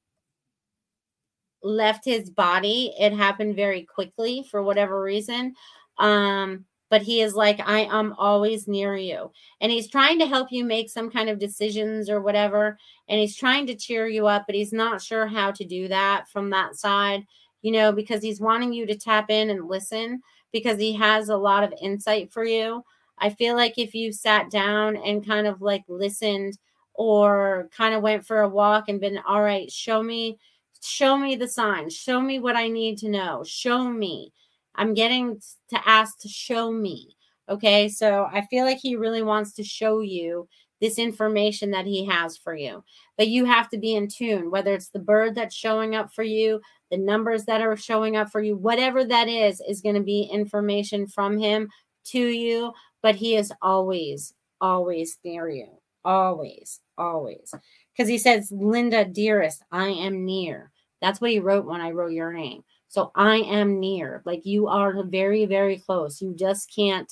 left 1.62 2.04
his 2.04 2.30
body, 2.30 2.92
it 2.98 3.12
happened 3.12 3.56
very 3.56 3.82
quickly 3.84 4.44
for 4.50 4.62
whatever 4.62 5.00
reason. 5.00 5.54
Um, 5.98 6.64
but 6.92 7.00
he 7.00 7.22
is 7.22 7.34
like, 7.34 7.58
I 7.66 7.86
am 7.90 8.12
always 8.18 8.68
near 8.68 8.94
you. 8.94 9.32
And 9.62 9.72
he's 9.72 9.88
trying 9.88 10.18
to 10.18 10.26
help 10.26 10.52
you 10.52 10.62
make 10.62 10.90
some 10.90 11.10
kind 11.10 11.30
of 11.30 11.38
decisions 11.38 12.10
or 12.10 12.20
whatever. 12.20 12.76
And 13.08 13.18
he's 13.18 13.34
trying 13.34 13.66
to 13.68 13.74
cheer 13.74 14.06
you 14.06 14.26
up, 14.26 14.44
but 14.46 14.54
he's 14.54 14.74
not 14.74 15.00
sure 15.00 15.26
how 15.26 15.52
to 15.52 15.64
do 15.64 15.88
that 15.88 16.28
from 16.28 16.50
that 16.50 16.76
side, 16.76 17.24
you 17.62 17.72
know, 17.72 17.92
because 17.92 18.22
he's 18.22 18.42
wanting 18.42 18.74
you 18.74 18.84
to 18.84 18.94
tap 18.94 19.30
in 19.30 19.48
and 19.48 19.70
listen 19.70 20.20
because 20.52 20.78
he 20.78 20.92
has 20.92 21.30
a 21.30 21.36
lot 21.36 21.64
of 21.64 21.72
insight 21.80 22.30
for 22.30 22.44
you. 22.44 22.84
I 23.16 23.30
feel 23.30 23.56
like 23.56 23.78
if 23.78 23.94
you 23.94 24.12
sat 24.12 24.50
down 24.50 24.98
and 24.98 25.26
kind 25.26 25.46
of 25.46 25.62
like 25.62 25.84
listened 25.88 26.58
or 26.92 27.70
kind 27.74 27.94
of 27.94 28.02
went 28.02 28.26
for 28.26 28.42
a 28.42 28.48
walk 28.50 28.90
and 28.90 29.00
been, 29.00 29.18
all 29.26 29.42
right, 29.42 29.72
show 29.72 30.02
me, 30.02 30.36
show 30.82 31.16
me 31.16 31.36
the 31.36 31.48
signs, 31.48 31.96
show 31.96 32.20
me 32.20 32.38
what 32.38 32.54
I 32.54 32.68
need 32.68 32.98
to 32.98 33.08
know, 33.08 33.44
show 33.46 33.88
me 33.88 34.30
I'm 34.74 34.94
getting 34.94 35.40
to 35.70 35.88
ask 35.88 36.18
to 36.20 36.28
show 36.28 36.70
me. 36.70 37.16
Okay. 37.48 37.88
So 37.88 38.28
I 38.32 38.46
feel 38.46 38.64
like 38.64 38.78
he 38.78 38.96
really 38.96 39.22
wants 39.22 39.52
to 39.54 39.64
show 39.64 40.00
you 40.00 40.48
this 40.80 40.98
information 40.98 41.70
that 41.70 41.86
he 41.86 42.04
has 42.06 42.36
for 42.36 42.56
you. 42.56 42.82
But 43.16 43.28
you 43.28 43.44
have 43.44 43.68
to 43.70 43.78
be 43.78 43.94
in 43.94 44.08
tune, 44.08 44.50
whether 44.50 44.74
it's 44.74 44.88
the 44.88 44.98
bird 44.98 45.34
that's 45.34 45.54
showing 45.54 45.94
up 45.94 46.12
for 46.12 46.24
you, 46.24 46.60
the 46.90 46.96
numbers 46.96 47.44
that 47.44 47.60
are 47.60 47.76
showing 47.76 48.16
up 48.16 48.30
for 48.30 48.42
you, 48.42 48.56
whatever 48.56 49.04
that 49.04 49.28
is, 49.28 49.62
is 49.68 49.80
going 49.80 49.94
to 49.94 50.02
be 50.02 50.28
information 50.32 51.06
from 51.06 51.38
him 51.38 51.68
to 52.06 52.18
you. 52.18 52.72
But 53.00 53.14
he 53.14 53.36
is 53.36 53.52
always, 53.62 54.34
always 54.60 55.18
near 55.24 55.48
you. 55.48 55.68
Always, 56.04 56.80
always. 56.98 57.54
Because 57.96 58.08
he 58.08 58.18
says, 58.18 58.50
Linda, 58.50 59.04
dearest, 59.04 59.62
I 59.70 59.88
am 59.88 60.24
near. 60.24 60.72
That's 61.00 61.20
what 61.20 61.30
he 61.30 61.38
wrote 61.38 61.64
when 61.64 61.80
I 61.80 61.90
wrote 61.90 62.12
your 62.12 62.32
name. 62.32 62.64
So 62.92 63.10
I 63.14 63.36
am 63.36 63.80
near. 63.80 64.20
Like 64.26 64.44
you 64.44 64.68
are 64.68 65.02
very, 65.04 65.46
very 65.46 65.78
close. 65.78 66.20
You 66.20 66.34
just 66.34 66.70
can't 66.70 67.10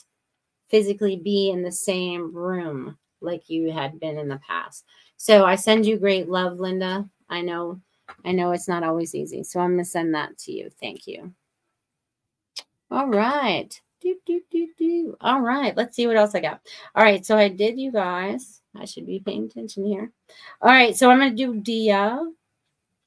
physically 0.69 1.17
be 1.17 1.49
in 1.49 1.63
the 1.63 1.73
same 1.73 2.35
room 2.35 2.99
like 3.23 3.49
you 3.49 3.73
had 3.73 3.99
been 3.99 4.19
in 4.19 4.29
the 4.29 4.39
past. 4.47 4.85
So 5.17 5.47
I 5.47 5.55
send 5.55 5.87
you 5.87 5.97
great 5.97 6.29
love, 6.29 6.61
Linda. 6.61 7.09
I 7.31 7.41
know, 7.41 7.81
I 8.27 8.33
know 8.33 8.53
it's 8.53 8.69
not 8.69 8.83
always 8.85 9.15
easy. 9.15 9.43
So 9.43 9.59
I'm 9.59 9.71
gonna 9.71 9.87
send 9.87 10.15
that 10.15 10.37
to 10.41 10.53
you. 10.53 10.69
Thank 10.83 11.07
you. 11.07 11.33
All 12.91 13.09
right. 13.09 13.81
Do, 14.03 14.17
do, 14.27 14.43
do, 14.51 14.69
do. 14.77 15.17
All 15.23 15.41
right. 15.41 15.75
Let's 15.75 15.97
see 15.97 16.07
what 16.07 16.17
else 16.17 16.35
I 16.35 16.41
got. 16.41 16.61
All 16.95 17.03
right. 17.03 17.25
So 17.25 17.39
I 17.39 17.49
did 17.49 17.81
you 17.81 17.91
guys. 17.91 18.61
I 18.77 18.85
should 18.85 19.07
be 19.07 19.21
paying 19.21 19.45
attention 19.47 19.87
here. 19.87 20.13
All 20.61 20.69
right. 20.69 20.95
So 20.95 21.11
I'm 21.11 21.21
going 21.21 21.35
to 21.35 21.37
do 21.37 21.59
Dia. 21.59 22.21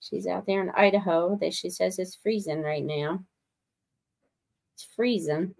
She's 0.03 0.27
out 0.27 0.45
there 0.45 0.61
in 0.61 0.69
Idaho. 0.71 1.37
That 1.39 1.53
she 1.53 1.69
says 1.69 1.97
it's 1.97 2.15
freezing 2.15 2.61
right 2.61 2.83
now. 2.83 3.23
It's 4.75 4.87
freezing. 4.95 5.55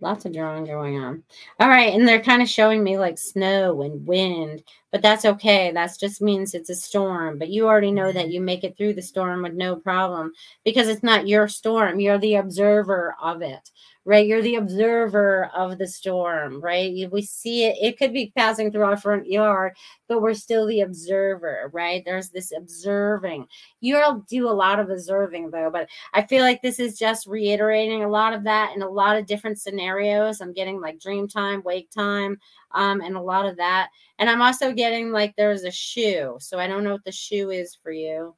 Lots 0.00 0.24
of 0.24 0.32
drawing 0.32 0.66
going 0.66 0.98
on. 1.02 1.24
All 1.58 1.68
right. 1.68 1.92
And 1.94 2.06
they're 2.06 2.22
kind 2.22 2.42
of 2.42 2.48
showing 2.48 2.84
me 2.84 2.98
like 2.98 3.18
snow 3.18 3.82
and 3.82 4.06
wind, 4.06 4.62
but 4.96 5.02
that's 5.02 5.26
okay. 5.26 5.70
That 5.72 5.94
just 6.00 6.22
means 6.22 6.54
it's 6.54 6.70
a 6.70 6.74
storm. 6.74 7.38
But 7.38 7.50
you 7.50 7.66
already 7.66 7.92
know 7.92 8.12
that 8.12 8.24
mm-hmm. 8.24 8.30
you 8.30 8.40
make 8.40 8.64
it 8.64 8.78
through 8.78 8.94
the 8.94 9.02
storm 9.02 9.42
with 9.42 9.52
no 9.52 9.76
problem 9.76 10.32
because 10.64 10.88
it's 10.88 11.02
not 11.02 11.28
your 11.28 11.48
storm. 11.48 12.00
You're 12.00 12.16
the 12.16 12.36
observer 12.36 13.14
of 13.20 13.42
it 13.42 13.70
right? 14.06 14.24
You're 14.24 14.40
the 14.40 14.54
observer 14.54 15.50
of 15.52 15.78
the 15.78 15.88
storm, 15.88 16.60
right? 16.60 17.10
We 17.10 17.22
see 17.22 17.64
it, 17.64 17.76
it 17.82 17.98
could 17.98 18.12
be 18.12 18.32
passing 18.36 18.70
through 18.70 18.84
our 18.84 18.96
front 18.96 19.26
yard, 19.26 19.72
but 20.06 20.22
we're 20.22 20.34
still 20.34 20.64
the 20.64 20.82
observer, 20.82 21.70
right? 21.72 22.04
There's 22.04 22.30
this 22.30 22.52
observing. 22.56 23.48
You'll 23.80 24.24
do 24.28 24.48
a 24.48 24.50
lot 24.50 24.78
of 24.78 24.90
observing 24.90 25.50
though, 25.50 25.70
but 25.72 25.88
I 26.14 26.22
feel 26.22 26.42
like 26.42 26.62
this 26.62 26.78
is 26.78 26.96
just 26.96 27.26
reiterating 27.26 28.04
a 28.04 28.08
lot 28.08 28.32
of 28.32 28.44
that 28.44 28.76
in 28.76 28.82
a 28.82 28.88
lot 28.88 29.16
of 29.16 29.26
different 29.26 29.58
scenarios. 29.58 30.40
I'm 30.40 30.52
getting 30.52 30.80
like 30.80 31.00
dream 31.00 31.26
time, 31.26 31.60
wake 31.64 31.90
time, 31.90 32.38
um, 32.72 33.00
and 33.00 33.16
a 33.16 33.20
lot 33.20 33.46
of 33.46 33.56
that. 33.56 33.88
And 34.18 34.28
I'm 34.28 34.42
also 34.42 34.72
getting 34.72 35.10
like 35.10 35.34
there's 35.36 35.64
a 35.64 35.70
shoe. 35.70 36.36
So 36.40 36.58
I 36.58 36.66
don't 36.66 36.84
know 36.84 36.92
what 36.92 37.04
the 37.04 37.12
shoe 37.12 37.50
is 37.50 37.74
for 37.74 37.92
you, 37.92 38.34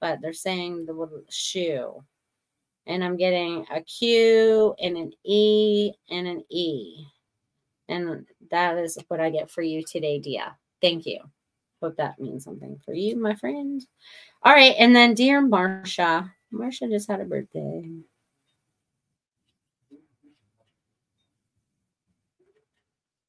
but 0.00 0.20
they're 0.20 0.32
saying 0.32 0.86
the 0.86 1.24
shoe 1.28 2.02
and 2.86 3.04
I'm 3.04 3.16
getting 3.16 3.64
a 3.70 3.80
Q 3.82 4.74
and 4.80 4.96
an 4.96 5.12
E 5.24 5.92
and 6.10 6.26
an 6.26 6.44
E. 6.50 7.04
And 7.88 8.26
that 8.50 8.78
is 8.78 8.98
what 9.08 9.20
I 9.20 9.30
get 9.30 9.50
for 9.50 9.62
you 9.62 9.82
today, 9.84 10.18
Dia. 10.18 10.56
Thank 10.80 11.06
you. 11.06 11.20
Hope 11.80 11.96
that 11.96 12.18
means 12.20 12.44
something 12.44 12.78
for 12.84 12.92
you, 12.92 13.16
my 13.16 13.34
friend. 13.34 13.84
All 14.42 14.52
right. 14.52 14.74
And 14.78 14.94
then, 14.94 15.14
dear 15.14 15.40
Marcia, 15.40 16.32
Marcia 16.50 16.88
just 16.88 17.08
had 17.08 17.20
a 17.20 17.24
birthday. 17.24 17.88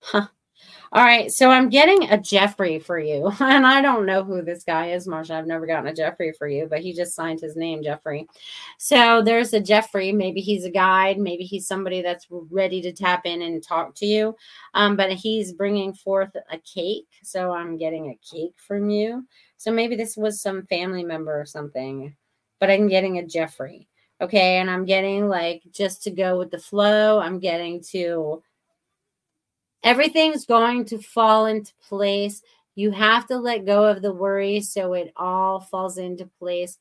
Huh. 0.02 0.28
All 0.94 1.06
right, 1.06 1.32
so 1.32 1.50
I'm 1.50 1.70
getting 1.70 2.10
a 2.10 2.18
Jeffrey 2.18 2.78
for 2.78 3.00
you. 3.00 3.32
And 3.40 3.66
I 3.66 3.82
don't 3.82 4.06
know 4.06 4.26
who 4.26 4.42
this 4.42 4.66
guy 4.66 4.92
is, 4.92 5.08
Marcia. 5.08 5.36
I've 5.36 5.48
never 5.48 5.66
gotten 5.66 5.88
a 5.88 5.94
Jeffrey 5.94 6.34
for 6.34 6.50
you, 6.50 6.68
but 6.70 6.82
he 6.82 6.92
just 6.92 7.16
signed 7.16 7.40
his 7.40 7.56
name, 7.56 7.82
Jeffrey. 7.82 8.28
So 8.78 9.22
there's 9.22 9.54
a 9.54 9.62
Jeffrey. 9.62 10.12
Maybe 10.12 10.42
he's 10.42 10.66
a 10.66 10.70
guide. 10.70 11.18
Maybe 11.18 11.44
he's 11.44 11.66
somebody 11.66 12.02
that's 12.02 12.28
ready 12.30 12.82
to 12.82 12.92
tap 12.92 13.26
in 13.26 13.42
and 13.42 13.64
talk 13.64 13.96
to 13.96 14.06
you. 14.06 14.36
Um, 14.74 14.98
but 14.98 15.14
he's 15.14 15.54
bringing 15.54 15.94
forth 15.94 16.36
a 16.36 16.58
cake. 16.60 17.08
So 17.24 17.54
I'm 17.54 17.78
getting 17.78 18.08
a 18.10 18.36
cake 18.36 18.56
from 18.58 18.90
you. 18.90 19.26
So 19.56 19.72
maybe 19.72 19.96
this 19.96 20.18
was 20.18 20.42
some 20.42 20.66
family 20.66 21.06
member 21.06 21.40
or 21.40 21.46
something, 21.46 22.14
but 22.60 22.70
I'm 22.70 22.90
getting 22.90 23.18
a 23.18 23.26
Jeffrey. 23.26 23.88
Okay. 24.20 24.58
And 24.58 24.70
I'm 24.70 24.84
getting 24.84 25.30
like 25.30 25.64
just 25.72 26.04
to 26.04 26.12
go 26.12 26.38
with 26.38 26.52
the 26.52 26.60
flow, 26.60 27.20
I'm 27.20 27.40
getting 27.40 27.82
to 27.92 28.44
everything's 29.84 30.46
going 30.46 30.86
to 30.86 30.98
fall 31.00 31.46
into 31.46 31.74
place. 31.88 32.42
You 32.76 32.92
have 32.92 33.28
to 33.28 33.38
let 33.38 33.66
go 33.66 33.84
of 33.86 34.02
the 34.02 34.14
worry 34.14 34.62
so 34.62 34.94
it 34.94 35.12
all 35.16 35.60
falls 35.60 35.98
into 35.98 36.30
place 36.40 36.80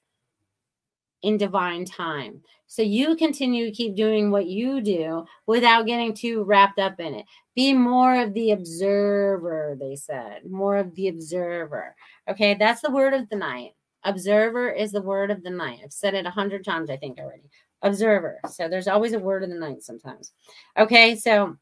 in 1.23 1.37
divine 1.37 1.85
time. 1.85 2.41
So 2.67 2.83
you 2.83 3.17
continue 3.17 3.67
to 3.67 3.73
keep 3.73 3.97
doing 3.97 4.31
what 4.31 4.47
you 4.47 4.81
do 4.81 5.25
without 5.47 5.87
getting 5.87 6.15
too 6.15 6.45
wrapped 6.45 6.79
up 6.79 7.01
in 7.01 7.15
it. 7.15 7.27
Be 7.57 7.73
more 7.73 8.15
of 8.21 8.33
the 8.33 8.53
observer, 8.53 9.77
they 9.79 9.97
said. 9.97 10.49
More 10.49 10.77
of 10.77 10.95
the 10.95 11.09
observer. 11.09 11.97
Okay, 12.29 12.55
that's 12.55 12.81
the 12.81 12.91
word 12.91 13.13
of 13.13 13.29
the 13.29 13.37
night. 13.37 13.73
Observer 14.05 14.71
is 14.71 14.93
the 14.93 15.03
word 15.03 15.31
of 15.31 15.43
the 15.43 15.51
night. 15.51 15.81
I've 15.85 15.93
said 15.93 16.15
it 16.15 16.27
a 16.27 16.31
hundred 16.31 16.65
times, 16.65 16.91
I 16.91 16.97
think, 16.97 17.19
already. 17.19 17.51
Observer. 17.83 18.41
So 18.49 18.69
there's 18.69 18.89
always 18.89 19.15
a 19.15 19.19
word 19.19 19.43
of 19.43 19.51
the 19.51 19.57
night 19.57 19.83
sometimes. 19.83 20.33
Okay, 20.79 21.17
so 21.17 21.57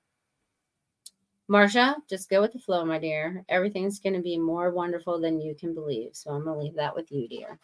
Marcia, 1.48 1.96
just 2.08 2.28
go 2.28 2.42
with 2.42 2.52
the 2.52 2.58
flow, 2.58 2.84
my 2.84 2.98
dear. 2.98 3.42
Everything's 3.48 3.98
going 3.98 4.12
to 4.12 4.20
be 4.20 4.38
more 4.38 4.70
wonderful 4.70 5.18
than 5.18 5.40
you 5.40 5.54
can 5.54 5.74
believe. 5.74 6.10
So 6.12 6.30
I'm 6.30 6.44
going 6.44 6.58
to 6.58 6.64
leave 6.64 6.74
that 6.74 6.94
with 6.94 7.10
you, 7.10 7.26
dear. 7.26 7.58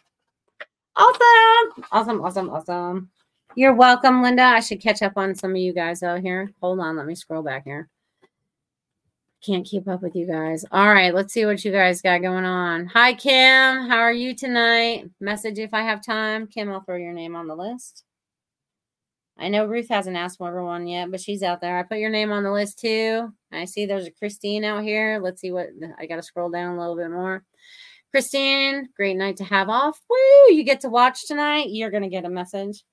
Awesome. 0.95 1.85
Awesome. 1.91 2.21
Awesome. 2.21 2.49
Awesome. 2.49 3.09
You're 3.55 3.75
welcome, 3.75 4.23
Linda. 4.23 4.41
I 4.41 4.59
should 4.59 4.81
catch 4.81 5.03
up 5.03 5.13
on 5.17 5.35
some 5.35 5.51
of 5.51 5.57
you 5.57 5.71
guys 5.71 6.01
out 6.01 6.21
here. 6.21 6.51
Hold 6.61 6.79
on. 6.79 6.97
Let 6.97 7.05
me 7.05 7.13
scroll 7.13 7.43
back 7.43 7.65
here. 7.65 7.87
Can't 9.45 9.65
keep 9.65 9.87
up 9.87 10.01
with 10.01 10.15
you 10.15 10.25
guys. 10.25 10.65
All 10.71 10.91
right. 10.91 11.13
Let's 11.13 11.31
see 11.31 11.45
what 11.45 11.63
you 11.63 11.71
guys 11.71 12.01
got 12.01 12.23
going 12.23 12.45
on. 12.45 12.87
Hi, 12.87 13.13
Kim. 13.13 13.87
How 13.87 13.99
are 13.99 14.11
you 14.11 14.33
tonight? 14.33 15.11
Message 15.19 15.59
if 15.59 15.75
I 15.75 15.83
have 15.83 16.03
time. 16.03 16.47
Kim, 16.47 16.71
I'll 16.71 16.81
throw 16.81 16.95
your 16.95 17.13
name 17.13 17.35
on 17.35 17.47
the 17.47 17.55
list. 17.55 18.03
I 19.37 19.49
know 19.49 19.65
Ruth 19.65 19.89
hasn't 19.89 20.15
asked 20.15 20.37
for 20.37 20.47
everyone 20.47 20.87
yet, 20.87 21.11
but 21.11 21.19
she's 21.19 21.43
out 21.43 21.59
there. 21.59 21.77
I 21.77 21.83
put 21.83 21.97
your 21.97 22.09
name 22.09 22.31
on 22.31 22.43
the 22.43 22.51
list 22.51 22.79
too. 22.79 23.33
I 23.51 23.65
see 23.65 23.85
there's 23.85 24.07
a 24.07 24.11
Christine 24.11 24.63
out 24.63 24.83
here. 24.83 25.19
Let's 25.21 25.41
see 25.41 25.51
what 25.51 25.67
I 25.99 26.05
got 26.05 26.15
to 26.17 26.23
scroll 26.23 26.49
down 26.49 26.75
a 26.75 26.79
little 26.79 26.95
bit 26.95 27.11
more. 27.11 27.43
Christine, 28.11 28.87
great 28.95 29.17
night 29.17 29.35
to 29.37 29.43
have 29.43 29.67
off. 29.67 29.99
Woo! 30.09 30.53
You 30.53 30.63
get 30.63 30.79
to 30.81 30.89
watch 30.89 31.27
tonight. 31.27 31.67
You're 31.69 31.91
going 31.91 32.03
to 32.03 32.09
get 32.09 32.23
a 32.23 32.29
message. 32.29 32.83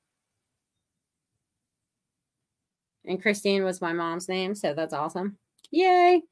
And 3.05 3.23
Christine 3.23 3.63
was 3.65 3.81
my 3.81 3.93
mom's 3.93 4.29
name, 4.29 4.55
so 4.55 4.75
that's 4.75 4.95
awesome. 4.95 5.39
Yay. 5.71 6.23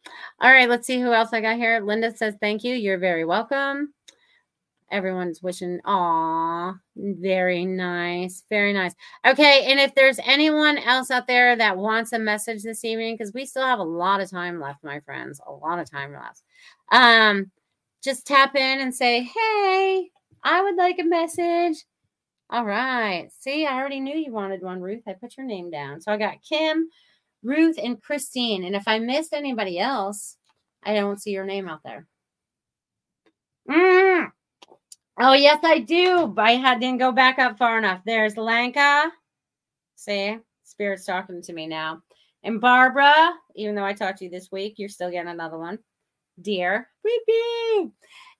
All 0.40 0.52
right, 0.52 0.68
let's 0.68 0.86
see 0.86 1.00
who 1.00 1.12
else 1.12 1.32
I 1.32 1.40
got 1.40 1.56
here. 1.56 1.80
Linda 1.80 2.14
says, 2.16 2.34
Thank 2.40 2.64
you. 2.64 2.74
You're 2.74 2.98
very 2.98 3.24
welcome. 3.24 3.94
Everyone's 4.90 5.42
wishing, 5.42 5.80
aw, 5.84 6.74
very 6.96 7.64
nice, 7.64 8.42
very 8.50 8.72
nice. 8.72 8.94
Okay, 9.24 9.66
and 9.70 9.78
if 9.78 9.94
there's 9.94 10.18
anyone 10.24 10.78
else 10.78 11.10
out 11.10 11.28
there 11.28 11.54
that 11.54 11.76
wants 11.76 12.12
a 12.12 12.18
message 12.18 12.62
this 12.62 12.84
evening, 12.84 13.14
because 13.14 13.32
we 13.32 13.46
still 13.46 13.64
have 13.64 13.78
a 13.78 13.84
lot 13.84 14.20
of 14.20 14.30
time 14.30 14.60
left, 14.60 14.82
my 14.82 14.98
friends, 15.00 15.40
a 15.46 15.52
lot 15.52 15.78
of 15.78 15.88
time 15.88 16.12
left. 16.12 16.42
Um, 16.90 17.52
just 18.02 18.26
tap 18.26 18.56
in 18.56 18.80
and 18.80 18.94
say, 18.94 19.22
hey, 19.22 20.10
I 20.42 20.62
would 20.62 20.76
like 20.76 20.98
a 20.98 21.04
message. 21.04 21.84
All 22.50 22.64
right. 22.64 23.28
See, 23.38 23.66
I 23.66 23.78
already 23.78 24.00
knew 24.00 24.16
you 24.16 24.32
wanted 24.32 24.62
one, 24.62 24.80
Ruth. 24.80 25.02
I 25.06 25.12
put 25.12 25.36
your 25.36 25.46
name 25.46 25.70
down. 25.70 26.00
So 26.00 26.10
I 26.10 26.16
got 26.16 26.42
Kim, 26.42 26.88
Ruth, 27.44 27.78
and 27.80 28.02
Christine. 28.02 28.64
And 28.64 28.74
if 28.74 28.88
I 28.88 28.98
missed 28.98 29.32
anybody 29.32 29.78
else, 29.78 30.36
I 30.82 30.94
don't 30.94 31.20
see 31.20 31.30
your 31.30 31.44
name 31.44 31.68
out 31.68 31.82
there. 31.84 32.06
Mm. 33.70 34.32
Oh, 35.22 35.34
yes, 35.34 35.58
I 35.62 35.80
do. 35.80 36.34
I 36.38 36.52
had 36.52 36.80
didn't 36.80 36.98
go 36.98 37.12
back 37.12 37.38
up 37.38 37.58
far 37.58 37.76
enough. 37.76 38.00
There's 38.06 38.38
Lenka. 38.38 39.12
See, 39.94 40.38
Spirit's 40.64 41.04
talking 41.04 41.42
to 41.42 41.52
me 41.52 41.66
now. 41.66 42.00
And 42.42 42.58
Barbara, 42.58 43.34
even 43.54 43.74
though 43.74 43.84
I 43.84 43.92
talked 43.92 44.18
to 44.18 44.24
you 44.24 44.30
this 44.30 44.50
week, 44.50 44.76
you're 44.78 44.88
still 44.88 45.10
getting 45.10 45.30
another 45.30 45.58
one. 45.58 45.78
Dear. 46.40 46.88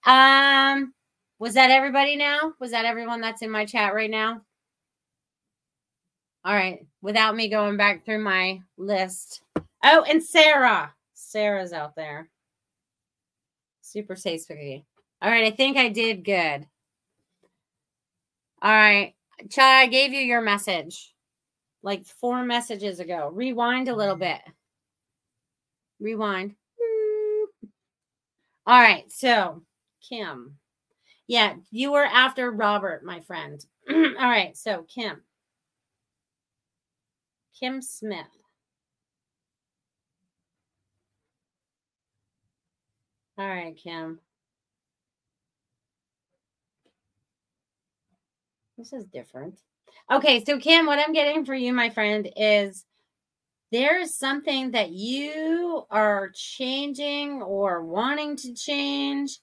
Um, 0.07 0.91
was 1.37 1.53
that 1.53 1.69
everybody 1.69 2.15
now? 2.15 2.53
Was 2.59 2.71
that 2.71 2.85
everyone 2.85 3.21
that's 3.21 3.43
in 3.43 3.51
my 3.51 3.65
chat 3.65 3.93
right 3.93 4.09
now? 4.09 4.41
All 6.43 6.55
right. 6.55 6.83
Without 7.03 7.35
me 7.35 7.47
going 7.47 7.77
back 7.77 8.03
through 8.05 8.23
my 8.23 8.59
list. 8.77 9.43
Oh, 9.83 10.03
and 10.09 10.23
Sarah. 10.23 10.91
Sarah's 11.13 11.73
out 11.73 11.95
there. 11.95 12.27
Super 13.81 14.15
safe 14.15 14.41
spaghetti. 14.41 14.83
All 15.21 15.29
right, 15.29 15.45
I 15.45 15.55
think 15.55 15.77
I 15.77 15.89
did 15.89 16.25
good. 16.25 16.65
All 18.63 18.71
right, 18.71 19.13
Chad, 19.49 19.83
I 19.83 19.87
gave 19.87 20.13
you 20.13 20.21
your 20.21 20.41
message 20.41 21.13
like 21.83 22.05
four 22.05 22.43
messages 22.43 22.99
ago. 22.99 23.29
Rewind 23.33 23.87
a 23.87 23.95
little 23.95 24.15
bit. 24.15 24.41
Rewind. 25.99 26.55
All 28.65 28.79
right, 28.79 29.11
so 29.11 29.63
Kim. 30.07 30.57
Yeah, 31.27 31.55
you 31.71 31.91
were 31.91 32.05
after 32.05 32.51
Robert, 32.51 33.03
my 33.03 33.19
friend. 33.21 33.63
All 33.89 33.95
right, 33.95 34.55
so 34.57 34.85
Kim. 34.93 35.21
Kim 37.59 37.81
Smith. 37.81 38.25
All 43.37 43.47
right, 43.47 43.75
Kim. 43.75 44.19
This 48.81 48.93
is 48.93 49.05
different. 49.05 49.59
Okay, 50.11 50.43
so 50.43 50.57
Kim, 50.57 50.87
what 50.87 50.97
I'm 50.97 51.13
getting 51.13 51.45
for 51.45 51.53
you, 51.53 51.71
my 51.71 51.91
friend, 51.91 52.27
is 52.35 52.83
there's 53.71 54.15
something 54.15 54.71
that 54.71 54.89
you 54.89 55.85
are 55.91 56.31
changing 56.33 57.43
or 57.43 57.85
wanting 57.85 58.35
to 58.37 58.55
change. 58.55 59.37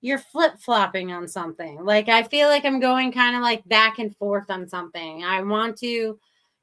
You're 0.00 0.18
flip 0.18 0.58
flopping 0.58 1.12
on 1.12 1.28
something. 1.28 1.84
Like, 1.84 2.08
I 2.08 2.24
feel 2.24 2.48
like 2.48 2.64
I'm 2.64 2.80
going 2.80 3.12
kind 3.12 3.36
of 3.36 3.42
like 3.42 3.62
back 3.68 4.00
and 4.00 4.16
forth 4.16 4.50
on 4.50 4.68
something. 4.68 5.22
I 5.22 5.40
want 5.42 5.76
to, 5.78 6.18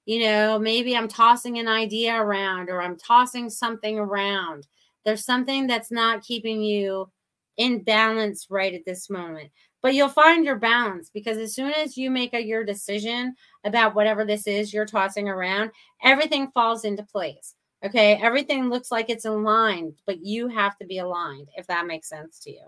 you 0.06 0.20
know, 0.20 0.60
maybe 0.60 0.98
I'm 0.98 1.08
tossing 1.08 1.60
an 1.60 1.70
idea 1.70 2.14
around 2.14 2.70
or 2.70 2.82
I'm 2.82 2.98
tossing 2.98 3.50
something 3.50 3.98
around. 3.98 4.68
There's 5.06 5.24
something 5.24 5.66
that's 5.66 5.92
not 5.92 6.24
keeping 6.24 6.62
you 6.62 7.10
in 7.56 7.84
balance 7.84 8.48
right 8.50 8.74
at 8.74 8.84
this 8.86 9.10
moment 9.10 9.50
but 9.86 9.94
you'll 9.94 10.10
find 10.10 10.44
your 10.44 10.56
balance 10.56 11.12
because 11.14 11.38
as 11.38 11.54
soon 11.54 11.72
as 11.74 11.96
you 11.96 12.10
make 12.10 12.34
a 12.34 12.44
your 12.44 12.64
decision 12.66 13.36
about 13.66 13.94
whatever 13.94 14.26
this 14.26 14.48
is 14.48 14.74
you're 14.74 14.84
tossing 14.84 15.30
around 15.30 15.70
everything 16.04 16.50
falls 16.56 16.86
into 16.86 17.04
place 17.04 17.54
okay? 17.86 18.16
Everything 18.20 18.72
looks 18.72 18.92
like 18.92 19.12
it's 19.12 19.26
aligned 19.26 19.94
but 20.08 20.26
you 20.26 20.48
have 20.48 20.76
to 20.80 20.88
be 20.88 20.98
aligned 20.98 21.50
if 21.56 21.68
that 21.68 21.86
makes 21.86 22.10
sense 22.10 22.40
to 22.40 22.52
you. 22.52 22.64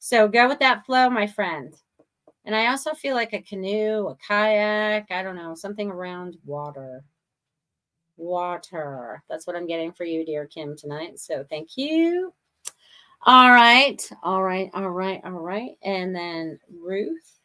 So 0.00 0.26
go 0.26 0.48
with 0.48 0.58
that 0.58 0.84
flow 0.84 1.08
my 1.08 1.28
friend. 1.28 1.72
And 2.44 2.56
i 2.56 2.66
also 2.66 2.92
feel 2.92 3.14
like 3.14 3.34
a 3.34 3.42
canoe 3.42 4.08
a 4.08 4.16
kayak 4.16 5.12
i 5.12 5.22
don't 5.22 5.36
know 5.36 5.54
something 5.54 5.92
around 5.92 6.36
water. 6.44 7.04
Water. 8.16 9.22
That's 9.30 9.46
what 9.46 9.54
i'm 9.54 9.68
getting 9.68 9.92
for 9.92 10.04
you 10.04 10.24
dear 10.26 10.46
kim 10.46 10.76
tonight 10.76 11.20
so 11.20 11.44
thank 11.48 11.76
you 11.76 12.34
all 13.26 13.50
right. 13.50 14.02
All 14.22 14.42
right. 14.42 14.70
All 14.74 14.90
right. 14.90 15.20
All 15.24 15.32
right. 15.32 15.72
And 15.82 16.14
then 16.14 16.58
Ruth. 16.82 17.38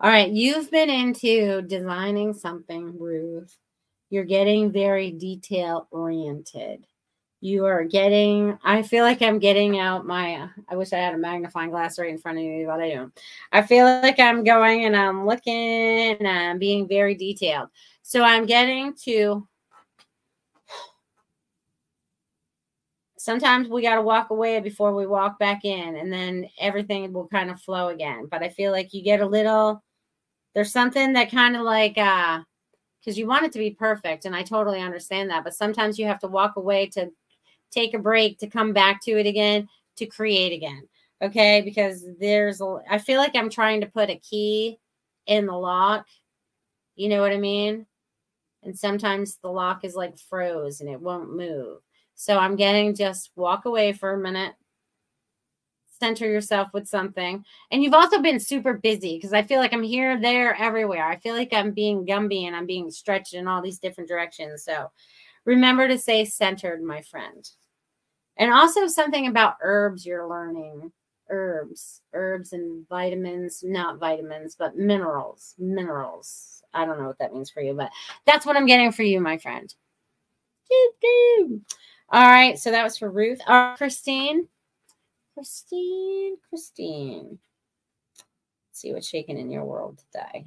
All 0.00 0.10
right. 0.10 0.30
You've 0.30 0.70
been 0.70 0.90
into 0.90 1.62
designing 1.62 2.34
something, 2.34 2.98
Ruth. 2.98 3.56
You're 4.10 4.24
getting 4.24 4.72
very 4.72 5.10
detail 5.12 5.88
oriented 5.90 6.86
you 7.42 7.66
are 7.66 7.82
getting 7.82 8.56
i 8.62 8.80
feel 8.80 9.04
like 9.04 9.20
i'm 9.20 9.40
getting 9.40 9.76
out 9.76 10.06
my 10.06 10.48
i 10.68 10.76
wish 10.76 10.92
i 10.92 10.96
had 10.96 11.12
a 11.12 11.18
magnifying 11.18 11.70
glass 11.70 11.98
right 11.98 12.08
in 12.08 12.16
front 12.16 12.38
of 12.38 12.44
me 12.44 12.64
but 12.64 12.80
i 12.80 12.88
don't. 12.88 13.12
I 13.50 13.62
feel 13.62 13.84
like 13.84 14.20
i'm 14.20 14.44
going 14.44 14.84
and 14.84 14.96
i'm 14.96 15.26
looking 15.26 15.52
and 15.52 16.28
i'm 16.28 16.60
being 16.60 16.86
very 16.86 17.16
detailed. 17.16 17.68
So 18.02 18.22
i'm 18.22 18.46
getting 18.46 18.94
to 19.04 19.46
sometimes 23.18 23.68
we 23.68 23.82
got 23.82 23.96
to 23.96 24.02
walk 24.02 24.30
away 24.30 24.60
before 24.60 24.94
we 24.94 25.06
walk 25.06 25.40
back 25.40 25.64
in 25.64 25.96
and 25.96 26.12
then 26.12 26.48
everything 26.60 27.12
will 27.12 27.26
kind 27.26 27.50
of 27.50 27.60
flow 27.60 27.88
again. 27.88 28.28
But 28.30 28.44
i 28.44 28.50
feel 28.50 28.70
like 28.70 28.94
you 28.94 29.02
get 29.02 29.20
a 29.20 29.26
little 29.26 29.82
there's 30.54 30.70
something 30.70 31.12
that 31.14 31.32
kind 31.32 31.56
of 31.56 31.62
like 31.62 31.98
uh 31.98 32.40
because 33.00 33.18
you 33.18 33.26
want 33.26 33.44
it 33.44 33.50
to 33.50 33.58
be 33.58 33.70
perfect 33.70 34.26
and 34.26 34.36
i 34.36 34.44
totally 34.44 34.80
understand 34.80 35.28
that 35.28 35.42
but 35.42 35.54
sometimes 35.54 35.98
you 35.98 36.06
have 36.06 36.20
to 36.20 36.28
walk 36.28 36.54
away 36.54 36.86
to 36.86 37.10
take 37.72 37.94
a 37.94 37.98
break 37.98 38.38
to 38.38 38.46
come 38.46 38.72
back 38.72 39.02
to 39.02 39.18
it 39.18 39.26
again 39.26 39.68
to 39.96 40.06
create 40.06 40.52
again 40.52 40.86
okay? 41.22 41.62
Because 41.62 42.04
there's 42.18 42.60
a 42.60 42.78
i 42.90 42.98
feel 42.98 43.18
like 43.18 43.34
i'm 43.36 43.50
trying 43.50 43.80
to 43.80 43.86
put 43.86 44.10
a 44.10 44.18
key 44.18 44.78
in 45.26 45.46
the 45.46 45.56
lock 45.56 46.06
you 46.96 47.08
know 47.08 47.20
what 47.22 47.32
i 47.32 47.38
mean? 47.38 47.86
And 48.64 48.78
sometimes 48.78 49.38
the 49.42 49.50
lock 49.50 49.84
is 49.84 49.94
like 49.94 50.18
froze 50.18 50.80
and 50.80 50.90
it 50.90 51.00
won't 51.00 51.34
move. 51.34 51.78
So 52.14 52.38
i'm 52.38 52.56
getting 52.56 52.94
just 52.94 53.30
walk 53.36 53.64
away 53.64 53.92
for 53.92 54.12
a 54.12 54.18
minute 54.18 54.54
center 56.00 56.26
yourself 56.26 56.68
with 56.74 56.88
something. 56.88 57.44
And 57.70 57.80
you've 57.80 57.94
also 57.94 58.20
been 58.20 58.40
super 58.40 58.74
busy 58.74 59.16
because 59.16 59.32
i 59.32 59.42
feel 59.42 59.60
like 59.60 59.72
i'm 59.72 59.82
here 59.82 60.20
there 60.20 60.54
everywhere. 60.56 61.06
I 61.06 61.16
feel 61.16 61.34
like 61.34 61.52
i'm 61.52 61.72
being 61.72 62.04
gumby 62.04 62.44
and 62.46 62.56
i'm 62.56 62.66
being 62.66 62.90
stretched 62.90 63.34
in 63.34 63.48
all 63.48 63.62
these 63.62 63.78
different 63.78 64.08
directions. 64.08 64.64
So 64.64 64.90
remember 65.44 65.88
to 65.88 65.98
stay 65.98 66.24
centered 66.24 66.82
my 66.82 67.02
friend 67.02 67.48
and 68.42 68.52
also 68.52 68.88
something 68.88 69.28
about 69.28 69.54
herbs 69.62 70.04
you're 70.04 70.28
learning. 70.28 70.90
Herbs 71.30 72.02
herbs 72.12 72.52
and 72.52 72.86
vitamins 72.88 73.62
not 73.64 73.98
vitamins 73.98 74.56
but 74.56 74.76
minerals 74.76 75.54
minerals. 75.58 76.62
I 76.74 76.84
don't 76.84 76.98
know 76.98 77.06
what 77.06 77.18
that 77.20 77.32
means 77.32 77.50
for 77.50 77.62
you 77.62 77.72
but 77.72 77.90
that's 78.26 78.44
what 78.44 78.56
i'm 78.56 78.66
getting 78.66 78.92
for 78.92 79.04
you 79.04 79.20
my 79.20 79.38
friend. 79.38 79.72
All 82.10 82.26
right 82.26 82.58
so 82.58 82.70
that 82.72 82.82
was 82.82 82.98
for 82.98 83.10
ruth. 83.10 83.40
Uh, 83.46 83.76
christine? 83.76 84.48
Christine 85.32 86.36
christine. 86.48 87.38
Let's 88.68 88.80
see 88.80 88.92
what's 88.92 89.08
shaking 89.08 89.38
in 89.38 89.50
your 89.50 89.64
world 89.64 90.02
today 90.12 90.46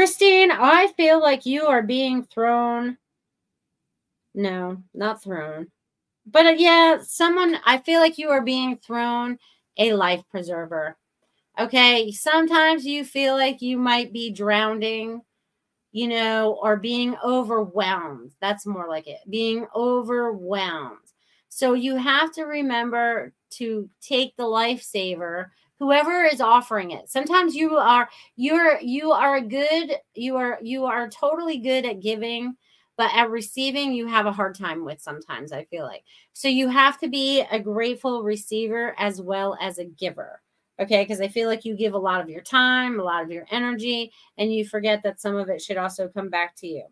Christine, 0.00 0.50
I 0.50 0.86
feel 0.96 1.20
like 1.20 1.44
you 1.44 1.66
are 1.66 1.82
being 1.82 2.24
thrown. 2.24 2.96
No, 4.34 4.82
not 4.94 5.22
thrown. 5.22 5.66
But 6.24 6.46
uh, 6.46 6.54
yeah, 6.56 7.00
someone, 7.02 7.58
I 7.66 7.76
feel 7.76 8.00
like 8.00 8.16
you 8.16 8.30
are 8.30 8.40
being 8.40 8.78
thrown 8.78 9.38
a 9.76 9.92
life 9.92 10.22
preserver. 10.30 10.96
Okay. 11.58 12.12
Sometimes 12.12 12.86
you 12.86 13.04
feel 13.04 13.34
like 13.34 13.60
you 13.60 13.76
might 13.76 14.10
be 14.10 14.30
drowning, 14.30 15.20
you 15.92 16.08
know, 16.08 16.58
or 16.62 16.78
being 16.78 17.16
overwhelmed. 17.22 18.32
That's 18.40 18.66
more 18.66 18.88
like 18.88 19.06
it 19.06 19.20
being 19.28 19.66
overwhelmed. 19.76 20.96
So 21.50 21.74
you 21.74 21.96
have 21.96 22.32
to 22.36 22.44
remember 22.44 23.34
to 23.58 23.90
take 24.00 24.36
the 24.36 24.44
lifesaver 24.44 25.48
whoever 25.80 26.24
is 26.24 26.40
offering 26.40 26.92
it. 26.92 27.08
Sometimes 27.08 27.56
you 27.56 27.76
are 27.76 28.08
you're 28.36 28.78
you 28.80 29.10
are 29.10 29.40
good 29.40 29.96
you 30.14 30.36
are 30.36 30.58
you 30.62 30.84
are 30.84 31.08
totally 31.08 31.58
good 31.58 31.84
at 31.84 32.00
giving 32.00 32.54
but 32.96 33.10
at 33.14 33.30
receiving 33.30 33.94
you 33.94 34.06
have 34.06 34.26
a 34.26 34.32
hard 34.32 34.54
time 34.54 34.84
with 34.84 35.00
sometimes 35.00 35.52
i 35.52 35.64
feel 35.64 35.84
like. 35.84 36.04
So 36.34 36.46
you 36.46 36.68
have 36.68 36.98
to 37.00 37.08
be 37.08 37.40
a 37.50 37.58
grateful 37.58 38.22
receiver 38.22 38.94
as 38.98 39.20
well 39.20 39.56
as 39.60 39.78
a 39.78 39.84
giver 39.86 40.40
okay? 40.78 41.02
Because 41.02 41.20
i 41.22 41.28
feel 41.28 41.48
like 41.48 41.64
you 41.64 41.74
give 41.74 41.94
a 41.94 41.98
lot 41.98 42.20
of 42.20 42.28
your 42.28 42.42
time 42.42 43.00
a 43.00 43.02
lot 43.02 43.24
of 43.24 43.30
your 43.30 43.46
energy 43.50 44.12
and 44.36 44.52
you 44.52 44.66
forget 44.66 45.02
that 45.02 45.20
some 45.20 45.36
of 45.36 45.48
it 45.48 45.62
should 45.62 45.78
also 45.78 46.08
come 46.08 46.28
back 46.28 46.54
to 46.56 46.66
you. 46.66 46.84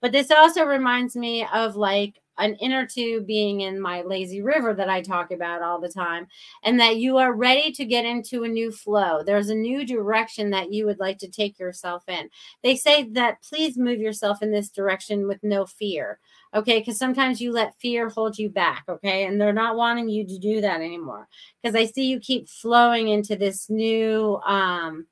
But 0.00 0.12
this 0.12 0.30
also 0.30 0.64
reminds 0.64 1.16
me 1.16 1.44
of 1.52 1.74
like 1.74 2.20
an 2.38 2.54
inner 2.56 2.86
tube 2.86 3.26
being 3.26 3.62
in 3.62 3.80
my 3.80 4.02
lazy 4.02 4.42
river 4.42 4.74
that 4.74 4.88
I 4.88 5.00
talk 5.00 5.30
about 5.30 5.62
all 5.62 5.80
the 5.80 5.88
time, 5.88 6.26
and 6.62 6.78
that 6.80 6.96
you 6.96 7.16
are 7.16 7.32
ready 7.32 7.72
to 7.72 7.84
get 7.84 8.04
into 8.04 8.44
a 8.44 8.48
new 8.48 8.70
flow. 8.70 9.22
There's 9.22 9.48
a 9.48 9.54
new 9.54 9.86
direction 9.86 10.50
that 10.50 10.72
you 10.72 10.86
would 10.86 10.98
like 10.98 11.18
to 11.18 11.30
take 11.30 11.58
yourself 11.58 12.04
in. 12.08 12.28
They 12.62 12.76
say 12.76 13.04
that 13.10 13.42
please 13.42 13.76
move 13.76 13.98
yourself 13.98 14.42
in 14.42 14.52
this 14.52 14.70
direction 14.70 15.26
with 15.26 15.42
no 15.42 15.66
fear. 15.66 16.18
Okay, 16.54 16.78
because 16.78 16.98
sometimes 16.98 17.40
you 17.40 17.52
let 17.52 17.78
fear 17.80 18.08
hold 18.08 18.38
you 18.38 18.48
back. 18.48 18.84
Okay, 18.88 19.26
and 19.26 19.40
they're 19.40 19.52
not 19.52 19.76
wanting 19.76 20.08
you 20.08 20.26
to 20.26 20.38
do 20.38 20.60
that 20.60 20.80
anymore 20.80 21.28
because 21.62 21.74
I 21.74 21.86
see 21.86 22.06
you 22.06 22.20
keep 22.20 22.48
flowing 22.48 23.08
into 23.08 23.36
this 23.36 23.68
new, 23.68 24.36
um, 24.46 25.06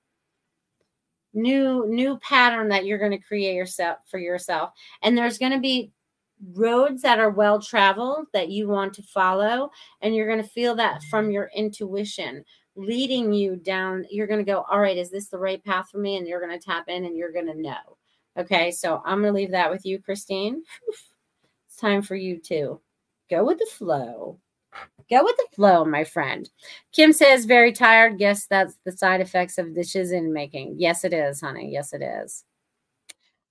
new 1.35 1.85
new 1.89 2.17
pattern 2.19 2.69
that 2.69 2.87
you're 2.87 2.99
going 2.99 3.11
to 3.11 3.19
create 3.19 3.55
yourself 3.57 3.99
for 4.09 4.19
yourself 4.19 4.71
and 5.03 5.19
there's 5.19 5.39
going 5.39 5.53
to 5.53 5.59
be 5.59 5.91
roads 6.53 7.03
that 7.03 7.19
are 7.19 7.31
well 7.31 7.61
traveled 7.61 8.27
that 8.33 8.49
you 8.49 8.69
want 8.69 8.93
to 8.95 9.03
follow 9.03 9.71
and 10.01 10.15
you're 10.15 10.27
going 10.29 10.43
to 10.43 10.49
feel 10.49 10.75
that 10.75 11.03
from 11.05 11.31
your 11.31 11.51
intuition 11.55 12.45
leading 12.77 13.33
you 13.33 13.57
down 13.57 14.05
you're 14.11 14.27
going 14.27 14.45
to 14.45 14.51
go 14.51 14.65
all 14.71 14.81
right 14.81 14.99
is 14.99 15.11
this 15.11 15.29
the 15.29 15.39
right 15.39 15.65
path 15.65 15.89
for 15.91 15.99
me? 15.99 16.17
And 16.17 16.27
you're 16.27 16.45
going 16.45 16.59
to 16.59 16.65
tap 16.65 16.89
in 16.89 17.05
and 17.05 17.17
you're 17.17 17.33
going 17.33 17.47
to 17.47 17.61
know. 17.61 17.97
Okay 18.37 18.71
so 18.71 19.01
i'm 19.05 19.21
going 19.23 19.33
to 19.33 19.37
leave 19.41 19.53
that 19.53 19.71
with 19.71 19.85
you 19.87 20.01
christine. 20.01 20.63
It's 21.67 21.81
time 21.81 22.03
for 22.03 22.15
you 22.15 22.39
to 22.43 22.81
go 23.29 23.45
with 23.45 23.59
the 23.59 23.67
flow. 23.69 24.39
Go 25.11 25.25
with 25.25 25.37
the 25.37 25.57
flow 25.57 25.85
my 25.85 26.05
friend. 26.05 26.49
Kim 26.93 27.13
says 27.13 27.47
very 27.47 27.73
tired. 27.73 28.17
Guess 28.17 28.47
that's 28.47 28.79
the 28.85 28.93
side 28.93 29.21
effects 29.21 29.59
of 29.59 29.75
dishes 29.75 30.13
in 30.13 30.33
making. 30.33 30.77
Yes 30.79 31.03
it 31.03 31.13
is 31.13 31.41
honey. 31.41 31.73
Yes 31.73 31.93
it 31.93 32.01
is 32.01 32.45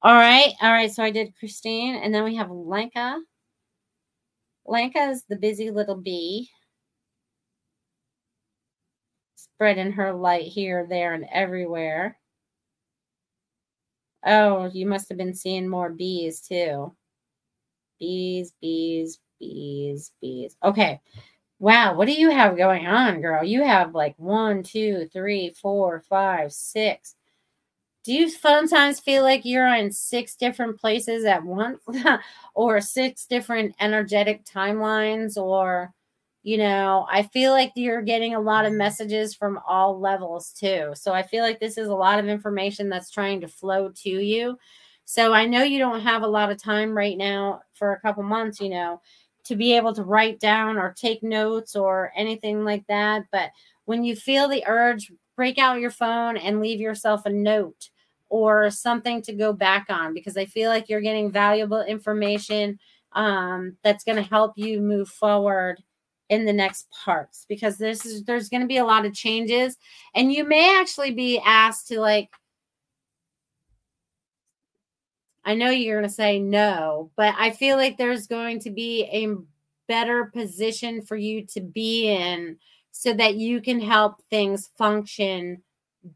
all 0.04 0.14
right. 0.14 0.54
All 0.62 0.72
right. 0.72 0.92
So 0.92 1.04
I 1.04 1.12
did 1.12 1.36
Christine. 1.38 1.96
And 1.96 2.14
then 2.14 2.24
we 2.24 2.36
have 2.36 2.52
Lenka. 2.52 3.20
Lenka 4.66 5.00
is 5.10 5.24
the 5.24 5.36
busy 5.38 5.72
little 5.72 5.96
bee. 5.96 6.50
Spreading 9.36 9.94
her 9.94 10.14
light 10.14 10.44
here, 10.44 10.86
there, 10.90 11.14
and 11.14 11.26
everywhere. 11.32 12.18
Oh, 14.26 14.70
you 14.74 14.86
must 14.86 15.10
have 15.10 15.18
been 15.18 15.34
seeing 15.34 15.68
more 15.68 15.90
bees 15.90 16.42
too. 16.42 16.96
Bees, 18.00 18.54
bees, 18.62 19.20
bees, 19.40 20.12
bees. 20.22 20.56
Okay. 20.64 21.00
Wow, 21.60 21.96
what 21.96 22.08
do 22.08 22.14
you 22.14 22.30
have 22.30 22.58
going 22.58 22.88
on, 22.88 23.22
girl? 23.22 23.44
You 23.44 23.64
have 23.64 23.96
like 23.96 24.16
one, 24.18 24.64
two, 24.64 25.08
three, 25.14 25.54
four, 25.62 26.02
five, 26.10 26.52
six. 26.52 27.16
Do 28.04 28.14
you 28.14 28.30
sometimes 28.30 29.00
feel 29.00 29.24
like 29.24 29.46
you're 29.46 29.74
in 29.74 29.92
six 29.92 30.36
different 30.36 30.80
places 30.80 31.24
at 31.24 31.44
once 31.44 31.80
or 32.56 32.82
six 32.82 33.26
different 33.26 33.76
energetic 33.80 34.44
timelines? 34.44 35.38
Or, 35.38 35.94
you 36.44 36.58
know, 36.58 37.08
I 37.10 37.24
feel 37.24 37.52
like 37.54 37.72
you're 37.76 38.02
getting 38.02 38.36
a 38.36 38.42
lot 38.42 38.66
of 38.66 38.74
messages 38.74 39.34
from 39.34 39.58
all 39.66 40.00
levels 40.00 40.52
too. 40.52 40.92
So 40.96 41.14
I 41.14 41.24
feel 41.24 41.44
like 41.44 41.62
this 41.62 41.78
is 41.78 41.88
a 41.88 41.96
lot 41.96 42.20
of 42.20 42.28
information 42.28 42.90
that's 42.90 43.10
trying 43.10 43.40
to 43.42 43.48
flow 43.48 43.90
to 44.04 44.10
you. 44.10 44.58
So 45.06 45.34
I 45.34 45.46
know 45.46 45.64
you 45.64 45.80
don't 45.80 46.02
have 46.02 46.24
a 46.24 46.28
lot 46.28 46.52
of 46.52 46.62
time 46.62 46.96
right 46.96 47.18
now 47.18 47.62
for 47.74 47.94
a 47.94 48.00
couple 48.02 48.24
months, 48.24 48.60
you 48.60 48.70
know, 48.70 49.02
to 49.46 49.56
be 49.56 49.76
able 49.76 49.94
to 49.94 50.04
write 50.04 50.40
down 50.42 50.78
or 50.78 50.94
take 50.94 51.24
notes 51.24 51.76
or 51.76 52.12
anything 52.18 52.66
like 52.66 52.86
that. 52.88 53.24
But 53.32 53.52
when 53.86 54.04
you 54.04 54.16
feel 54.16 54.48
the 54.50 54.64
urge, 54.68 55.12
break 55.36 55.58
out 55.58 55.80
your 55.80 55.92
phone 55.92 56.36
and 56.38 56.60
leave 56.62 56.80
yourself 56.80 57.26
a 57.26 57.30
note 57.30 57.90
or 58.34 58.72
something 58.72 59.22
to 59.22 59.32
go 59.32 59.54
back 59.54 59.86
on 59.90 60.12
because 60.12 60.38
I 60.38 60.46
feel 60.46 60.72
like 60.72 60.90
you're 60.90 61.02
getting 61.02 61.30
valuable 61.30 61.84
information 61.84 62.80
um, 63.12 63.78
that's 63.84 64.04
going 64.04 64.16
to 64.16 64.24
help 64.24 64.54
you 64.58 64.82
move 64.82 65.08
forward 65.08 65.84
in 66.30 66.44
the 66.44 66.52
next 66.52 66.88
parts 66.90 67.46
because 67.48 67.78
this 67.78 68.08
is 68.08 68.24
there's 68.24 68.50
going 68.50 68.62
to 68.62 68.68
be 68.68 68.78
a 68.78 68.86
lot 68.86 69.06
of 69.06 69.14
changes 69.14 69.78
and 70.16 70.34
you 70.34 70.44
may 70.44 70.80
actually 70.80 71.12
be 71.12 71.40
asked 71.46 71.88
to 71.90 72.00
like 72.00 72.32
I 75.46 75.54
know 75.54 75.70
you're 75.70 76.00
going 76.00 76.10
to 76.10 76.16
say 76.16 76.40
no, 76.40 77.12
but 77.16 77.36
I 77.38 77.52
feel 77.52 77.78
like 77.78 77.98
there's 77.98 78.26
going 78.26 78.62
to 78.62 78.72
be 78.72 79.04
a 79.12 79.36
better 79.88 80.26
position 80.34 81.04
for 81.04 81.18
you 81.18 81.46
to 81.48 81.62
be 81.62 82.08
in 82.08 82.58
so 82.92 83.14
that 83.14 83.36
you 83.36 83.62
can 83.62 83.80
help 83.80 84.24
things 84.32 84.70
function 84.76 85.62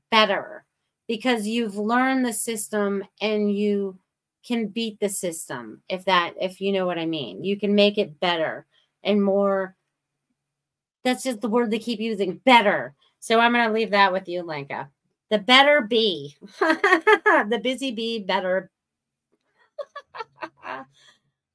better 0.10 0.64
because 1.08 1.48
you've 1.48 1.78
learned 1.78 2.26
the 2.26 2.34
system 2.34 3.04
and 3.22 3.56
you 3.56 3.98
can 4.46 4.68
beat 4.68 5.00
the 5.00 5.10
system 5.10 5.82
if 5.90 6.06
that 6.06 6.34
if 6.40 6.62
you 6.62 6.72
know 6.72 6.86
what 6.86 7.00
I 7.00 7.06
mean. 7.06 7.44
You 7.44 7.58
can 7.60 7.76
make 7.76 7.98
it 7.98 8.20
better 8.20 8.66
and 9.04 9.24
more 9.24 9.76
that's 11.04 11.24
just 11.24 11.42
the 11.42 11.50
word 11.50 11.72
they 11.72 11.80
keep 11.80 12.00
using 12.00 12.42
better. 12.44 12.94
So 13.20 13.40
I'm 13.40 13.54
going 13.54 13.66
to 13.66 13.74
leave 13.74 13.92
that 13.92 14.12
with 14.12 14.28
you, 14.28 14.44
Lenka. 14.44 14.90
The 15.30 15.38
better 15.38 15.82
be. 15.82 16.36
the 16.60 17.60
busy 17.64 17.92
bee 17.92 18.20
better 18.20 18.70
oh, 20.68 20.84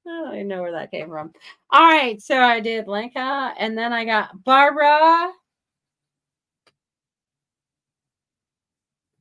I 0.07 0.37
don't 0.37 0.49
know 0.49 0.63
where 0.63 0.73
that 0.73 0.91
came 0.91 1.09
from. 1.09 1.33
All 1.71 1.83
right, 1.83 2.21
so 2.21 2.39
I 2.39 2.61
did 2.61 2.89
Lenka, 2.89 3.55
and 3.59 3.77
then 3.77 3.93
I 3.93 4.05
got 4.05 4.45
Barbara. 4.45 5.33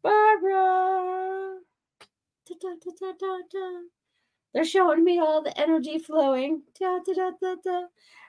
Barbara. 0.03 1.59
Da, 2.47 2.55
da, 2.61 3.11
da, 3.19 3.69
They're 4.53 4.65
showing 4.65 5.03
me 5.03 5.19
all 5.19 5.41
the 5.41 5.57
energy 5.59 5.99
flowing. 5.99 6.63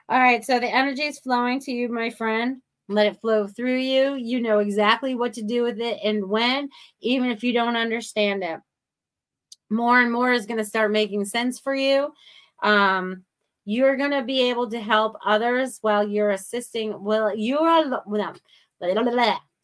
All 0.09 0.19
right, 0.19 0.43
so 0.43 0.59
the 0.59 0.73
energy 0.73 1.03
is 1.03 1.19
flowing 1.19 1.59
to 1.61 1.71
you, 1.71 1.89
my 1.89 2.09
friend. 2.09 2.61
Let 2.89 3.07
it 3.07 3.21
flow 3.21 3.47
through 3.47 3.79
you. 3.79 4.15
You 4.15 4.41
know 4.41 4.59
exactly 4.59 5.15
what 5.15 5.33
to 5.33 5.41
do 5.41 5.63
with 5.63 5.79
it 5.79 5.99
and 6.03 6.29
when, 6.29 6.69
even 7.01 7.31
if 7.31 7.43
you 7.43 7.53
don't 7.53 7.75
understand 7.75 8.43
it 8.43 8.59
more 9.73 9.99
and 9.99 10.11
more 10.11 10.31
is 10.31 10.45
going 10.45 10.59
to 10.59 10.65
start 10.65 10.91
making 10.91 11.25
sense 11.25 11.59
for 11.59 11.75
you. 11.75 12.13
Um, 12.61 13.23
you're 13.65 13.97
going 13.97 14.11
to 14.11 14.23
be 14.23 14.49
able 14.49 14.69
to 14.69 14.79
help 14.79 15.17
others 15.25 15.79
while 15.81 16.07
you're 16.07 16.31
assisting. 16.31 17.03
Well, 17.03 17.35
you 17.35 17.59
are 17.59 18.03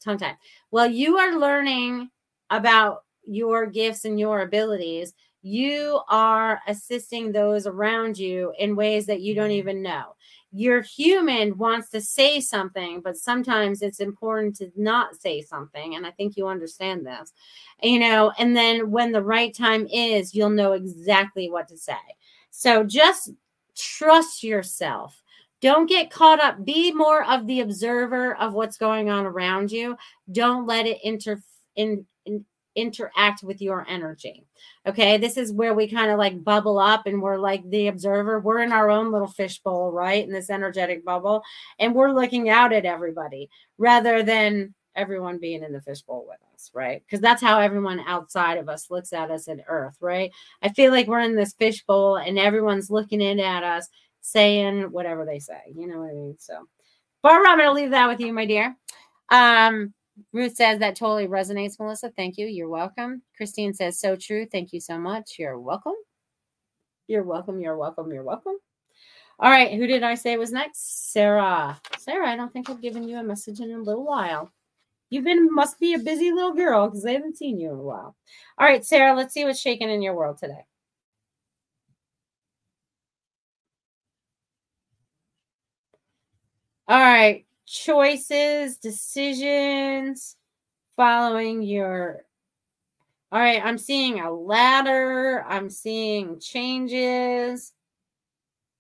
tongue 0.04 0.18
time. 0.18 0.36
Well, 0.72 0.90
you 0.90 1.18
are 1.18 1.38
learning 1.38 2.10
about 2.50 3.04
your 3.26 3.66
gifts 3.66 4.06
and 4.06 4.20
your 4.20 4.42
abilities. 4.42 5.14
You 5.42 6.02
are 6.10 6.62
assisting 6.68 7.32
those 7.32 7.68
around 7.68 8.18
you 8.18 8.54
in 8.60 8.76
ways 8.76 9.06
that 9.06 9.22
you 9.22 9.36
don't 9.36 9.50
mm-hmm. 9.50 9.60
even 9.60 9.82
know 9.82 10.16
your 10.52 10.82
human 10.82 11.58
wants 11.58 11.90
to 11.90 12.02
say 12.02 12.40
something, 12.40 13.02
but 13.02 13.18
sometimes 13.18 13.82
it's 13.82 14.00
important 14.00 14.56
to 14.56 14.72
not 14.76 15.16
say 15.20 15.42
something. 15.42 15.96
And 15.96 16.06
I 16.06 16.12
think 16.12 16.36
you 16.36 16.48
understand 16.48 17.06
this, 17.06 17.34
you 17.84 18.00
know, 18.00 18.32
and 18.40 18.56
then 18.58 18.90
when 18.90 19.12
the 19.12 19.24
right 19.24 19.56
time 19.56 19.88
is, 19.88 20.34
you'll 20.34 20.50
know 20.50 20.74
exactly 20.74 21.52
what 21.52 21.68
to 21.68 21.78
say. 21.78 21.94
So 22.50 22.84
just 22.84 23.32
trust 23.76 24.44
yourself. 24.44 25.22
Don't 25.62 25.90
get 25.90 26.12
caught 26.12 26.40
up. 26.40 26.64
Be 26.64 26.92
more 26.92 27.24
of 27.26 27.48
the 27.48 27.62
observer 27.62 28.36
of 28.38 28.54
what's 28.54 28.78
going 28.78 29.10
on 29.10 29.26
around 29.26 29.72
you. 29.72 29.98
Don't 30.32 30.66
let 30.66 30.86
it 30.86 31.00
inter 31.04 31.42
in, 31.76 32.06
in 32.26 32.46
interact 32.76 33.44
with 33.44 33.62
your 33.62 33.86
energy. 33.90 34.46
Okay. 34.86 35.18
This 35.18 35.38
is 35.38 35.52
where 35.52 35.74
we 35.74 35.88
kind 35.88 36.12
of 36.12 36.18
like 36.18 36.44
bubble 36.44 36.80
up 36.80 37.06
and 37.06 37.22
we're 37.22 37.38
like 37.38 37.68
the 37.70 37.88
observer. 37.88 38.40
We're 38.40 38.62
in 38.62 38.72
our 38.72 38.90
own 38.90 39.12
little 39.12 39.28
fishbowl, 39.28 39.92
right? 39.92 40.24
In 40.24 40.32
this 40.32 40.50
energetic 40.50 41.04
bubble. 41.04 41.44
And 41.78 41.94
we're 41.94 42.12
looking 42.12 42.50
out 42.50 42.74
at 42.74 42.86
everybody 42.86 43.50
rather 43.78 44.24
than 44.24 44.74
everyone 44.96 45.40
being 45.40 45.64
in 45.64 45.72
the 45.72 45.82
fishbowl 45.82 46.26
with 46.28 46.40
us, 46.54 46.72
right? 46.74 47.02
Because 47.06 47.22
that's 47.22 47.42
how 47.42 47.60
everyone 47.60 48.02
outside 48.02 48.58
of 48.58 48.70
us 48.70 48.90
looks 48.90 49.14
at 49.14 49.32
us 49.32 49.48
at 49.48 49.60
Earth, 49.68 49.96
right? 50.02 50.32
I 50.62 50.70
feel 50.70 50.92
like 50.92 51.08
we're 51.08 51.20
in 51.20 51.36
this 51.36 51.54
fishbowl 51.54 52.18
and 52.18 52.38
everyone's 52.38 52.90
looking 52.90 53.22
in 53.22 53.40
at 53.40 53.64
us 53.64 53.88
saying 54.22 54.92
whatever 54.92 55.26
they 55.26 55.40
say. 55.40 55.60
You 55.76 55.88
know 55.88 56.00
what 56.00 56.12
I 56.12 56.14
mean? 56.14 56.36
So, 56.40 56.68
Barbara, 57.22 57.50
I'm 57.50 57.58
going 57.58 57.70
to 57.70 57.74
leave 57.74 57.92
that 57.92 58.08
with 58.08 58.20
you, 58.20 58.34
my 58.34 58.46
dear. 58.46 58.76
Um, 59.30 59.94
Ruth 60.34 60.56
says 60.56 60.80
that 60.80 60.96
totally 60.96 61.28
resonates, 61.28 61.80
Melissa. 61.80 62.12
Thank 62.16 62.38
you. 62.38 62.48
You're 62.48 62.70
welcome. 62.70 63.22
Christine 63.36 63.74
says, 63.74 64.00
so 64.00 64.16
true. 64.16 64.46
Thank 64.46 64.74
you 64.74 64.80
so 64.80 64.98
much. 64.98 65.36
You're 65.40 65.60
welcome. 65.60 65.94
You're 67.08 67.24
welcome. 67.24 67.60
You're 67.60 67.78
welcome. 67.78 68.12
You're 68.12 68.24
welcome. 68.24 68.58
All 69.40 69.50
right. 69.50 69.74
Who 69.74 69.88
did 69.88 70.04
I 70.04 70.16
say 70.16 70.36
was 70.38 70.52
next? 70.52 71.12
Sarah. 71.14 71.80
Sarah, 71.98 72.30
I 72.30 72.36
don't 72.36 72.52
think 72.52 72.70
I've 72.70 72.82
given 72.82 73.08
you 73.08 73.18
a 73.18 73.24
message 73.24 73.62
in 73.62 73.72
a 73.72 73.78
little 73.78 74.06
while. 74.06 74.52
You've 75.10 75.24
been, 75.24 75.54
must 75.54 75.80
be 75.80 75.94
a 75.94 76.00
busy 76.00 76.32
little 76.32 76.54
girl 76.54 76.88
because 76.88 77.06
I 77.06 77.14
haven't 77.14 77.38
seen 77.38 77.60
you 77.60 77.72
in 77.72 77.80
a 77.80 77.82
while. 77.82 78.16
All 78.58 78.68
right, 78.68 78.86
Sarah, 78.86 79.16
let's 79.16 79.34
see 79.34 79.46
what's 79.46 79.60
shaking 79.60 79.90
in 79.90 80.02
your 80.02 80.16
world 80.16 80.38
today. 80.38 80.66
All 86.90 87.00
right 87.00 87.46
choices, 87.70 88.78
decisions, 88.78 90.36
following 90.96 91.62
your. 91.62 92.24
All 93.32 93.40
right, 93.40 93.64
I'm 93.64 93.78
seeing 93.78 94.20
a 94.20 94.32
ladder. 94.32 95.46
I'm 95.48 95.70
seeing 95.70 96.40
changes. 96.40 97.74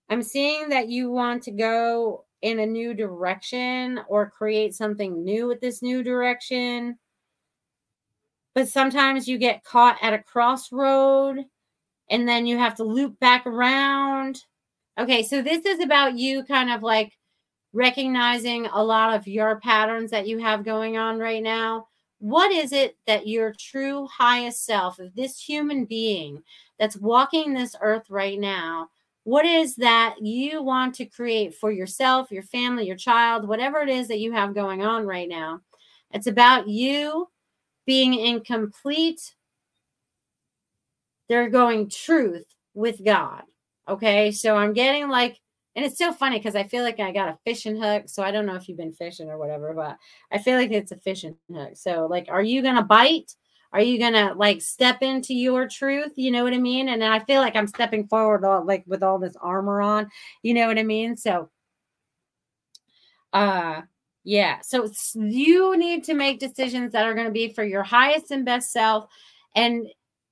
I'm 0.10 0.24
seeing 0.24 0.70
that 0.70 0.89
you 0.89 1.12
want 1.12 1.43
to 1.43 1.51
go 1.51 2.26
in 2.41 2.57
a 2.57 2.66
new 2.66 2.95
direction 2.95 3.99
or 4.07 4.32
create 4.32 4.74
something 4.74 5.24
new 5.24 5.45
with 5.45 5.62
this 5.62 5.84
new 5.84 6.01
direction. 6.01 6.97
But 8.55 8.70
sometimes 8.70 9.28
you 9.28 9.38
get 9.38 9.64
caught 9.64 9.97
at 10.01 10.16
a 10.16 10.24
crossroad 10.24 11.45
and 12.10 12.28
then 12.28 12.47
you 12.47 12.57
have 12.57 12.74
to 12.76 12.84
loop 12.84 13.20
back 13.20 13.45
around. 13.45 14.43
Okay, 14.99 15.22
so 15.22 15.43
this 15.43 15.64
is 15.64 15.80
about 15.80 16.18
you 16.18 16.43
kind 16.43 16.72
of 16.72 16.82
like 16.82 17.18
recognizing 17.74 18.65
a 18.67 18.84
lot 18.84 19.15
of 19.15 19.28
your 19.28 19.59
patterns 19.59 20.11
that 20.11 20.28
you 20.28 20.39
have 20.39 20.65
going 20.65 20.97
on 20.97 21.20
right 21.20 21.43
now. 21.43 21.88
What 22.20 22.51
is 22.51 22.74
it 22.74 22.97
that 23.07 23.28
your 23.28 23.53
true 23.57 24.07
highest 24.07 24.65
self, 24.65 24.99
of 24.99 25.15
this 25.15 25.39
human 25.39 25.86
being 25.86 26.43
that's 26.78 26.97
walking 26.97 27.53
this 27.53 27.76
earth 27.82 28.09
right 28.09 28.39
now, 28.39 28.89
what 29.24 29.45
is 29.45 29.76
that 29.76 30.15
you 30.22 30.63
want 30.63 30.95
to 30.95 31.05
create 31.05 31.53
for 31.53 31.72
yourself, 31.72 32.32
your 32.32 32.43
family, 32.43 32.88
your 32.88 32.95
child, 32.95 33.47
whatever 33.47 33.80
it 33.80 33.89
is 33.89 34.07
that 34.07 34.20
you 34.20 34.32
have 34.32 34.55
going 34.55 34.84
on 34.84 35.05
right 35.05 35.30
now? 35.30 35.61
It's 36.11 36.28
about 36.28 36.67
you 36.67 37.30
being 37.86 38.13
in 38.13 38.41
complete, 38.41 39.36
they're 41.28 41.49
going 41.49 41.89
truth 41.89 42.45
with 42.74 43.03
God. 43.03 43.43
Okay. 43.88 44.32
So 44.32 44.55
I'm 44.55 44.74
getting 44.74 45.09
like 45.09 45.39
and 45.80 45.86
it's 45.86 45.97
so 45.97 46.11
funny 46.11 46.38
because 46.38 46.57
I 46.57 46.63
feel 46.63 46.84
like 46.84 46.99
I 46.99 47.13
got 47.13 47.30
a 47.30 47.38
fishing 47.45 47.82
hook. 47.82 48.09
So 48.09 48.21
I 48.21 48.32
don't 48.32 48.45
know 48.45 48.55
if 48.55 48.67
you've 48.67 48.77
been 48.77 48.91
fishing 48.91 49.30
or 49.30 49.38
whatever, 49.38 49.73
but 49.73 49.97
I 50.30 50.38
feel 50.38 50.57
like 50.57 50.71
it's 50.71 50.91
a 50.91 50.97
fishing 50.97 51.38
hook. 51.49 51.77
So, 51.77 52.05
like, 52.05 52.25
are 52.27 52.41
you 52.41 52.61
to 52.61 52.82
bite? 52.82 53.34
Are 53.71 53.80
you 53.80 53.97
to 53.97 54.34
like 54.34 54.61
step 54.61 55.01
into 55.01 55.34
your 55.34 55.69
truth? 55.69 56.11
You 56.17 56.32
know 56.32 56.43
what 56.43 56.51
I 56.51 56.57
mean? 56.57 56.89
And 56.89 57.01
I 57.01 57.19
feel 57.19 57.39
like 57.39 57.55
I'm 57.55 57.65
stepping 57.65 58.09
forward, 58.09 58.43
all, 58.43 58.65
like 58.65 58.84
with 58.88 59.03
all 59.03 59.19
this 59.19 59.38
armor 59.39 59.80
on. 59.80 60.09
You 60.43 60.53
know 60.53 60.67
what 60.67 60.77
I 60.77 60.84
mean? 60.84 61.15
So, 61.15 61.49
uh, 63.32 63.84
yeah. 64.25 64.59
So 64.59 64.89
you 65.13 65.77
need 65.77 66.03
to 66.03 66.13
make 66.13 66.41
decisions 66.41 66.91
that 66.91 67.05
are 67.05 67.13
going 67.13 67.27
to 67.27 67.32
be 67.32 67.53
for 67.53 67.63
your 67.63 67.84
highest 67.84 68.32
and 68.32 68.43
best 68.43 68.73
self. 68.73 69.09
And 69.55 69.88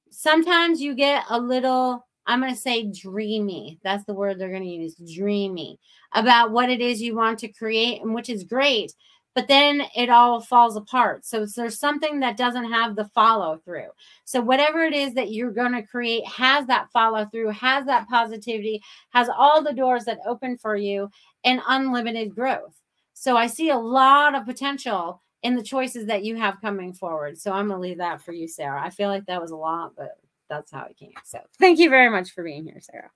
sometimes 0.10 0.82
you 0.82 0.94
get 0.94 1.24
a 1.30 1.40
little 1.40 2.06
I'm 2.28 2.42
going 2.42 2.54
to 2.54 2.60
say 2.60 2.84
dreamy. 2.84 3.80
That's 3.84 4.06
the 4.06 4.14
word 4.14 4.38
they're 4.38 4.52
going 4.52 4.64
to 4.64 4.70
use 4.70 4.96
dreamy 5.16 5.80
about 6.14 6.52
what 6.52 6.70
it 6.70 6.82
is 6.82 7.02
you 7.02 7.16
want 7.16 7.40
to 7.40 7.48
create, 7.48 8.02
and 8.02 8.14
which 8.14 8.30
is 8.30 8.44
great. 8.44 8.94
But 9.34 9.48
then 9.48 9.84
it 9.96 10.10
all 10.10 10.42
falls 10.42 10.76
apart. 10.76 11.24
So 11.24 11.46
there's 11.46 11.80
something 11.80 12.20
that 12.22 12.38
doesn't 12.38 12.72
have 12.72 12.96
the 12.96 13.06
follow 13.14 13.62
through. 13.64 13.90
So 14.26 14.42
whatever 14.42 14.84
it 14.84 14.94
is 14.94 15.14
that 15.14 15.32
you're 15.32 15.52
going 15.52 15.74
to 15.74 15.84
create 15.84 16.28
has 16.28 16.66
that 16.66 16.92
follow 16.92 17.26
through, 17.26 17.50
has 17.52 17.86
that 17.86 18.10
positivity, 18.10 18.82
has 19.12 19.30
all 19.30 19.64
the 19.64 19.74
doors 19.74 20.06
that 20.06 20.20
open 20.26 20.58
for 20.58 20.76
you 20.76 21.12
and 21.44 21.62
unlimited 21.68 22.34
growth. 22.34 22.82
So 23.14 23.38
I 23.38 23.46
see 23.46 23.70
a 23.70 23.78
lot 23.78 24.34
of 24.34 24.46
potential 24.46 25.22
in 25.44 25.56
the 25.56 25.64
choices 25.64 26.08
that 26.08 26.26
you 26.26 26.36
have 26.36 26.60
coming 26.60 26.92
forward. 26.92 27.38
So 27.38 27.52
I'm 27.52 27.68
going 27.68 27.78
to 27.78 27.88
leave 27.88 28.00
that 28.00 28.24
for 28.24 28.32
you, 28.32 28.48
Sarah. 28.48 28.82
I 28.84 28.90
feel 28.90 29.10
like 29.10 29.28
that 29.28 29.42
was 29.42 29.52
a 29.52 29.56
lot, 29.56 29.94
but 29.96 30.18
that's 30.50 30.72
how 30.72 30.86
it 30.86 30.98
came. 30.98 31.14
So 31.24 31.40
thank 31.60 31.80
you 31.80 31.90
very 31.90 32.10
much 32.10 32.32
for 32.32 32.44
being 32.44 32.66
here, 32.66 32.80
Sarah. 32.82 33.12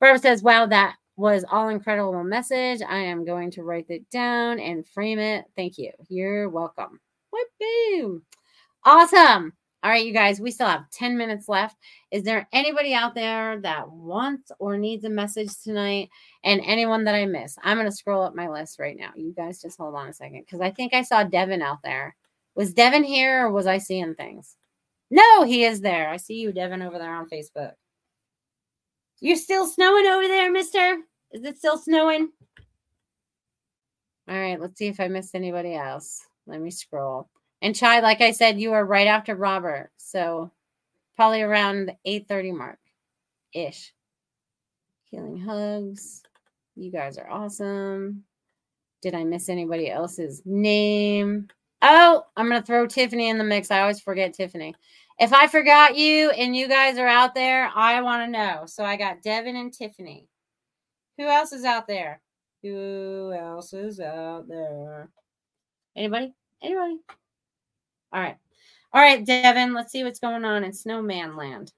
Barbara 0.00 0.18
says, 0.18 0.42
wow, 0.42 0.66
that 0.66 0.96
was 1.16 1.44
all 1.50 1.68
incredible 1.68 2.22
message. 2.22 2.80
I 2.88 2.98
am 2.98 3.24
going 3.24 3.50
to 3.52 3.64
write 3.64 3.86
it 3.88 4.08
down 4.10 4.60
and 4.60 4.86
frame 4.86 5.18
it. 5.18 5.46
Thank 5.56 5.76
you. 5.76 5.90
You're 6.08 6.48
welcome. 6.48 7.00
Whoop, 7.32 7.48
boom. 7.58 8.22
Awesome. 8.84 9.52
All 9.82 9.90
right, 9.90 10.04
you 10.04 10.12
guys, 10.12 10.40
we 10.40 10.50
still 10.50 10.66
have 10.66 10.90
10 10.90 11.16
minutes 11.16 11.48
left. 11.48 11.76
Is 12.10 12.24
there 12.24 12.48
anybody 12.52 12.94
out 12.94 13.14
there 13.14 13.60
that 13.60 13.88
wants 13.88 14.50
or 14.58 14.76
needs 14.76 15.04
a 15.04 15.08
message 15.08 15.50
tonight? 15.62 16.10
And 16.42 16.60
anyone 16.64 17.04
that 17.04 17.14
I 17.14 17.26
miss? 17.26 17.56
I'm 17.62 17.76
going 17.76 17.88
to 17.88 17.96
scroll 17.96 18.22
up 18.22 18.34
my 18.34 18.48
list 18.48 18.80
right 18.80 18.96
now. 18.96 19.10
You 19.14 19.32
guys 19.32 19.62
just 19.62 19.78
hold 19.78 19.94
on 19.94 20.08
a 20.08 20.12
second 20.12 20.40
because 20.40 20.60
I 20.60 20.72
think 20.72 20.94
I 20.94 21.02
saw 21.02 21.22
Devin 21.22 21.62
out 21.62 21.78
there. 21.84 22.16
Was 22.56 22.74
Devin 22.74 23.04
here 23.04 23.46
or 23.46 23.52
was 23.52 23.68
I 23.68 23.78
seeing 23.78 24.16
things? 24.16 24.56
No, 25.10 25.42
he 25.44 25.64
is 25.64 25.80
there. 25.80 26.10
I 26.10 26.18
see 26.18 26.34
you, 26.34 26.52
Devin, 26.52 26.82
over 26.82 26.98
there 26.98 27.14
on 27.14 27.28
Facebook. 27.28 27.72
You're 29.20 29.36
still 29.36 29.66
snowing 29.66 30.06
over 30.06 30.28
there, 30.28 30.52
mister? 30.52 30.98
Is 31.32 31.44
it 31.44 31.58
still 31.58 31.78
snowing? 31.78 32.30
All 34.28 34.38
right, 34.38 34.60
let's 34.60 34.78
see 34.78 34.88
if 34.88 35.00
I 35.00 35.08
missed 35.08 35.34
anybody 35.34 35.74
else. 35.74 36.26
Let 36.46 36.60
me 36.60 36.70
scroll. 36.70 37.28
And 37.62 37.74
Chai, 37.74 38.00
like 38.00 38.20
I 38.20 38.30
said, 38.30 38.60
you 38.60 38.72
are 38.72 38.84
right 38.84 39.06
after 39.06 39.34
Robert. 39.34 39.90
So 39.96 40.52
probably 41.16 41.42
around 41.42 41.86
the 41.86 41.96
8:30 42.06 42.56
mark 42.56 42.78
ish. 43.52 43.92
Healing 45.04 45.38
hugs. 45.38 46.22
You 46.76 46.92
guys 46.92 47.18
are 47.18 47.28
awesome. 47.28 48.24
Did 49.02 49.14
I 49.14 49.24
miss 49.24 49.48
anybody 49.48 49.90
else's 49.90 50.42
name? 50.44 51.48
Oh, 51.80 52.24
I'm 52.36 52.48
going 52.48 52.60
to 52.60 52.66
throw 52.66 52.86
Tiffany 52.86 53.28
in 53.28 53.38
the 53.38 53.44
mix. 53.44 53.70
I 53.70 53.80
always 53.80 54.00
forget 54.00 54.34
Tiffany. 54.34 54.74
If 55.18 55.32
I 55.32 55.46
forgot 55.46 55.96
you 55.96 56.30
and 56.30 56.56
you 56.56 56.68
guys 56.68 56.98
are 56.98 57.06
out 57.06 57.34
there, 57.34 57.70
I 57.74 58.00
want 58.02 58.24
to 58.24 58.30
know. 58.30 58.64
So 58.66 58.84
I 58.84 58.96
got 58.96 59.22
Devin 59.22 59.56
and 59.56 59.72
Tiffany. 59.72 60.26
Who 61.16 61.26
else 61.26 61.52
is 61.52 61.64
out 61.64 61.86
there? 61.86 62.20
Who 62.62 63.32
else 63.32 63.72
is 63.72 64.00
out 64.00 64.48
there? 64.48 65.08
Anybody? 65.96 66.34
Anybody? 66.62 66.98
All 68.12 68.20
right. 68.20 68.36
All 68.92 69.02
right, 69.02 69.24
Devin, 69.24 69.74
let's 69.74 69.92
see 69.92 70.02
what's 70.02 70.20
going 70.20 70.44
on 70.44 70.64
in 70.64 70.72
Snowman 70.72 71.36
Land. 71.36 71.72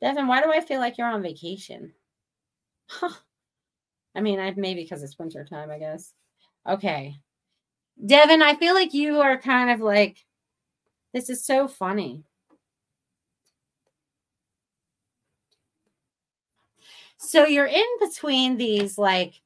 Devin, 0.00 0.26
why 0.26 0.42
do 0.42 0.50
I 0.52 0.60
feel 0.60 0.80
like 0.80 0.98
you're 0.98 1.08
on 1.10 1.22
vacation? 1.22 1.92
Huh. 2.88 3.10
I 4.14 4.20
mean, 4.20 4.38
I 4.38 4.52
maybe 4.56 4.82
because 4.82 5.02
it's 5.02 5.18
winter 5.18 5.42
time, 5.42 5.70
I 5.70 5.78
guess. 5.78 6.12
Okay. 6.68 7.16
Devin, 8.04 8.42
I 8.42 8.54
feel 8.56 8.74
like 8.74 8.94
you 8.94 9.20
are 9.20 9.38
kind 9.38 9.70
of 9.70 9.80
like, 9.80 10.24
this 11.12 11.30
is 11.30 11.44
so 11.44 11.68
funny. 11.68 12.24
So 17.18 17.46
you're 17.46 17.66
in 17.66 17.86
between 18.00 18.56
these, 18.56 18.98
like, 18.98 19.40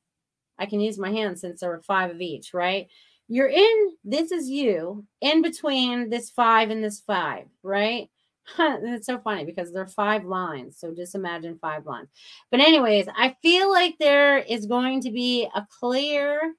I 0.59 0.67
can 0.67 0.81
use 0.81 0.99
my 0.99 1.11
hands 1.11 1.41
since 1.43 1.61
there 1.61 1.71
were 1.71 1.83
five 1.83 2.11
of 2.11 2.21
each, 2.21 2.55
right? 2.55 2.89
You're 3.29 3.49
in, 3.49 3.97
this 4.05 4.33
is 4.33 4.49
you, 4.49 5.05
in 5.21 5.43
between 5.43 6.11
this 6.11 6.31
five 6.31 6.71
and 6.71 6.83
this 6.83 7.01
five, 7.01 7.47
right? 7.63 8.09
it's 8.59 9.07
so 9.07 9.19
funny 9.19 9.45
because 9.45 9.73
there 9.73 9.83
are 9.83 9.89
five 9.89 10.25
lines. 10.25 10.79
So 10.79 10.95
just 10.95 11.15
imagine 11.15 11.59
five 11.61 11.87
lines. 11.87 12.09
But, 12.51 12.61
anyways, 12.61 13.09
I 13.15 13.37
feel 13.43 13.71
like 13.71 13.97
there 13.99 14.39
is 14.39 14.67
going 14.67 15.03
to 15.03 15.11
be 15.11 15.49
a 15.55 15.67
clear 15.81 16.55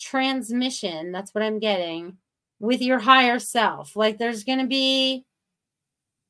transmission. 0.00 1.12
That's 1.12 1.34
what 1.34 1.44
I'm 1.44 1.58
getting 1.58 2.18
with 2.60 2.82
your 2.82 2.98
higher 2.98 3.38
self. 3.38 3.96
Like 3.96 4.18
there's 4.18 4.44
going 4.44 4.60
to 4.60 4.66
be 4.66 5.24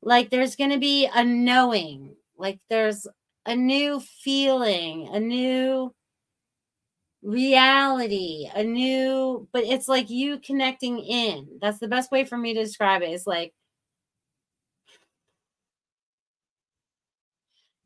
like 0.03 0.31
there's 0.31 0.57
going 0.57 0.71
to 0.71 0.79
be 0.79 1.09
a 1.13 1.25
knowing. 1.25 2.17
Like 2.39 2.61
there's 2.71 3.07
a 3.47 3.57
new 3.57 4.01
feeling, 4.01 5.09
a 5.13 5.21
new 5.21 5.95
reality, 7.23 8.49
a 8.55 8.63
new 8.63 9.49
but 9.53 9.65
it's 9.65 9.89
like 9.89 10.11
you 10.11 10.39
connecting 10.39 10.99
in. 11.01 11.59
That's 11.61 11.79
the 11.79 11.89
best 11.89 12.11
way 12.13 12.25
for 12.25 12.39
me 12.39 12.55
to 12.55 12.63
describe 12.63 13.03
it. 13.03 13.11
It's 13.11 13.27
like 13.27 13.53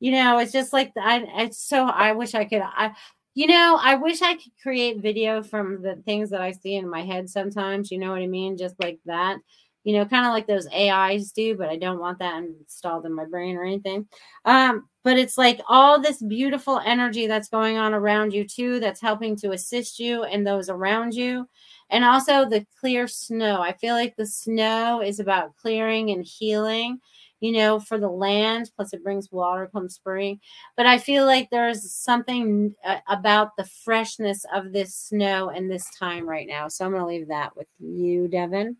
you 0.01 0.13
know, 0.13 0.39
it's 0.39 0.53
just 0.53 0.73
like 0.73 0.93
I 0.97 1.25
it's 1.45 1.59
so 1.63 1.87
I 1.87 2.13
wish 2.13 2.35
I 2.35 2.45
could 2.45 2.63
I 2.63 2.93
you 3.41 3.47
know, 3.47 3.79
I 3.81 3.95
wish 3.95 4.21
I 4.21 4.35
could 4.35 4.53
create 4.63 5.01
video 5.01 5.43
from 5.43 5.81
the 5.81 5.97
things 6.05 6.29
that 6.29 6.43
I 6.43 6.53
see 6.53 6.75
in 6.75 6.87
my 6.87 7.01
head 7.01 7.31
sometimes. 7.31 7.91
You 7.91 7.97
know 7.97 8.11
what 8.11 8.21
I 8.21 8.27
mean? 8.27 8.59
Just 8.59 8.79
like 8.79 8.99
that. 9.07 9.39
You 9.83 9.97
know, 9.97 10.05
kind 10.05 10.27
of 10.27 10.33
like 10.33 10.47
those 10.47 10.69
AIs 10.71 11.33
do, 11.33 11.57
but 11.57 11.71
I 11.71 11.79
don't 11.79 12.01
want 12.01 12.19
that 12.19 12.37
installed 12.37 13.07
in 13.07 13.15
my 13.15 13.25
brain 13.25 13.57
or 13.57 13.65
anything. 13.65 14.07
Um, 14.45 14.91
but 15.05 15.17
it's 15.17 15.39
like 15.39 15.59
all 15.71 15.99
this 15.99 16.23
beautiful 16.23 16.83
energy 16.85 17.27
that's 17.27 17.49
going 17.49 17.79
on 17.79 17.95
around 17.95 18.35
you, 18.35 18.47
too, 18.47 18.79
that's 18.79 19.01
helping 19.01 19.37
to 19.37 19.53
assist 19.53 19.99
you 19.99 20.25
and 20.25 20.47
those 20.47 20.69
around 20.69 21.15
you. 21.15 21.49
And 21.89 22.05
also 22.05 22.47
the 22.47 22.67
clear 22.79 23.09
snow. 23.09 23.63
I 23.63 23.73
feel 23.73 23.95
like 23.95 24.17
the 24.17 24.27
snow 24.27 25.01
is 25.01 25.19
about 25.19 25.57
clearing 25.57 26.11
and 26.11 26.27
healing 26.27 27.01
you 27.41 27.53
know, 27.53 27.81
for 27.81 27.99
the 27.99 28.09
land. 28.09 28.71
Plus, 28.77 28.93
it 28.93 29.03
brings 29.03 29.33
water 29.33 29.69
come 29.73 29.89
spring. 29.89 30.41
But 30.77 30.87
I 30.87 30.99
feel 30.99 31.27
like 31.27 31.51
there's 31.51 31.91
something 31.93 32.75
uh, 32.85 32.99
about 33.09 33.57
the 33.57 33.65
freshness 33.65 34.45
of 34.55 34.73
this 34.73 34.95
snow 34.95 35.51
and 35.51 35.71
this 35.71 35.87
time 35.99 36.29
right 36.29 36.47
now. 36.47 36.69
So 36.69 36.85
I'm 36.85 36.93
going 36.93 37.03
to 37.03 37.07
leave 37.07 37.29
that 37.29 37.57
with 37.57 37.69
you, 37.79 38.29
Devin. 38.29 38.77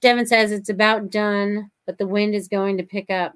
Devin 0.00 0.26
says 0.26 0.52
it's 0.52 0.68
about 0.68 1.10
done, 1.10 1.70
but 1.86 1.98
the 1.98 2.06
wind 2.06 2.34
is 2.34 2.48
going 2.48 2.76
to 2.78 2.84
pick 2.84 3.10
up 3.10 3.32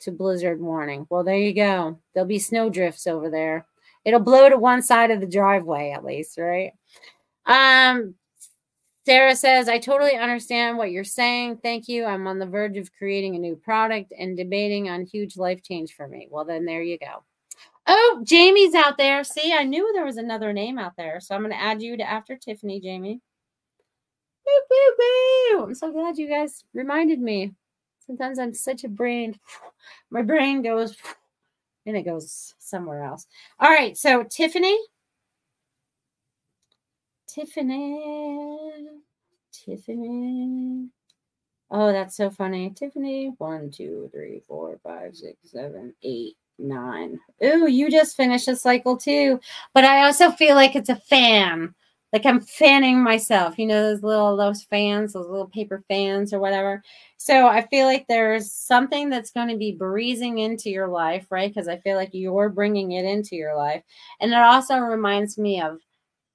to 0.00 0.12
blizzard 0.12 0.60
warning. 0.60 1.06
Well, 1.10 1.24
there 1.24 1.36
you 1.36 1.54
go. 1.54 1.98
There'll 2.14 2.26
be 2.26 2.38
snow 2.38 2.70
drifts 2.70 3.06
over 3.06 3.28
there. 3.28 3.66
It'll 4.04 4.20
blow 4.20 4.48
to 4.48 4.56
one 4.56 4.82
side 4.82 5.10
of 5.10 5.20
the 5.20 5.26
driveway 5.26 5.90
at 5.90 6.04
least, 6.04 6.38
right? 6.38 6.72
Um, 7.44 8.14
Sarah 9.06 9.34
says, 9.34 9.68
I 9.68 9.78
totally 9.78 10.16
understand 10.16 10.76
what 10.76 10.90
you're 10.90 11.04
saying. 11.04 11.58
Thank 11.62 11.88
you. 11.88 12.04
I'm 12.04 12.26
on 12.26 12.38
the 12.38 12.46
verge 12.46 12.76
of 12.76 12.92
creating 12.92 13.34
a 13.34 13.38
new 13.38 13.56
product 13.56 14.12
and 14.18 14.36
debating 14.36 14.90
on 14.90 15.06
huge 15.06 15.36
life 15.36 15.62
change 15.62 15.94
for 15.94 16.06
me. 16.06 16.28
Well, 16.30 16.44
then 16.44 16.66
there 16.66 16.82
you 16.82 16.98
go. 16.98 17.24
Oh, 17.86 18.22
Jamie's 18.24 18.74
out 18.74 18.98
there. 18.98 19.24
See, 19.24 19.54
I 19.54 19.64
knew 19.64 19.90
there 19.92 20.04
was 20.04 20.18
another 20.18 20.52
name 20.52 20.78
out 20.78 20.96
there. 20.96 21.18
So 21.18 21.34
I'm 21.34 21.40
going 21.40 21.52
to 21.52 21.60
add 21.60 21.80
you 21.80 21.96
to 21.96 22.02
after 22.02 22.36
Tiffany, 22.36 22.78
Jamie. 22.78 23.20
Boo, 24.44 24.60
boo, 24.68 24.94
boo. 24.98 25.64
I'm 25.64 25.74
so 25.74 25.90
glad 25.90 26.18
you 26.18 26.28
guys 26.28 26.64
reminded 26.74 27.20
me. 27.20 27.54
Sometimes 28.06 28.38
I'm 28.38 28.52
such 28.52 28.84
a 28.84 28.88
brain. 28.88 29.38
My 30.10 30.22
brain 30.22 30.62
goes 30.62 30.96
and 31.86 31.96
it 31.96 32.02
goes 32.02 32.54
somewhere 32.58 33.02
else. 33.02 33.26
All 33.58 33.70
right. 33.70 33.96
So, 33.96 34.24
Tiffany. 34.24 34.78
Tiffany. 37.34 38.86
Tiffany. 39.52 40.88
Oh, 41.70 41.92
that's 41.92 42.16
so 42.16 42.30
funny. 42.30 42.70
Tiffany. 42.70 43.34
One, 43.38 43.70
two, 43.70 44.10
three, 44.12 44.42
four, 44.48 44.78
five, 44.82 45.14
six, 45.14 45.36
seven, 45.44 45.94
eight, 46.02 46.36
nine. 46.58 47.20
Ooh, 47.44 47.68
you 47.68 47.90
just 47.90 48.16
finished 48.16 48.48
a 48.48 48.56
cycle 48.56 48.96
too. 48.96 49.38
But 49.74 49.84
I 49.84 50.04
also 50.04 50.30
feel 50.32 50.56
like 50.56 50.74
it's 50.74 50.88
a 50.88 50.96
fan. 50.96 51.74
Like 52.12 52.26
I'm 52.26 52.40
fanning 52.40 53.00
myself, 53.00 53.56
you 53.56 53.66
know, 53.66 53.82
those 53.82 54.02
little 54.02 54.36
those 54.36 54.64
fans, 54.64 55.12
those 55.12 55.28
little 55.28 55.46
paper 55.46 55.84
fans 55.86 56.32
or 56.32 56.40
whatever. 56.40 56.82
So 57.18 57.46
I 57.46 57.64
feel 57.68 57.86
like 57.86 58.06
there's 58.08 58.50
something 58.50 59.08
that's 59.10 59.30
going 59.30 59.46
to 59.48 59.56
be 59.56 59.70
breezing 59.70 60.38
into 60.38 60.70
your 60.70 60.88
life, 60.88 61.26
right? 61.30 61.54
Because 61.54 61.68
I 61.68 61.78
feel 61.78 61.94
like 61.94 62.10
you're 62.12 62.48
bringing 62.48 62.92
it 62.92 63.04
into 63.04 63.36
your 63.36 63.56
life. 63.56 63.84
And 64.20 64.32
it 64.32 64.38
also 64.38 64.78
reminds 64.78 65.38
me 65.38 65.62
of 65.62 65.78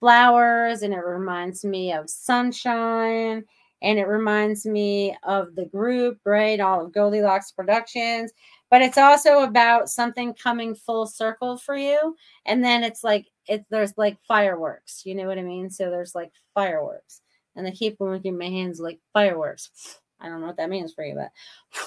flowers 0.05 0.83
and 0.83 0.93
it 0.93 1.03
reminds 1.03 1.65
me 1.65 1.91
of 1.91 2.07
sunshine 2.07 3.43
and 3.81 3.97
it 3.97 4.05
reminds 4.07 4.63
me 4.63 5.17
of 5.23 5.55
the 5.55 5.65
group, 5.65 6.19
right? 6.25 6.59
All 6.59 6.85
of 6.85 6.91
Goldylocks 6.91 7.55
Productions. 7.55 8.31
But 8.69 8.83
it's 8.83 8.99
also 8.99 9.39
about 9.39 9.89
something 9.89 10.35
coming 10.35 10.75
full 10.75 11.07
circle 11.07 11.57
for 11.57 11.75
you. 11.75 12.15
And 12.45 12.63
then 12.63 12.83
it's 12.83 13.03
like 13.03 13.25
it 13.47 13.65
there's 13.71 13.97
like 13.97 14.17
fireworks, 14.27 15.01
you 15.07 15.15
know 15.15 15.25
what 15.25 15.39
I 15.39 15.41
mean? 15.41 15.71
So 15.71 15.89
there's 15.89 16.13
like 16.13 16.33
fireworks. 16.53 17.21
And 17.55 17.65
I 17.65 17.71
keep 17.71 17.99
working 17.99 18.37
my 18.37 18.45
hands 18.45 18.79
like 18.79 18.99
fireworks. 19.11 19.71
I 20.21 20.29
don't 20.29 20.39
know 20.39 20.47
what 20.47 20.57
that 20.57 20.69
means 20.69 20.93
for 20.93 21.03
you, 21.03 21.15
but 21.15 21.31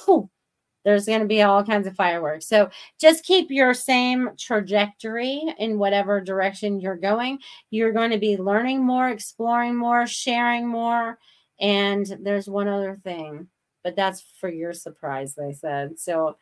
whew, 0.06 0.28
there's 0.89 1.05
going 1.05 1.20
to 1.20 1.26
be 1.26 1.43
all 1.43 1.62
kinds 1.62 1.86
of 1.86 1.95
fireworks. 1.95 2.47
So 2.47 2.70
just 2.99 3.22
keep 3.22 3.51
your 3.51 3.74
same 3.74 4.30
trajectory 4.39 5.43
in 5.59 5.78
whatever 5.78 6.18
direction 6.18 6.80
you're 6.80 6.97
going. 6.97 7.41
You're 7.68 7.93
going 7.93 8.11
to 8.11 8.18
be 8.18 8.39
learning 8.39 8.82
more, 8.82 9.11
exploring 9.11 9.76
more, 9.76 10.07
sharing 10.07 10.66
more. 10.66 11.18
And 11.61 12.07
there's 12.22 12.49
one 12.49 12.68
other 12.68 12.97
thing, 13.05 13.49
but 13.84 13.97
that's 13.97 14.24
for 14.41 14.49
your 14.49 14.72
surprise, 14.72 15.34
they 15.34 15.53
said. 15.53 16.01
So 16.01 16.39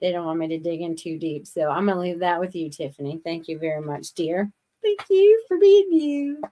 they 0.00 0.12
don't 0.12 0.24
want 0.24 0.38
me 0.38 0.48
to 0.48 0.58
dig 0.58 0.80
in 0.80 0.96
too 0.96 1.18
deep. 1.18 1.46
So 1.46 1.68
I'm 1.68 1.84
going 1.84 1.96
to 1.96 2.00
leave 2.00 2.20
that 2.20 2.40
with 2.40 2.56
you, 2.56 2.70
Tiffany. 2.70 3.20
Thank 3.22 3.48
you 3.48 3.58
very 3.58 3.82
much, 3.82 4.14
dear. 4.14 4.50
Thank 4.82 5.00
you 5.10 5.44
for 5.46 5.58
being 5.58 5.92
you. 5.92 6.42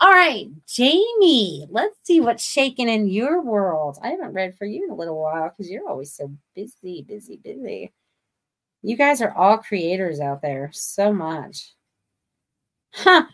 All 0.00 0.10
right, 0.12 0.46
Jamie, 0.68 1.66
let's 1.70 1.96
see 2.04 2.20
what's 2.20 2.44
shaking 2.44 2.88
in 2.88 3.08
your 3.08 3.42
world. 3.42 3.98
I 4.00 4.10
haven't 4.10 4.32
read 4.32 4.56
for 4.56 4.64
you 4.64 4.84
in 4.84 4.90
a 4.90 4.94
little 4.94 5.20
while 5.20 5.48
because 5.48 5.68
you're 5.68 5.88
always 5.88 6.12
so 6.12 6.30
busy, 6.54 7.02
busy, 7.02 7.36
busy. 7.36 7.92
You 8.82 8.96
guys 8.96 9.20
are 9.20 9.34
all 9.36 9.58
creators 9.58 10.20
out 10.20 10.40
there 10.40 10.70
so 10.72 11.12
much. 11.12 11.72
Huh. 12.94 13.24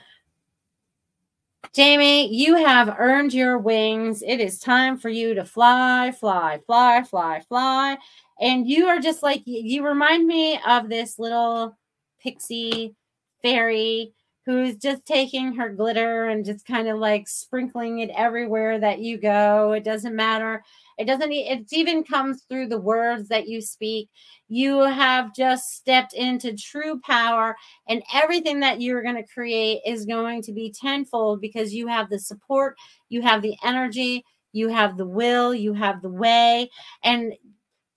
Jamie, 1.74 2.34
you 2.34 2.56
have 2.56 2.96
earned 2.98 3.34
your 3.34 3.58
wings. 3.58 4.22
It 4.22 4.40
is 4.40 4.58
time 4.58 4.96
for 4.96 5.10
you 5.10 5.34
to 5.34 5.44
fly, 5.44 6.12
fly, 6.18 6.60
fly, 6.66 7.02
fly, 7.02 7.42
fly. 7.46 7.98
And 8.40 8.66
you 8.66 8.86
are 8.86 9.00
just 9.00 9.22
like, 9.22 9.42
you 9.44 9.84
remind 9.84 10.26
me 10.26 10.58
of 10.66 10.88
this 10.88 11.18
little 11.18 11.76
pixie 12.20 12.94
fairy 13.42 14.14
who's 14.46 14.76
just 14.76 15.06
taking 15.06 15.54
her 15.54 15.70
glitter 15.70 16.28
and 16.28 16.44
just 16.44 16.66
kind 16.66 16.86
of 16.88 16.98
like 16.98 17.26
sprinkling 17.26 18.00
it 18.00 18.10
everywhere 18.14 18.78
that 18.78 18.98
you 18.98 19.16
go. 19.16 19.72
It 19.72 19.84
doesn't 19.84 20.14
matter. 20.14 20.62
It 20.98 21.06
doesn't, 21.06 21.32
it 21.32 21.66
even 21.72 22.04
comes 22.04 22.42
through 22.42 22.68
the 22.68 22.78
words 22.78 23.28
that 23.28 23.48
you 23.48 23.60
speak. 23.60 24.10
You 24.48 24.80
have 24.80 25.34
just 25.34 25.74
stepped 25.74 26.12
into 26.12 26.54
true 26.56 27.00
power, 27.00 27.56
and 27.88 28.02
everything 28.12 28.60
that 28.60 28.80
you're 28.80 29.02
going 29.02 29.16
to 29.16 29.26
create 29.26 29.80
is 29.86 30.04
going 30.04 30.42
to 30.42 30.52
be 30.52 30.72
tenfold 30.78 31.40
because 31.40 31.74
you 31.74 31.86
have 31.88 32.10
the 32.10 32.18
support, 32.18 32.76
you 33.08 33.22
have 33.22 33.42
the 33.42 33.56
energy, 33.64 34.24
you 34.52 34.68
have 34.68 34.96
the 34.96 35.06
will, 35.06 35.52
you 35.54 35.72
have 35.72 36.02
the 36.02 36.10
way, 36.10 36.70
and 37.02 37.32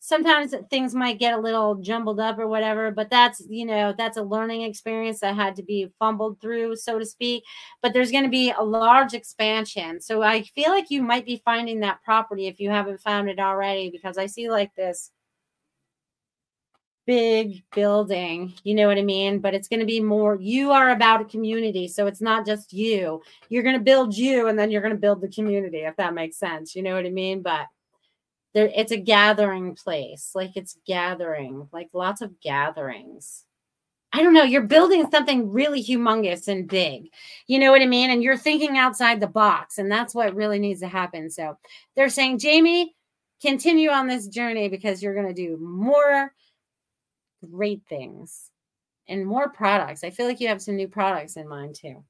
sometimes 0.08 0.56
things 0.70 0.96
might 0.96 1.20
get 1.20 1.34
a 1.34 1.42
little 1.42 1.76
jumbled 1.76 2.18
up 2.18 2.40
or 2.40 2.48
whatever 2.48 2.92
but 2.92 3.10
that's 3.10 3.42
you 3.50 3.66
know 3.66 3.94
that's 3.98 4.16
a 4.16 4.24
learning 4.24 4.62
experience 4.62 5.20
that 5.20 5.36
had 5.36 5.54
to 5.54 5.62
be 5.62 5.92
fumbled 6.00 6.40
through 6.40 6.74
so 6.78 6.98
to 6.98 7.06
speak. 7.06 7.44
But 7.82 7.94
there's 7.94 8.12
going 8.12 8.24
to 8.24 8.30
be 8.30 8.52
a 8.58 8.64
large 8.64 9.14
expansion. 9.14 10.00
So 10.00 10.22
i 10.22 10.44
feel 10.44 10.70
like 10.70 10.90
you 10.90 11.04
might 11.04 11.26
be 11.26 11.42
finding 11.44 11.82
that 11.82 12.02
property 12.04 12.48
if 12.48 12.58
you 12.60 12.70
haven't 12.70 13.02
found 13.02 13.30
it 13.30 13.38
already 13.40 13.90
because 13.90 14.18
i 14.18 14.28
see 14.28 14.50
like 14.50 14.74
this 14.76 15.12
big 17.06 17.64
building 17.76 18.54
you 18.64 18.76
know 18.76 18.88
what 18.88 18.98
i 18.98 19.02
mean? 19.02 19.40
But 19.40 19.54
it's 19.56 19.68
going 19.68 19.82
to 19.82 19.86
be 19.86 20.00
more 20.00 20.38
you 20.40 20.72
are 20.72 20.92
about 20.92 21.22
a 21.22 21.26
community 21.26 21.90
so 21.90 22.08
it's 22.08 22.22
not 22.22 22.46
just 22.46 22.72
you. 22.72 23.22
You're 23.50 23.64
going 23.64 23.78
to 23.78 23.84
build 23.92 24.16
you 24.16 24.48
and 24.48 24.58
then 24.58 24.72
you're 24.72 24.82
going 24.82 24.96
to 24.96 25.00
build 25.00 25.20
the 25.20 25.36
community 25.38 25.80
if 25.80 25.98
that 25.98 26.14
makes 26.14 26.38
sense 26.38 26.76
you 26.78 26.82
know 26.82 26.96
what 26.96 27.06
i 27.06 27.10
mean? 27.10 27.42
But 27.42 27.68
there 28.54 28.72
it's 28.76 28.92
a 28.92 28.98
gathering 28.98 29.76
place 29.76 30.32
like 30.36 30.52
it's 30.56 30.78
gathering 30.86 31.68
like 31.72 31.90
lots 31.94 32.22
of 32.22 32.40
gatherings. 32.42 33.44
I 34.14 34.24
don't 34.24 34.34
know 34.34 34.44
you're 34.44 34.62
building 34.64 35.10
something 35.12 35.52
really 35.52 35.84
humongous 35.84 36.48
and 36.48 36.68
big 36.68 37.10
you 37.48 37.60
know 37.60 37.72
what 37.72 37.82
i 37.82 37.86
mean? 37.86 38.10
And 38.10 38.24
you're 38.24 38.38
thinking 38.38 38.78
outside 38.78 39.20
the 39.20 39.28
box 39.28 39.78
and 39.78 39.92
that's 39.92 40.16
what 40.16 40.36
really 40.36 40.60
needs 40.60 40.80
to 40.82 40.88
happen. 40.88 41.30
So 41.30 41.58
they're 41.96 42.10
saying 42.10 42.40
jamie 42.40 42.96
continue 43.42 43.90
on 43.90 44.08
this 44.08 44.28
journey 44.28 44.70
because 44.70 45.04
you're 45.04 45.14
going 45.14 45.28
to 45.28 45.34
do 45.34 45.58
more 45.58 46.34
great 47.52 47.84
things 47.88 48.50
and 49.08 49.26
more 49.26 49.50
products. 49.50 50.04
I 50.04 50.10
feel 50.10 50.26
like 50.26 50.40
you 50.40 50.48
have 50.48 50.62
some 50.62 50.76
new 50.76 50.88
products 50.88 51.38
in 51.38 51.48
mind 51.48 51.76
too 51.76 52.04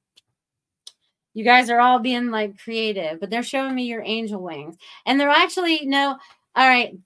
you 1.34 1.44
guys 1.44 1.70
are 1.70 1.80
all 1.80 1.98
being 1.98 2.30
like 2.30 2.58
creative, 2.58 3.20
but 3.20 3.30
they're 3.30 3.42
showing 3.42 3.74
me 3.74 3.84
your 3.84 4.02
angel 4.02 4.42
wings. 4.42 4.76
And 5.06 5.20
they're 5.20 5.28
actually, 5.28 5.86
no, 5.86 6.16
all 6.56 6.68
right, 6.68 6.96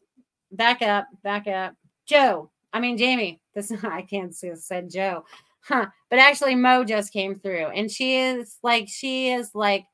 back 0.51 0.83
up, 0.83 1.07
back 1.23 1.47
up. 1.47 1.75
Joe, 2.07 2.51
I 2.73 2.81
mean, 2.81 2.97
Jamie, 2.97 3.41
this 3.55 3.73
I 3.85 4.03
can't 4.03 4.35
say 4.35 4.55
said 4.55 4.91
Joe, 4.91 5.25
huh? 5.61 5.87
But 6.11 6.19
actually, 6.19 6.55
Mo 6.55 6.85
just 6.85 7.13
came 7.13 7.35
through 7.35 7.67
and 7.67 7.91
she 7.91 8.17
is 8.17 8.59
like, 8.63 8.89
she 8.89 9.31
is 9.31 9.55
like, 9.55 9.85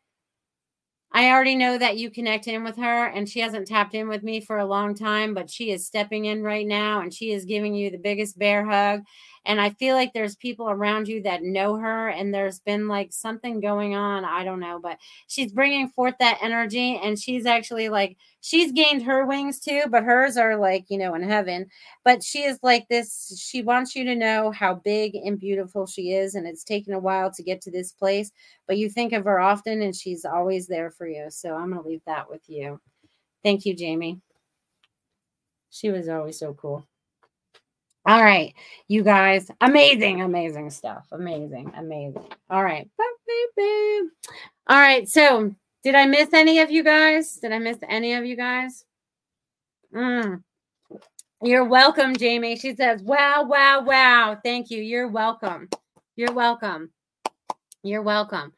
I 1.10 1.30
already 1.30 1.56
know 1.56 1.78
that 1.78 1.96
you 1.96 2.10
connect 2.10 2.48
in 2.48 2.64
with 2.64 2.76
her 2.76 3.06
and 3.06 3.26
she 3.26 3.40
hasn't 3.40 3.66
tapped 3.66 3.94
in 3.94 4.08
with 4.08 4.22
me 4.22 4.40
for 4.42 4.58
a 4.58 4.66
long 4.66 4.94
time, 4.94 5.32
but 5.32 5.48
she 5.48 5.70
is 5.70 5.86
stepping 5.86 6.26
in 6.26 6.42
right 6.42 6.66
now 6.66 7.00
and 7.00 7.12
she 7.12 7.32
is 7.32 7.46
giving 7.46 7.74
you 7.74 7.90
the 7.90 7.98
biggest 7.98 8.38
bear 8.38 8.64
hug 8.64 9.00
and 9.48 9.60
I 9.60 9.70
feel 9.70 9.96
like 9.96 10.12
there's 10.12 10.36
people 10.36 10.70
around 10.70 11.08
you 11.08 11.22
that 11.24 11.42
know 11.42 11.76
her, 11.78 12.08
and 12.10 12.34
there's 12.34 12.60
been 12.60 12.88
like 12.88 13.12
something 13.12 13.60
going 13.60 13.96
on. 13.96 14.24
I 14.26 14.44
don't 14.44 14.60
know, 14.60 14.78
but 14.80 14.98
she's 15.28 15.52
bringing 15.52 15.88
forth 15.88 16.14
that 16.20 16.38
energy, 16.42 17.00
and 17.02 17.18
she's 17.18 17.46
actually 17.46 17.88
like, 17.88 18.18
she's 18.42 18.72
gained 18.72 19.04
her 19.04 19.26
wings 19.26 19.60
too, 19.60 19.84
but 19.90 20.04
hers 20.04 20.36
are 20.36 20.58
like, 20.58 20.86
you 20.90 20.98
know, 20.98 21.14
in 21.16 21.24
heaven. 21.24 21.66
But 22.04 22.22
she 22.22 22.44
is 22.44 22.60
like 22.62 22.88
this, 22.88 23.42
she 23.42 23.62
wants 23.62 23.96
you 23.96 24.04
to 24.04 24.14
know 24.14 24.52
how 24.52 24.76
big 24.76 25.16
and 25.16 25.40
beautiful 25.40 25.86
she 25.86 26.12
is, 26.12 26.36
and 26.36 26.46
it's 26.46 26.64
taken 26.64 26.92
a 26.94 27.00
while 27.00 27.32
to 27.32 27.42
get 27.42 27.62
to 27.62 27.72
this 27.72 27.92
place, 27.92 28.32
but 28.68 28.78
you 28.78 28.90
think 28.90 29.14
of 29.14 29.24
her 29.24 29.40
often, 29.40 29.82
and 29.82 29.96
she's 29.96 30.26
always 30.26 30.68
there 30.68 30.92
for 30.92 31.08
you. 31.08 31.26
So 31.30 31.56
I'm 31.56 31.72
to 31.74 31.80
leave 31.80 32.02
that 32.06 32.30
with 32.30 32.42
you. 32.48 32.80
Thank 33.44 33.66
you, 33.66 33.74
Jamie. 33.74 34.20
She 35.70 35.90
was 35.90 36.08
always 36.08 36.40
so 36.40 36.54
cool. 36.54 36.87
All 38.08 38.24
right, 38.24 38.54
you 38.88 39.04
guys, 39.04 39.50
amazing, 39.60 40.22
amazing 40.22 40.70
stuff. 40.70 41.06
Amazing, 41.12 41.72
amazing. 41.76 42.24
All 42.50 42.64
right. 42.64 42.88
All 44.66 44.78
right. 44.78 45.06
So, 45.08 45.54
did 45.84 45.94
I 45.94 46.06
miss 46.06 46.32
any 46.32 46.60
of 46.60 46.70
you 46.70 46.82
guys? 46.82 47.34
Did 47.34 47.52
I 47.52 47.58
miss 47.58 47.76
any 47.86 48.14
of 48.14 48.24
you 48.24 48.34
guys? 48.34 48.86
Mm. 49.94 50.42
You're 51.42 51.66
welcome, 51.66 52.16
Jamie. 52.16 52.56
She 52.56 52.74
says, 52.74 53.02
wow, 53.02 53.44
wow, 53.44 53.82
wow. 53.82 54.38
Thank 54.42 54.70
you. 54.70 54.82
You're 54.82 55.08
welcome. 55.08 55.68
You're 56.16 56.32
welcome. 56.32 56.90
You're 57.82 58.02
welcome. 58.02 58.54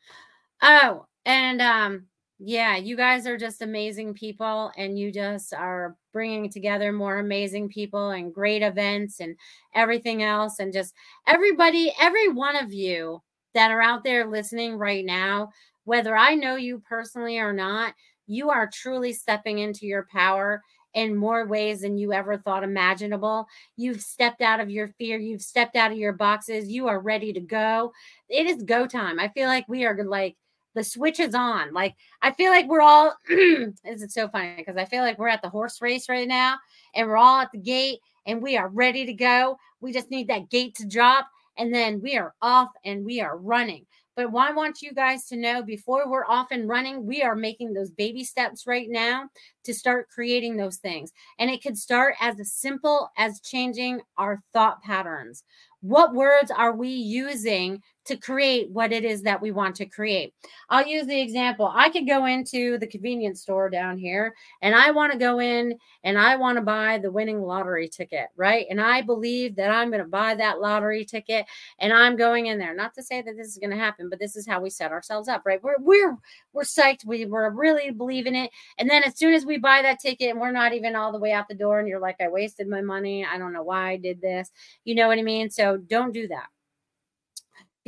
Oh, 0.62 1.06
and 1.26 1.60
um, 1.60 2.06
yeah, 2.42 2.76
you 2.76 2.96
guys 2.96 3.26
are 3.26 3.36
just 3.36 3.60
amazing 3.60 4.14
people, 4.14 4.72
and 4.78 4.98
you 4.98 5.12
just 5.12 5.52
are 5.52 5.94
bringing 6.10 6.50
together 6.50 6.90
more 6.90 7.18
amazing 7.18 7.68
people 7.68 8.10
and 8.10 8.32
great 8.34 8.62
events 8.62 9.20
and 9.20 9.36
everything 9.74 10.22
else. 10.22 10.58
And 10.58 10.72
just 10.72 10.94
everybody, 11.26 11.92
every 12.00 12.28
one 12.28 12.56
of 12.56 12.72
you 12.72 13.20
that 13.52 13.70
are 13.70 13.82
out 13.82 14.04
there 14.04 14.26
listening 14.26 14.76
right 14.78 15.04
now, 15.04 15.50
whether 15.84 16.16
I 16.16 16.34
know 16.34 16.56
you 16.56 16.82
personally 16.88 17.38
or 17.38 17.52
not, 17.52 17.92
you 18.26 18.48
are 18.48 18.70
truly 18.72 19.12
stepping 19.12 19.58
into 19.58 19.86
your 19.86 20.06
power 20.10 20.62
in 20.94 21.14
more 21.14 21.46
ways 21.46 21.82
than 21.82 21.98
you 21.98 22.12
ever 22.14 22.38
thought 22.38 22.64
imaginable. 22.64 23.46
You've 23.76 24.00
stepped 24.00 24.40
out 24.40 24.60
of 24.60 24.70
your 24.70 24.88
fear, 24.98 25.18
you've 25.18 25.42
stepped 25.42 25.76
out 25.76 25.92
of 25.92 25.98
your 25.98 26.14
boxes, 26.14 26.70
you 26.70 26.88
are 26.88 27.00
ready 27.00 27.34
to 27.34 27.40
go. 27.40 27.92
It 28.30 28.46
is 28.46 28.62
go 28.62 28.86
time. 28.86 29.20
I 29.20 29.28
feel 29.28 29.46
like 29.46 29.68
we 29.68 29.84
are 29.84 30.02
like, 30.04 30.36
the 30.74 30.84
switch 30.84 31.20
is 31.20 31.34
on. 31.34 31.72
Like 31.72 31.94
I 32.22 32.32
feel 32.32 32.50
like 32.50 32.68
we're 32.68 32.80
all 32.80 33.14
this 33.28 34.02
is 34.02 34.14
so 34.14 34.28
funny 34.28 34.54
because 34.56 34.76
I 34.76 34.84
feel 34.84 35.02
like 35.02 35.18
we're 35.18 35.28
at 35.28 35.42
the 35.42 35.48
horse 35.48 35.80
race 35.80 36.08
right 36.08 36.28
now 36.28 36.56
and 36.94 37.08
we're 37.08 37.16
all 37.16 37.40
at 37.40 37.52
the 37.52 37.58
gate 37.58 38.00
and 38.26 38.42
we 38.42 38.56
are 38.56 38.68
ready 38.68 39.06
to 39.06 39.12
go. 39.12 39.58
We 39.80 39.92
just 39.92 40.10
need 40.10 40.28
that 40.28 40.50
gate 40.50 40.74
to 40.76 40.86
drop 40.86 41.28
and 41.58 41.74
then 41.74 42.00
we 42.00 42.16
are 42.16 42.34
off 42.40 42.70
and 42.84 43.04
we 43.04 43.20
are 43.20 43.36
running. 43.36 43.86
But 44.16 44.36
I 44.36 44.52
want 44.52 44.82
you 44.82 44.92
guys 44.92 45.26
to 45.28 45.36
know 45.36 45.62
before 45.62 46.10
we're 46.10 46.26
off 46.26 46.48
and 46.50 46.68
running, 46.68 47.06
we 47.06 47.22
are 47.22 47.36
making 47.36 47.72
those 47.72 47.90
baby 47.90 48.22
steps 48.22 48.66
right 48.66 48.88
now 48.90 49.30
to 49.64 49.72
start 49.72 50.10
creating 50.10 50.56
those 50.56 50.76
things. 50.76 51.12
And 51.38 51.50
it 51.50 51.62
could 51.62 51.78
start 51.78 52.16
as 52.20 52.36
simple 52.52 53.10
as 53.16 53.40
changing 53.40 54.02
our 54.18 54.42
thought 54.52 54.82
patterns. 54.82 55.44
What 55.80 56.14
words 56.14 56.50
are 56.50 56.72
we 56.72 56.88
using 56.88 57.82
to 58.10 58.16
create 58.16 58.68
what 58.70 58.92
it 58.92 59.04
is 59.04 59.22
that 59.22 59.40
we 59.40 59.52
want 59.52 59.76
to 59.76 59.86
create. 59.86 60.34
I'll 60.68 60.86
use 60.86 61.06
the 61.06 61.20
example. 61.20 61.70
I 61.72 61.90
could 61.90 62.08
go 62.08 62.26
into 62.26 62.76
the 62.78 62.86
convenience 62.88 63.40
store 63.40 63.70
down 63.70 63.98
here 63.98 64.34
and 64.62 64.74
I 64.74 64.90
want 64.90 65.12
to 65.12 65.18
go 65.18 65.38
in 65.38 65.78
and 66.02 66.18
I 66.18 66.34
want 66.34 66.56
to 66.56 66.62
buy 66.62 66.98
the 66.98 67.12
winning 67.12 67.40
lottery 67.40 67.88
ticket, 67.88 68.26
right? 68.36 68.66
And 68.68 68.80
I 68.80 69.02
believe 69.02 69.54
that 69.56 69.70
I'm 69.70 69.90
going 69.90 70.02
to 70.02 70.08
buy 70.08 70.34
that 70.34 70.60
lottery 70.60 71.04
ticket 71.04 71.46
and 71.78 71.92
I'm 71.92 72.16
going 72.16 72.46
in 72.46 72.58
there. 72.58 72.74
Not 72.74 72.94
to 72.94 73.02
say 73.02 73.22
that 73.22 73.36
this 73.36 73.46
is 73.46 73.58
going 73.58 73.70
to 73.70 73.76
happen, 73.76 74.10
but 74.10 74.18
this 74.18 74.34
is 74.34 74.46
how 74.46 74.60
we 74.60 74.70
set 74.70 74.90
ourselves 74.90 75.28
up, 75.28 75.42
right? 75.44 75.62
We're 75.62 75.78
we're 75.78 76.16
we're 76.52 76.62
psyched. 76.62 77.04
We 77.06 77.26
we're 77.26 77.50
really 77.50 77.92
believing 77.92 78.34
it. 78.34 78.50
And 78.78 78.90
then 78.90 79.04
as 79.04 79.16
soon 79.16 79.34
as 79.34 79.46
we 79.46 79.56
buy 79.56 79.82
that 79.82 80.00
ticket 80.00 80.30
and 80.30 80.40
we're 80.40 80.50
not 80.50 80.72
even 80.72 80.96
all 80.96 81.12
the 81.12 81.18
way 81.20 81.32
out 81.32 81.46
the 81.48 81.54
door 81.54 81.78
and 81.78 81.88
you're 81.88 82.00
like 82.00 82.16
I 82.20 82.28
wasted 82.28 82.68
my 82.68 82.80
money. 82.80 83.24
I 83.24 83.38
don't 83.38 83.52
know 83.52 83.62
why 83.62 83.90
I 83.90 83.96
did 83.96 84.20
this. 84.20 84.50
You 84.84 84.96
know 84.96 85.06
what 85.06 85.18
I 85.18 85.22
mean? 85.22 85.48
So 85.48 85.76
don't 85.76 86.12
do 86.12 86.26
that 86.28 86.48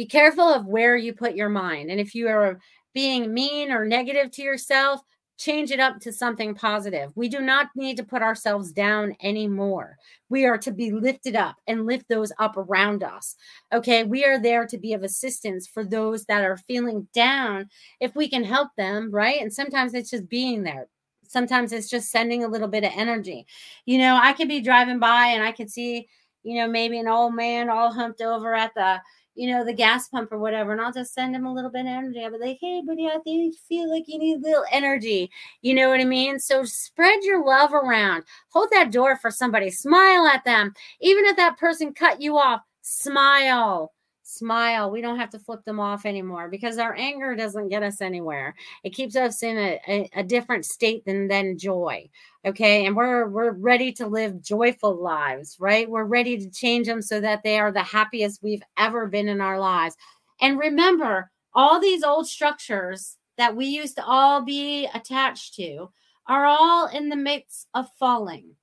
be 0.02 0.06
careful 0.08 0.52
of 0.52 0.66
where 0.66 0.96
you 0.96 1.12
put 1.12 1.36
your 1.36 1.48
mind. 1.48 1.88
And 1.88 2.00
if 2.00 2.12
you 2.12 2.26
are 2.26 2.58
being 2.92 3.32
mean 3.32 3.70
or 3.70 3.84
negative 3.84 4.32
to 4.32 4.42
yourself, 4.42 5.00
change 5.38 5.70
it 5.70 5.78
up 5.78 6.00
to 6.00 6.12
something 6.12 6.56
positive. 6.56 7.12
We 7.14 7.28
do 7.28 7.40
not 7.40 7.68
need 7.76 7.98
to 7.98 8.02
put 8.02 8.20
ourselves 8.20 8.72
down 8.72 9.14
anymore. 9.22 9.96
We 10.28 10.44
are 10.44 10.58
to 10.58 10.72
be 10.72 10.90
lifted 10.90 11.36
up 11.36 11.54
and 11.68 11.86
lift 11.86 12.08
those 12.08 12.32
up 12.40 12.56
around 12.56 13.04
us. 13.04 13.36
Okay. 13.72 14.02
We 14.02 14.24
are 14.24 14.42
there 14.42 14.66
to 14.66 14.76
be 14.76 14.92
of 14.92 15.04
assistance 15.04 15.68
for 15.68 15.84
those 15.84 16.24
that 16.24 16.42
are 16.42 16.56
feeling 16.56 17.06
down 17.14 17.68
if 18.00 18.16
we 18.16 18.28
can 18.28 18.42
help 18.42 18.70
them, 18.76 19.08
right? 19.12 19.40
And 19.40 19.52
sometimes 19.52 19.94
it's 19.94 20.10
just 20.10 20.28
being 20.28 20.64
there. 20.64 20.88
Sometimes 21.28 21.72
it's 21.72 21.88
just 21.88 22.10
sending 22.10 22.42
a 22.42 22.48
little 22.48 22.66
bit 22.66 22.82
of 22.82 22.90
energy. 22.96 23.46
You 23.86 23.98
know, 23.98 24.18
I 24.20 24.32
could 24.32 24.48
be 24.48 24.60
driving 24.60 24.98
by 24.98 25.26
and 25.26 25.44
I 25.44 25.52
could 25.52 25.70
see, 25.70 26.08
you 26.42 26.56
know, 26.56 26.66
maybe 26.66 26.98
an 26.98 27.06
old 27.06 27.36
man 27.36 27.70
all 27.70 27.92
humped 27.92 28.20
over 28.20 28.52
at 28.52 28.74
the, 28.74 29.00
you 29.34 29.50
know, 29.50 29.64
the 29.64 29.72
gas 29.72 30.08
pump 30.08 30.30
or 30.32 30.38
whatever, 30.38 30.72
and 30.72 30.80
I'll 30.80 30.92
just 30.92 31.14
send 31.14 31.34
them 31.34 31.46
a 31.46 31.52
little 31.52 31.70
bit 31.70 31.82
of 31.82 31.86
energy. 31.86 32.22
I'll 32.22 32.30
be 32.30 32.38
like, 32.38 32.58
hey, 32.60 32.82
buddy, 32.86 33.06
I 33.06 33.18
think 33.24 33.26
you 33.26 33.52
feel 33.68 33.90
like 33.90 34.04
you 34.06 34.18
need 34.18 34.36
a 34.36 34.40
little 34.40 34.64
energy. 34.70 35.30
You 35.62 35.74
know 35.74 35.88
what 35.88 36.00
I 36.00 36.04
mean? 36.04 36.38
So 36.38 36.64
spread 36.64 37.22
your 37.22 37.44
love 37.44 37.72
around. 37.72 38.24
Hold 38.52 38.68
that 38.72 38.92
door 38.92 39.16
for 39.16 39.30
somebody. 39.30 39.70
Smile 39.70 40.26
at 40.26 40.44
them. 40.44 40.74
Even 41.00 41.24
if 41.24 41.36
that 41.36 41.58
person 41.58 41.94
cut 41.94 42.20
you 42.20 42.36
off, 42.36 42.60
smile 42.82 43.92
smile. 44.22 44.90
We 44.90 45.00
don't 45.00 45.18
have 45.18 45.30
to 45.30 45.38
flip 45.38 45.64
them 45.64 45.80
off 45.80 46.06
anymore 46.06 46.48
because 46.48 46.78
our 46.78 46.94
anger 46.94 47.34
doesn't 47.34 47.68
get 47.68 47.82
us 47.82 48.00
anywhere. 48.00 48.54
It 48.84 48.90
keeps 48.90 49.16
us 49.16 49.42
in 49.42 49.58
a, 49.58 49.80
a, 49.88 50.10
a, 50.14 50.22
different 50.22 50.64
state 50.64 51.04
than 51.04 51.28
than 51.28 51.58
joy. 51.58 52.08
Okay. 52.44 52.86
And 52.86 52.96
we're 52.96 53.28
we're 53.28 53.52
ready 53.52 53.92
to 53.94 54.06
live 54.06 54.42
joyful 54.42 54.94
lives, 55.02 55.56
right? 55.60 55.88
We're 55.88 56.04
ready 56.04 56.38
to 56.38 56.50
change 56.50 56.86
them 56.86 57.02
so 57.02 57.20
that 57.20 57.42
they 57.42 57.58
are 57.58 57.72
the 57.72 57.82
happiest 57.82 58.42
we've 58.42 58.62
ever 58.78 59.06
been 59.06 59.28
in 59.28 59.40
our 59.40 59.58
lives. 59.58 59.96
And 60.40 60.58
remember, 60.58 61.30
all 61.54 61.80
these 61.80 62.02
old 62.02 62.26
structures 62.26 63.18
that 63.38 63.56
we 63.56 63.66
used 63.66 63.96
to 63.96 64.04
all 64.04 64.42
be 64.42 64.88
attached 64.94 65.54
to 65.54 65.90
are 66.26 66.46
all 66.46 66.86
in 66.86 67.08
the 67.08 67.16
midst 67.16 67.68
of 67.74 67.88
falling 67.98 68.54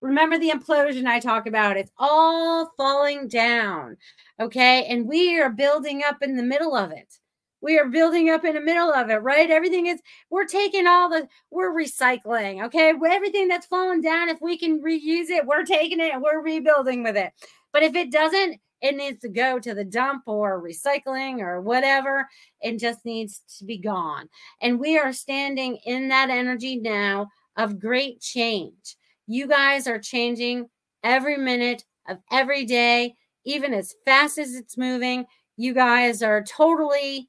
Remember 0.00 0.38
the 0.38 0.50
implosion 0.50 1.06
I 1.06 1.20
talk 1.20 1.46
about? 1.46 1.76
It's 1.76 1.92
all 1.98 2.72
falling 2.76 3.28
down. 3.28 3.96
Okay. 4.40 4.84
And 4.86 5.06
we 5.06 5.40
are 5.40 5.50
building 5.50 6.02
up 6.06 6.22
in 6.22 6.36
the 6.36 6.42
middle 6.42 6.74
of 6.74 6.90
it. 6.90 7.18
We 7.62 7.78
are 7.78 7.88
building 7.88 8.30
up 8.30 8.44
in 8.46 8.54
the 8.54 8.60
middle 8.60 8.90
of 8.90 9.10
it, 9.10 9.16
right? 9.16 9.50
Everything 9.50 9.86
is, 9.86 10.00
we're 10.30 10.46
taking 10.46 10.86
all 10.86 11.10
the, 11.10 11.28
we're 11.50 11.74
recycling. 11.74 12.64
Okay. 12.64 12.94
Everything 13.06 13.48
that's 13.48 13.66
fallen 13.66 14.00
down, 14.00 14.30
if 14.30 14.38
we 14.40 14.56
can 14.56 14.82
reuse 14.82 15.28
it, 15.28 15.46
we're 15.46 15.64
taking 15.64 16.00
it 16.00 16.14
and 16.14 16.22
we're 16.22 16.40
rebuilding 16.42 17.02
with 17.02 17.16
it. 17.16 17.32
But 17.72 17.82
if 17.82 17.94
it 17.94 18.10
doesn't, 18.10 18.58
it 18.80 18.96
needs 18.96 19.20
to 19.20 19.28
go 19.28 19.58
to 19.58 19.74
the 19.74 19.84
dump 19.84 20.22
or 20.24 20.62
recycling 20.62 21.40
or 21.40 21.60
whatever. 21.60 22.26
It 22.62 22.78
just 22.78 23.04
needs 23.04 23.42
to 23.58 23.66
be 23.66 23.76
gone. 23.76 24.30
And 24.62 24.80
we 24.80 24.98
are 24.98 25.12
standing 25.12 25.76
in 25.84 26.08
that 26.08 26.30
energy 26.30 26.76
now 26.76 27.28
of 27.58 27.78
great 27.78 28.22
change. 28.22 28.96
You 29.30 29.46
guys 29.46 29.86
are 29.86 30.00
changing 30.00 30.68
every 31.04 31.36
minute 31.36 31.84
of 32.08 32.18
every 32.32 32.64
day, 32.64 33.14
even 33.44 33.72
as 33.72 33.94
fast 34.04 34.38
as 34.38 34.56
it's 34.56 34.76
moving. 34.76 35.24
You 35.56 35.72
guys 35.72 36.20
are 36.20 36.42
totally 36.42 37.28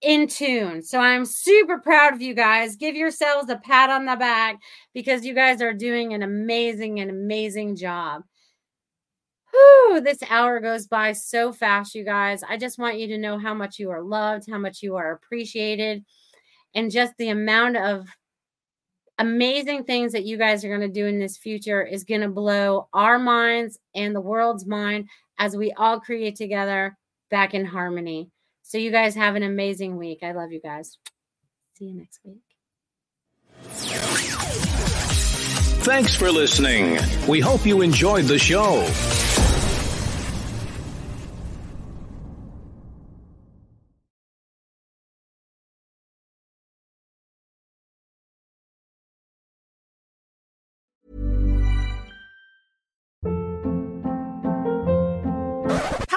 in 0.00 0.26
tune. 0.26 0.82
So 0.82 0.98
I'm 0.98 1.24
super 1.24 1.78
proud 1.78 2.14
of 2.14 2.20
you 2.20 2.34
guys. 2.34 2.74
Give 2.74 2.96
yourselves 2.96 3.48
a 3.48 3.58
pat 3.58 3.90
on 3.90 4.06
the 4.06 4.16
back 4.16 4.56
because 4.92 5.24
you 5.24 5.34
guys 5.34 5.62
are 5.62 5.72
doing 5.72 6.14
an 6.14 6.24
amazing 6.24 6.98
and 6.98 7.12
amazing 7.12 7.76
job. 7.76 8.22
Whew, 9.52 10.00
this 10.00 10.18
hour 10.28 10.58
goes 10.58 10.88
by 10.88 11.12
so 11.12 11.52
fast, 11.52 11.94
you 11.94 12.04
guys. 12.04 12.42
I 12.42 12.56
just 12.56 12.80
want 12.80 12.98
you 12.98 13.06
to 13.06 13.18
know 13.18 13.38
how 13.38 13.54
much 13.54 13.78
you 13.78 13.90
are 13.90 14.02
loved, 14.02 14.50
how 14.50 14.58
much 14.58 14.82
you 14.82 14.96
are 14.96 15.12
appreciated, 15.12 16.04
and 16.74 16.90
just 16.90 17.12
the 17.18 17.28
amount 17.28 17.76
of 17.76 18.08
amazing 19.18 19.84
things 19.84 20.12
that 20.12 20.24
you 20.24 20.36
guys 20.36 20.64
are 20.64 20.68
going 20.68 20.80
to 20.80 20.88
do 20.88 21.06
in 21.06 21.18
this 21.18 21.36
future 21.36 21.82
is 21.82 22.04
going 22.04 22.22
to 22.22 22.28
blow 22.28 22.88
our 22.92 23.18
minds 23.18 23.78
and 23.94 24.14
the 24.14 24.20
world's 24.20 24.66
mind 24.66 25.08
as 25.38 25.56
we 25.56 25.72
all 25.72 26.00
create 26.00 26.36
together 26.36 26.96
back 27.30 27.54
in 27.54 27.64
harmony. 27.64 28.30
So, 28.62 28.78
you 28.78 28.90
guys 28.90 29.14
have 29.14 29.36
an 29.36 29.42
amazing 29.42 29.96
week. 29.96 30.20
I 30.22 30.32
love 30.32 30.52
you 30.52 30.60
guys. 30.60 30.96
See 31.76 31.86
you 31.86 31.94
next 31.94 32.20
week. 32.24 32.42
Thanks 35.84 36.14
for 36.14 36.30
listening. 36.30 36.98
We 37.28 37.40
hope 37.40 37.66
you 37.66 37.82
enjoyed 37.82 38.26
the 38.26 38.38
show. 38.38 38.86